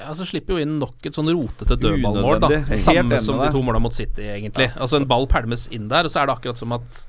Ja, 0.00 0.10
så 0.18 0.26
slipper 0.28 0.56
jo 0.58 0.64
inn 0.66 0.78
nok 0.82 1.06
et 1.06 1.14
sånn 1.16 1.30
rotete 1.30 1.78
dødballmål. 1.78 2.40
da 2.42 2.76
Samme 2.76 3.20
som 3.22 3.38
de 3.40 3.50
to 3.54 3.62
måla 3.64 3.80
mot 3.80 3.94
City, 3.94 4.26
egentlig. 4.34 4.72
Altså 4.76 4.98
En 5.00 5.06
ball 5.08 5.28
pælmes 5.30 5.68
inn 5.72 5.86
der, 5.88 6.04
og 6.04 6.10
så 6.12 6.20
er 6.24 6.26
det 6.32 6.36
akkurat 6.36 6.58
som 6.60 6.74
at 6.76 7.04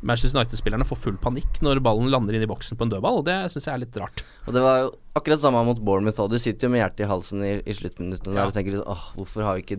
Manchester 0.00 0.38
United-spillerne 0.40 0.86
får 0.88 0.96
full 0.96 1.16
panikk 1.20 1.58
når 1.60 1.82
ballen 1.84 2.08
lander 2.08 2.32
inn 2.38 2.46
i 2.46 2.48
boksen 2.48 2.78
på 2.80 2.86
en 2.86 2.92
dødball, 2.94 3.18
og 3.20 3.26
det 3.26 3.34
syns 3.52 3.66
jeg 3.68 3.74
er 3.74 3.82
litt 3.82 3.98
rart. 4.00 4.22
Og 4.48 4.54
det 4.56 4.62
var 4.64 4.78
jo 4.86 4.94
akkurat 5.20 5.42
samme 5.42 5.60
mot 5.68 5.76
Bournemouth 5.84 6.22
òg. 6.24 6.30
Du 6.32 6.38
sitter 6.40 6.66
jo 6.66 6.72
med 6.72 6.80
hjertet 6.80 7.04
i 7.04 7.08
halsen 7.10 7.44
i, 7.44 7.50
i 7.68 7.74
sluttminuttene 7.76 8.32
Ja. 8.32 8.40
der 8.40 8.48
og 8.48 8.56
tenker 8.56 8.78
litt 8.78 8.88
åh, 8.88 9.02
hvorfor 9.18 9.44
har 9.44 9.58
vi 9.60 9.66
ikke 9.66 9.76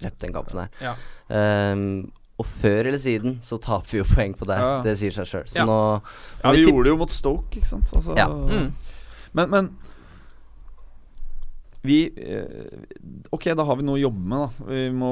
drept 0.00 0.24
den 0.24 0.32
kampen 0.32 0.62
her? 0.64 0.72
Ja. 0.80 0.94
Ehm, 1.28 2.08
og 2.40 2.48
før 2.48 2.88
eller 2.88 3.00
siden 3.02 3.38
så 3.44 3.58
taper 3.60 3.92
vi 3.92 4.00
jo 4.00 4.08
poeng 4.08 4.34
på 4.38 4.48
det. 4.48 4.56
Ja. 4.62 4.72
Det 4.86 4.96
sier 5.00 5.14
seg 5.14 5.28
sjøl. 5.28 5.46
Ja. 5.56 5.66
Ja, 6.40 6.52
vi 6.56 6.64
gjorde 6.64 6.88
det 6.88 6.94
jo 6.94 7.00
mot 7.02 7.14
Stoke, 7.14 7.60
ikke 7.60 7.68
sant. 7.68 7.92
Altså, 7.96 8.16
Ja. 8.18 8.28
Mm. 8.30 8.72
Men, 9.36 9.50
men 9.52 9.68
vi 11.86 12.10
eh, 12.18 12.80
Ok, 13.32 13.46
da 13.56 13.64
har 13.64 13.78
vi 13.78 13.84
noe 13.86 13.96
å 13.96 14.02
jobbe 14.02 14.24
med, 14.32 14.42
da. 14.42 14.68
Vi 14.68 14.86
må 14.92 15.10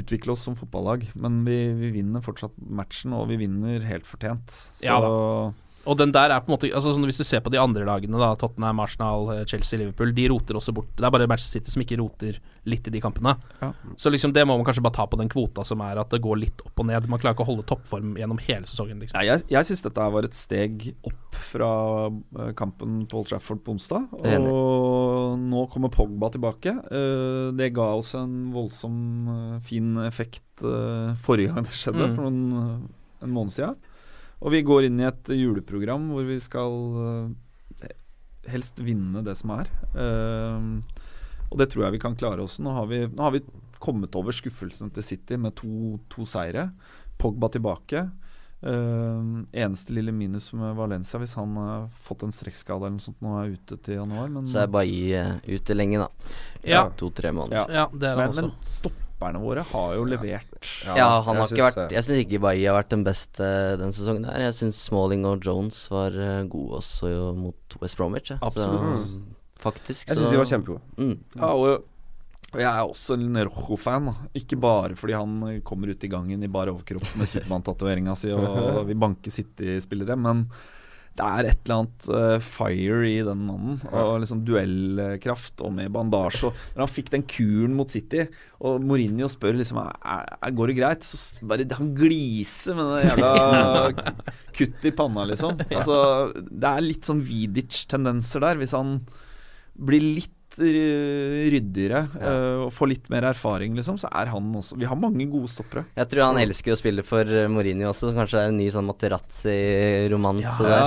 utvikle 0.00 0.32
oss 0.32 0.44
som 0.46 0.56
fotballag. 0.56 1.08
Men 1.18 1.42
vi, 1.48 1.58
vi 1.80 1.90
vinner 1.98 2.24
fortsatt 2.24 2.54
matchen, 2.64 3.16
og 3.16 3.28
vi 3.32 3.40
vinner 3.42 3.84
helt 3.88 4.08
fortjent. 4.08 4.54
Så 4.78 4.86
Ja 4.88 5.00
Og 5.88 5.96
den 5.96 6.12
der 6.12 6.30
er 6.34 6.42
på 6.44 6.50
en 6.50 6.54
måte 6.58 6.68
altså 6.68 6.92
sånn 6.92 7.06
Hvis 7.08 7.16
du 7.16 7.24
ser 7.24 7.40
på 7.40 7.48
de 7.50 7.56
andre 7.58 7.86
lagene, 7.88 8.18
da 8.20 8.34
Tottenham, 8.36 8.80
Arsenal, 8.84 9.30
eh, 9.32 9.44
Chelsea, 9.48 9.78
Liverpool, 9.80 10.12
de 10.12 10.26
roter 10.28 10.58
også 10.60 10.74
bort. 10.76 10.90
Det 10.98 11.06
er 11.08 11.14
bare 11.14 11.26
Manchester 11.30 11.58
City 11.62 11.72
som 11.72 11.82
ikke 11.84 11.96
roter 12.02 12.36
litt 12.68 12.86
i 12.86 12.92
de 12.92 13.00
kampene. 13.00 13.32
Ja. 13.62 13.70
Så 13.96 14.12
liksom 14.12 14.34
det 14.36 14.44
må 14.44 14.58
man 14.58 14.66
kanskje 14.68 14.84
bare 14.84 14.98
ta 14.98 15.06
på 15.08 15.16
den 15.16 15.30
kvota 15.32 15.64
som 15.64 15.80
er 15.86 15.96
at 16.02 16.10
det 16.12 16.20
går 16.20 16.36
litt 16.42 16.60
opp 16.66 16.82
og 16.84 16.86
ned. 16.90 17.08
Man 17.08 17.18
klarer 17.22 17.34
ikke 17.38 17.46
å 17.46 17.50
holde 17.54 17.64
toppform 17.70 18.12
gjennom 18.20 18.38
hele 18.44 18.68
sesongen, 18.68 19.00
liksom. 19.00 19.16
Nei, 19.16 19.26
jeg 19.30 19.46
jeg 19.48 19.64
syns 19.70 19.82
dette 19.88 20.08
var 20.12 20.28
et 20.28 20.36
steg 20.36 20.90
opp 21.08 21.40
fra 21.48 21.70
eh, 22.12 22.52
kampen 22.58 23.06
på 23.08 23.22
Old 23.22 23.30
Trafford 23.32 23.64
på 23.64 23.72
onsdag. 23.78 24.10
Og 24.52 25.38
nå 25.40 25.64
kommer 25.72 25.88
Pogba 25.94 26.28
tilbake. 26.34 26.74
Eh, 26.92 27.48
det 27.56 27.72
ga 27.76 27.88
oss 27.96 28.12
en 28.18 28.50
voldsom 28.52 29.60
fin 29.64 29.96
effekt 30.04 30.42
forrige 31.22 31.54
gang 31.54 31.64
det 31.64 31.72
skjedde, 31.78 32.08
Mm. 32.08 32.14
for 32.16 32.22
noen, 32.28 32.88
en 33.22 33.30
måned 33.34 33.52
siden. 33.54 33.76
Og 34.38 34.54
vi 34.54 34.62
går 34.66 34.86
inn 34.86 35.00
i 35.02 35.08
et 35.08 35.30
juleprogram 35.34 36.10
hvor 36.12 36.26
vi 36.28 36.38
skal 36.42 36.76
eh, 37.04 37.94
helst 38.52 38.78
vinne 38.84 39.24
det 39.26 39.34
som 39.40 39.56
er. 39.56 39.70
Eh, 39.98 40.68
og 41.48 41.58
det 41.60 41.70
tror 41.72 41.86
jeg 41.86 41.96
vi 41.96 42.02
kan 42.02 42.16
klare 42.18 42.44
også. 42.44 42.62
Nå 42.64 42.76
har 42.76 42.88
vi, 42.90 43.02
nå 43.08 43.24
har 43.24 43.34
vi 43.34 43.42
kommet 43.82 44.16
over 44.18 44.34
skuffelsen 44.36 44.92
til 44.94 45.06
City 45.06 45.38
med 45.40 45.56
to, 45.58 45.96
to 46.12 46.26
seire. 46.28 46.68
Pogba 47.18 47.50
tilbake. 47.52 48.06
Uh, 48.58 49.44
eneste 49.54 49.94
lille 49.94 50.10
minus 50.10 50.48
med 50.52 50.74
Valencia, 50.74 51.20
hvis 51.22 51.36
han 51.38 51.52
har 51.54 51.84
fått 52.02 52.24
en 52.26 52.32
strekkskade 52.34 52.82
eller 52.82 52.96
noe 52.96 53.04
sånt 53.04 53.20
nå 53.22 53.36
er 53.38 53.52
ute 53.54 53.78
til 53.86 54.00
januar. 54.00 54.32
Men, 54.34 54.48
Så 54.50 54.64
er 54.64 54.72
Bailly 54.74 55.12
uh, 55.14 55.36
ute 55.46 55.76
lenge, 55.78 56.02
da. 56.02 56.32
Ja. 56.66 56.80
To-tre 56.98 57.30
måneder. 57.32 57.60
ja. 57.60 57.84
Ja, 57.84 57.86
det 57.94 58.10
er 58.10 58.18
han 58.18 58.34
men, 58.34 58.50
også. 58.50 58.90
Men 59.18 59.34
stopperne 59.34 59.40
våre 59.42 59.64
har 59.66 59.94
jo 59.96 60.04
levert. 60.04 60.68
Ja, 60.86 61.20
han 61.22 61.34
jeg 61.36 61.42
har 61.42 61.52
ikke 61.52 61.66
vært. 61.66 61.92
Jeg 61.92 62.04
syns 62.04 62.20
ikke 62.22 62.40
Bailly 62.40 62.66
har 62.66 62.76
vært 62.78 62.90
den 62.90 63.04
beste 63.04 63.44
denne 63.78 63.92
sesongen. 63.92 64.24
her 64.24 64.40
Jeg 64.46 64.54
syns 64.54 64.78
Smalling 64.88 65.26
og 65.26 65.42
Jones 65.44 65.90
var 65.90 66.14
eh, 66.14 66.44
gode 66.46 66.78
også 66.78 67.10
jo, 67.10 67.34
mot 67.34 67.78
West 67.82 67.96
Bromwich. 67.98 68.30
ja. 68.30 68.38
Absolutt. 68.40 68.96
Så, 68.96 69.20
faktisk 69.58 70.08
Jeg 70.08 70.16
syns 70.18 70.30
de 70.30 70.38
var 70.38 70.46
kjempegode. 70.46 70.80
mm. 70.96 71.16
Ja, 71.36 71.52
og 71.54 71.84
og 72.48 72.62
jeg 72.62 72.70
er 72.70 72.80
også 72.88 73.12
en 73.18 73.36
Rojo-fan. 73.44 74.06
Ikke 74.32 74.56
bare 74.56 74.94
fordi 74.96 75.12
han 75.12 75.60
kommer 75.62 75.90
ut 75.92 76.04
i 76.04 76.08
gangen 76.08 76.42
i 76.42 76.48
bar 76.48 76.70
overkropp 76.72 77.10
med 77.20 77.28
Supermann-tatoveringa 77.28 78.14
si 78.16 78.30
og 78.32 78.86
vil 78.88 78.96
banke 78.96 79.28
City-spillere, 79.28 80.16
men 80.16 80.46
det 81.18 81.26
er 81.26 81.48
et 81.48 81.60
eller 81.66 81.80
annet 81.80 82.08
uh, 82.12 82.44
fire 82.44 82.98
i 83.08 83.16
den 83.26 83.42
mannen. 83.48 83.80
Og 83.90 84.20
liksom 84.22 84.44
duellkraft 84.46 85.64
og 85.66 85.74
med 85.74 85.92
bandasje. 85.94 86.50
Og 86.50 86.76
når 86.76 86.84
han 86.84 86.92
fikk 86.94 87.10
den 87.14 87.26
kuren 87.28 87.74
mot 87.78 87.90
City, 87.90 88.26
og 88.62 88.82
Mourinho 88.84 89.30
spør 89.32 89.58
liksom 89.58 89.82
er, 89.82 89.92
er, 90.38 90.54
Går 90.54 90.72
det 90.72 90.78
greit, 90.78 91.06
så 91.06 91.48
bare 91.50 91.66
han 91.78 91.92
gliser 91.98 92.78
med 92.78 92.92
det 92.94 93.02
jævla 93.10 94.12
kutt 94.58 94.88
i 94.88 94.94
panna, 95.02 95.26
liksom. 95.32 95.62
Altså, 95.68 96.00
det 96.34 96.72
er 96.72 96.86
litt 96.86 97.08
sånn 97.08 97.24
Vidic-tendenser 97.26 98.46
der. 98.46 98.62
Hvis 98.62 98.76
han 98.78 99.00
blir 99.78 100.02
litt 100.02 100.37
ryddigere 100.58 102.00
ja. 102.18 102.32
og 102.64 102.72
får 102.74 102.90
litt 102.90 103.08
mer 103.12 103.26
erfaring, 103.30 103.74
liksom, 103.76 103.98
så 104.00 104.08
er 104.10 104.30
han 104.32 104.48
også 104.56 104.78
Vi 104.80 104.88
har 104.88 104.98
mange 104.98 105.26
gode 105.30 105.50
stoppere. 105.52 105.84
Jeg 105.98 106.10
tror 106.10 106.24
han 106.30 106.40
elsker 106.40 106.74
å 106.74 106.78
spille 106.80 107.04
for 107.06 107.28
eh, 107.28 107.48
Mourinho 107.52 107.90
også. 107.92 108.14
Kanskje 108.16 108.38
det 108.38 108.44
er 108.44 108.52
en 108.52 108.60
ny 108.60 108.68
sånn 108.74 108.88
Materazzi-romanse 108.88 110.68
Ja, 110.68 110.78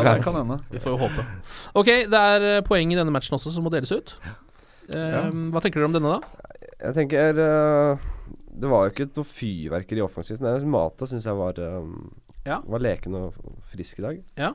der. 0.00 0.08
det 0.08 0.24
kan 0.26 0.38
hende. 0.40 0.60
Vi 0.72 0.82
får 0.82 0.96
jo 0.96 1.02
håpe. 1.04 1.26
Ok, 1.82 1.90
det 2.10 2.22
er 2.34 2.48
eh, 2.54 2.62
poeng 2.66 2.94
i 2.94 2.98
denne 2.98 3.14
matchen 3.14 3.36
også 3.38 3.52
som 3.54 3.66
må 3.66 3.72
deles 3.74 3.92
ut. 3.92 4.16
Ja. 4.24 4.38
Hva 4.90 5.60
tenker 5.62 5.78
dere 5.78 5.86
om 5.86 5.94
denne, 5.94 6.16
da? 6.18 6.56
Jeg 6.80 6.96
tenker 6.96 7.38
eh, 7.44 8.08
Det 8.50 8.70
var 8.70 8.86
jo 8.86 8.94
ikke 8.94 9.06
noe 9.12 9.28
fyrverkeri 9.28 10.02
offensivt, 10.02 10.42
men 10.42 10.66
Mata 10.72 11.06
syns 11.08 11.28
jeg 11.28 11.38
var 11.38 11.60
eh, 11.60 11.94
Ja. 12.48 12.58
Var 12.64 12.84
leken 12.88 13.18
og 13.20 13.38
frisk 13.70 14.00
i 14.00 14.06
dag. 14.08 14.20
Ja. 14.40 14.54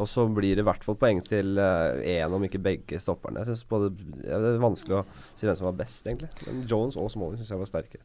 Og 0.00 0.08
så 0.08 0.24
blir 0.32 0.56
det 0.56 0.64
i 0.64 0.68
hvert 0.68 0.84
fall 0.86 0.96
poeng 1.00 1.20
til 1.26 1.58
én, 1.60 2.32
om 2.32 2.44
ikke 2.46 2.60
begge 2.64 3.00
stopperne. 3.02 3.42
Jeg 3.42 3.50
synes 3.52 3.66
både 3.68 3.90
ja, 4.24 4.38
Det 4.40 4.54
er 4.54 4.62
vanskelig 4.62 4.96
å 5.00 5.04
si 5.36 5.44
hvem 5.48 5.58
som 5.58 5.68
var 5.68 5.76
best, 5.82 6.06
egentlig. 6.08 6.30
Men 6.46 6.62
Jones 6.70 6.96
og 7.00 7.10
Smalling 7.12 7.40
syns 7.42 7.52
jeg 7.52 7.60
var 7.60 7.68
sterkere. 7.68 8.04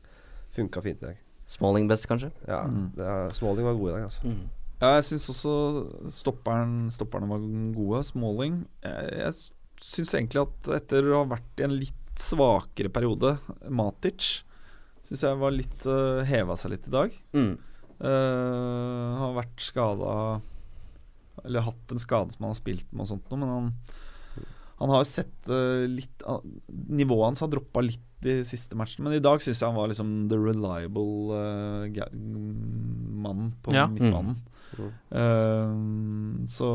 Funka 0.55 0.83
fint 0.83 1.01
i 1.03 1.09
dag. 1.13 1.21
Smalling 1.55 1.87
best, 1.87 2.07
kanskje. 2.09 2.31
Ja, 2.49 2.63
Mm. 2.67 2.91
det 2.97 3.05
er, 3.05 3.29
Smalling 3.37 3.65
var 3.67 3.77
god 3.79 3.89
i 3.89 3.93
dag, 3.95 4.03
altså. 4.09 4.23
Mm. 4.27 4.45
Ja, 4.81 4.89
jeg 4.97 5.03
syns 5.07 5.29
også 5.31 5.53
stopperen, 6.11 6.73
stopperne 6.91 7.29
var 7.31 7.43
gode. 7.77 8.01
Smalling. 8.09 8.57
Jeg, 8.83 9.13
jeg 9.21 9.85
syns 9.85 10.13
egentlig 10.17 10.41
at 10.43 10.71
etter 10.81 11.07
å 11.13 11.21
ha 11.23 11.29
vært 11.37 11.61
i 11.61 11.67
en 11.67 11.77
litt 11.79 12.01
svakere 12.19 12.91
periode, 12.91 13.37
Matic 13.69 14.41
syns 15.05 15.21
jeg 15.23 15.37
var 15.37 15.51
litt 15.53 15.85
uh, 15.85 16.23
heva 16.25 16.55
seg 16.57 16.71
litt 16.75 16.87
i 16.89 16.93
dag. 16.95 17.15
Mm. 17.37 17.53
Uh, 18.01 19.15
har 19.21 19.35
vært 19.37 19.61
skada 19.63 20.13
Eller 21.43 21.61
hatt 21.61 21.91
en 21.91 21.99
skade 21.99 22.31
som 22.33 22.43
han 22.45 22.53
har 22.53 22.61
spilt 22.61 22.85
med 22.93 23.01
og 23.01 23.07
sånt 23.07 23.29
noe, 23.31 23.39
men 23.39 23.49
han 23.49 23.73
han 24.75 24.89
har 24.91 25.03
jo 25.03 25.07
sett 25.07 25.47
eh, 25.47 25.85
litt 25.87 26.21
Nivået 26.91 27.29
hans 27.29 27.39
har 27.39 27.47
droppa 27.47 27.79
litt 27.81 28.01
de 28.25 28.41
siste 28.43 28.75
matchene, 28.75 29.03
men 29.05 29.13
i 29.13 29.19
dag 29.23 29.39
syns 29.39 29.59
jeg 29.61 29.67
han 29.69 29.75
var 29.77 29.87
liksom 29.87 30.27
the 30.31 30.35
reliable 30.35 31.31
uh, 31.31 32.09
mann 32.15 33.53
på 33.63 33.73
Ja. 33.75 33.85
midtbanen. 33.87 34.35
Mm. 34.75 34.91
Uh, 35.13 36.45
så 36.49 36.69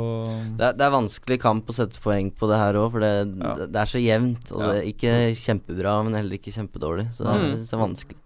Det, 0.56 0.64
er, 0.64 0.76
det 0.78 0.84
er 0.86 0.94
vanskelig 0.94 1.40
kamp 1.42 1.68
å 1.68 1.74
sette 1.76 2.00
poeng 2.00 2.30
på 2.32 2.48
det 2.50 2.58
her 2.60 2.78
òg, 2.80 2.90
for 2.94 3.00
det, 3.04 3.12
Ja. 3.40 3.54
det, 3.66 3.76
er 3.76 3.90
så 3.90 3.98
jevnt. 4.00 4.52
Og 4.52 4.60
Ja. 4.62 4.72
det 4.72 4.78
er 4.80 4.92
ikke 4.92 5.14
kjempebra, 5.36 6.04
men 6.04 6.14
heller 6.14 6.38
ikke 6.38 6.54
kjempedårlig. 6.54 7.08
Så 7.12 7.24
det, 7.24 7.34
Mm. 7.34 7.44
er- 7.52 7.56
det 7.58 7.72
er 7.72 7.84
vanskelig. 7.86 8.16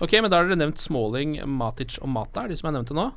Ok, 0.00 0.12
men 0.20 0.30
da 0.30 0.36
har 0.38 0.48
dere 0.48 0.56
nevnt 0.56 0.78
Småling, 0.78 1.40
Matic 1.46 1.98
og 2.00 2.08
Mata, 2.08 2.44
er 2.44 2.48
de 2.48 2.56
som 2.56 2.72
jeg 2.72 2.84
nevnte 2.84 2.94
nå. 2.94 3.12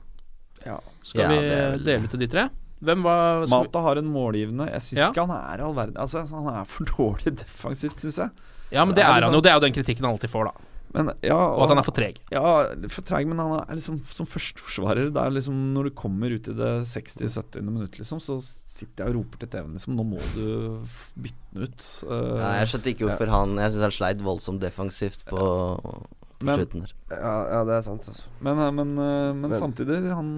Ja. 0.66 0.80
Skal 1.04 1.22
Ja, 1.22 1.28
vi 1.30 1.36
det 1.36 1.52
er- 1.60 1.78
dele 1.84 2.04
ut 2.06 2.10
til 2.12 2.20
de 2.20 2.28
tre? 2.28 2.50
Hvem 2.84 3.02
var 3.04 3.46
skal 3.48 3.64
Mata 3.64 3.82
har 3.82 3.96
en 3.98 4.06
målgivende. 4.12 4.68
Jeg 4.72 4.82
syns 4.82 4.98
Ja. 5.00 5.10
ikke 5.12 5.26
han 5.28 5.32
er 5.38 5.64
all 5.64 5.74
verden 5.74 5.96
Altså, 5.96 6.28
han 6.30 6.48
er 6.54 6.66
for 6.66 6.84
dårlig 6.98 7.36
defensivt, 7.38 7.96
syns 8.00 8.18
jeg. 8.18 8.30
Ja, 8.72 8.84
men 8.86 8.96
det 8.96 9.04
Det 9.04 9.06
er 9.06 9.10
er 9.10 9.14
han 9.22 9.24
sånn- 9.24 9.34
jo. 9.34 9.42
Det 9.42 9.52
er 9.52 9.54
jo 9.56 9.60
den 9.68 9.74
kritikken 9.74 10.04
han 10.06 10.14
alltid 10.18 10.30
får, 10.30 10.46
da. 10.46 10.52
Men, 10.96 11.10
ja, 11.24 11.34
Og 11.36 11.64
at 11.64 11.70
han 11.70 11.78
er 11.80 11.84
for 11.84 11.92
treg. 11.92 12.18
Ja, 12.32 12.42
for 12.88 13.02
treg, 13.02 13.26
men 13.26 13.40
han 13.40 13.62
er 13.68 13.76
liksom 13.76 14.00
som 14.06 14.28
førsteforsvarer. 14.28 15.12
Det 15.12 15.18
er 15.18 15.32
liksom 15.32 15.74
Når 15.74 15.84
du 15.86 15.90
kommer 15.92 16.30
ut 16.32 16.48
i 16.48 16.54
det 16.54 16.86
60-70. 16.86 17.62
minutt, 17.64 17.98
liksom, 17.98 18.20
så 18.22 18.38
sitter 18.40 19.06
jeg 19.06 19.08
og 19.16 19.16
roper 19.26 19.40
til 19.40 19.48
TV-en 19.50 19.74
liksom 19.74 19.96
Nå 19.98 20.04
må 20.06 20.20
du 20.36 20.86
bytte 21.18 21.34
den 21.54 21.64
ut. 21.64 22.04
Uh, 22.06 22.38
Nei, 22.38 22.60
jeg 22.62 22.68
skjønte 22.68 22.94
ikke 22.94 23.08
hvorfor 23.10 23.28
han 23.30 23.56
Jeg 23.58 23.72
syns 23.72 23.82
han 23.82 23.92
sleit 23.92 24.22
voldsomt 24.22 24.60
defensivt 24.62 25.26
på, 25.26 25.82
på 25.82 26.06
Men- 26.46 26.60
slutten 26.60 26.82
der. 26.84 26.92
Ja, 27.14 27.34
ja, 27.54 27.64
det 27.68 27.74
er 27.78 27.82
sant. 27.86 28.08
Altså. 28.10 28.24
Men, 28.42 28.60
eh, 28.60 28.72
men, 28.72 28.90
eh, 28.98 29.34
men, 29.34 29.42
Men- 29.50 29.60
samtidig, 29.60 29.98
han 30.14 30.30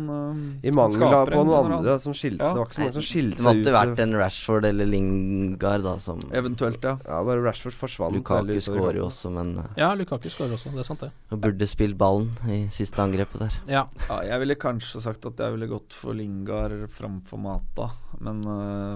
eh, 0.63 0.67
I 0.67 0.71
mangel 0.71 1.03
av 1.03 1.27
på 1.27 1.43
noen 1.45 1.73
andre 1.77 1.99
som 1.99 2.13
skilte 2.13 2.39
Ja. 2.43 2.53
Det 2.53 2.59
var 2.59 2.65
ikke 2.65 2.75
så 2.75 2.81
mange 2.83 2.93
som 2.93 3.01
skilte 3.01 3.35
Det 3.35 3.43
seg 3.43 3.55
måtte 3.55 3.69
ut. 3.71 3.75
vært 3.75 3.99
en 3.99 4.13
Rashford 4.13 4.65
eller 4.65 4.85
Lingard, 4.85 5.83
da, 5.83 5.97
som 5.97 6.19
Eventuelt, 6.31 6.83
ja. 6.83 6.97
Ja, 7.05 7.23
bare 7.23 7.41
Rashford 7.43 7.73
forsvant. 7.73 8.13
Lukaku 8.15 8.59
skårer 8.61 8.95
jo 8.95 9.05
også, 9.07 9.31
men 9.31 9.63
Ja, 9.77 9.93
Lukaku 9.95 10.29
skårer 10.29 10.53
også, 10.57 10.71
det 10.71 10.79
er 10.79 10.83
sant 10.83 10.99
det. 10.99 11.11
han 11.29 11.39
burde 11.41 11.67
spilt 11.67 11.97
ballen 11.97 12.31
i 12.47 12.67
siste 12.69 12.97
angrepet 13.01 13.39
der. 13.39 13.53
Ja. 13.67 13.85
Ja, 14.09 14.21
jeg 14.21 14.39
ville 14.39 14.55
kanskje 14.55 15.01
sagt 15.01 15.25
at 15.25 15.37
jeg 15.37 15.51
ville 15.57 15.67
gått 15.67 15.93
for 15.93 16.13
Lingard 16.13 16.89
framfor 16.89 17.39
Mata, 17.39 17.91
men, 18.19 18.41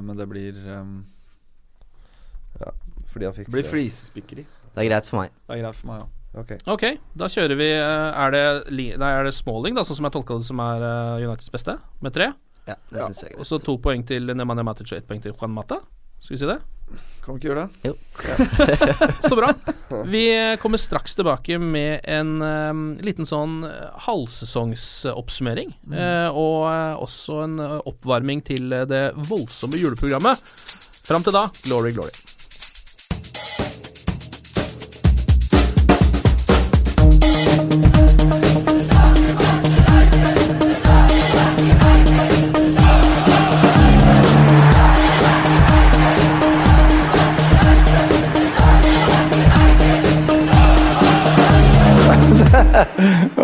men 0.06 0.16
det 0.18 0.28
blir 0.30 0.54
um, 0.80 1.06
Ja, 2.60 2.72
fordi 3.08 3.26
han 3.26 3.34
fikk 3.34 3.50
blir 3.54 3.64
flisespikkeri. 3.64 4.46
Det 4.76 4.84
er 4.86 4.90
greit 4.90 5.06
for 5.06 5.22
meg. 5.22 5.32
Det 5.48 5.58
er 5.58 5.64
greit 5.64 5.76
for 5.76 5.88
meg, 5.88 6.02
ja. 6.02 6.08
Ok. 6.38 6.52
okay 6.70 7.00
da 7.18 7.26
kjører 7.32 7.58
vi 7.58 7.72
eh, 7.74 8.20
Er 8.22 8.34
det, 8.36 8.44
nei, 8.70 9.10
er 9.10 9.26
det 9.26 9.34
Smalling, 9.34 9.74
da, 9.78 9.82
sånn 9.88 9.98
som 9.98 10.06
jeg 10.06 10.14
tolka 10.14 10.38
det, 10.38 10.46
som 10.46 10.62
er 10.62 10.86
eh, 10.86 11.26
Uniteds 11.26 11.54
beste? 11.54 11.80
Med 12.06 12.14
tre? 12.16 12.32
Ja, 12.70 12.76
det 12.92 13.06
synes 13.08 13.24
jeg 13.26 13.34
er 13.34 13.40
Og 13.42 13.50
så 13.50 13.58
to 13.64 13.80
poeng 13.82 14.06
til 14.06 14.30
Nemanja 14.30 14.66
Matic 14.68 14.94
og 14.94 15.00
ett 15.00 15.10
poeng 15.10 15.24
til 15.24 15.34
Juan 15.34 15.56
Mata. 15.56 15.82
Skal 16.20 16.36
vi 16.36 16.40
si 16.42 16.50
det? 16.50 16.60
Kan 17.24 17.36
vi 17.36 17.40
ikke 17.40 17.50
gjøre 17.54 17.68
det? 17.70 17.94
Så 19.30 19.38
bra. 19.38 19.52
Vi 20.10 20.24
kommer 20.62 20.82
straks 20.82 21.16
tilbake 21.16 21.60
med 21.62 22.02
en 22.04 22.42
um, 22.42 22.82
liten 23.06 23.30
sånn 23.30 23.62
halvsesongsoppsummering. 24.08 25.72
Mm. 25.86 25.96
Uh, 25.96 26.30
og 26.34 26.58
uh, 26.68 27.04
også 27.06 27.44
en 27.46 27.60
uh, 27.62 27.78
oppvarming 27.90 28.44
til 28.46 28.74
eh, 28.74 28.88
det 28.90 29.04
voldsomme 29.30 29.80
juleprogrammet. 29.80 30.52
Fram 31.08 31.24
til 31.26 31.36
da, 31.36 31.48
glory, 31.66 31.96
glory. 31.96 32.29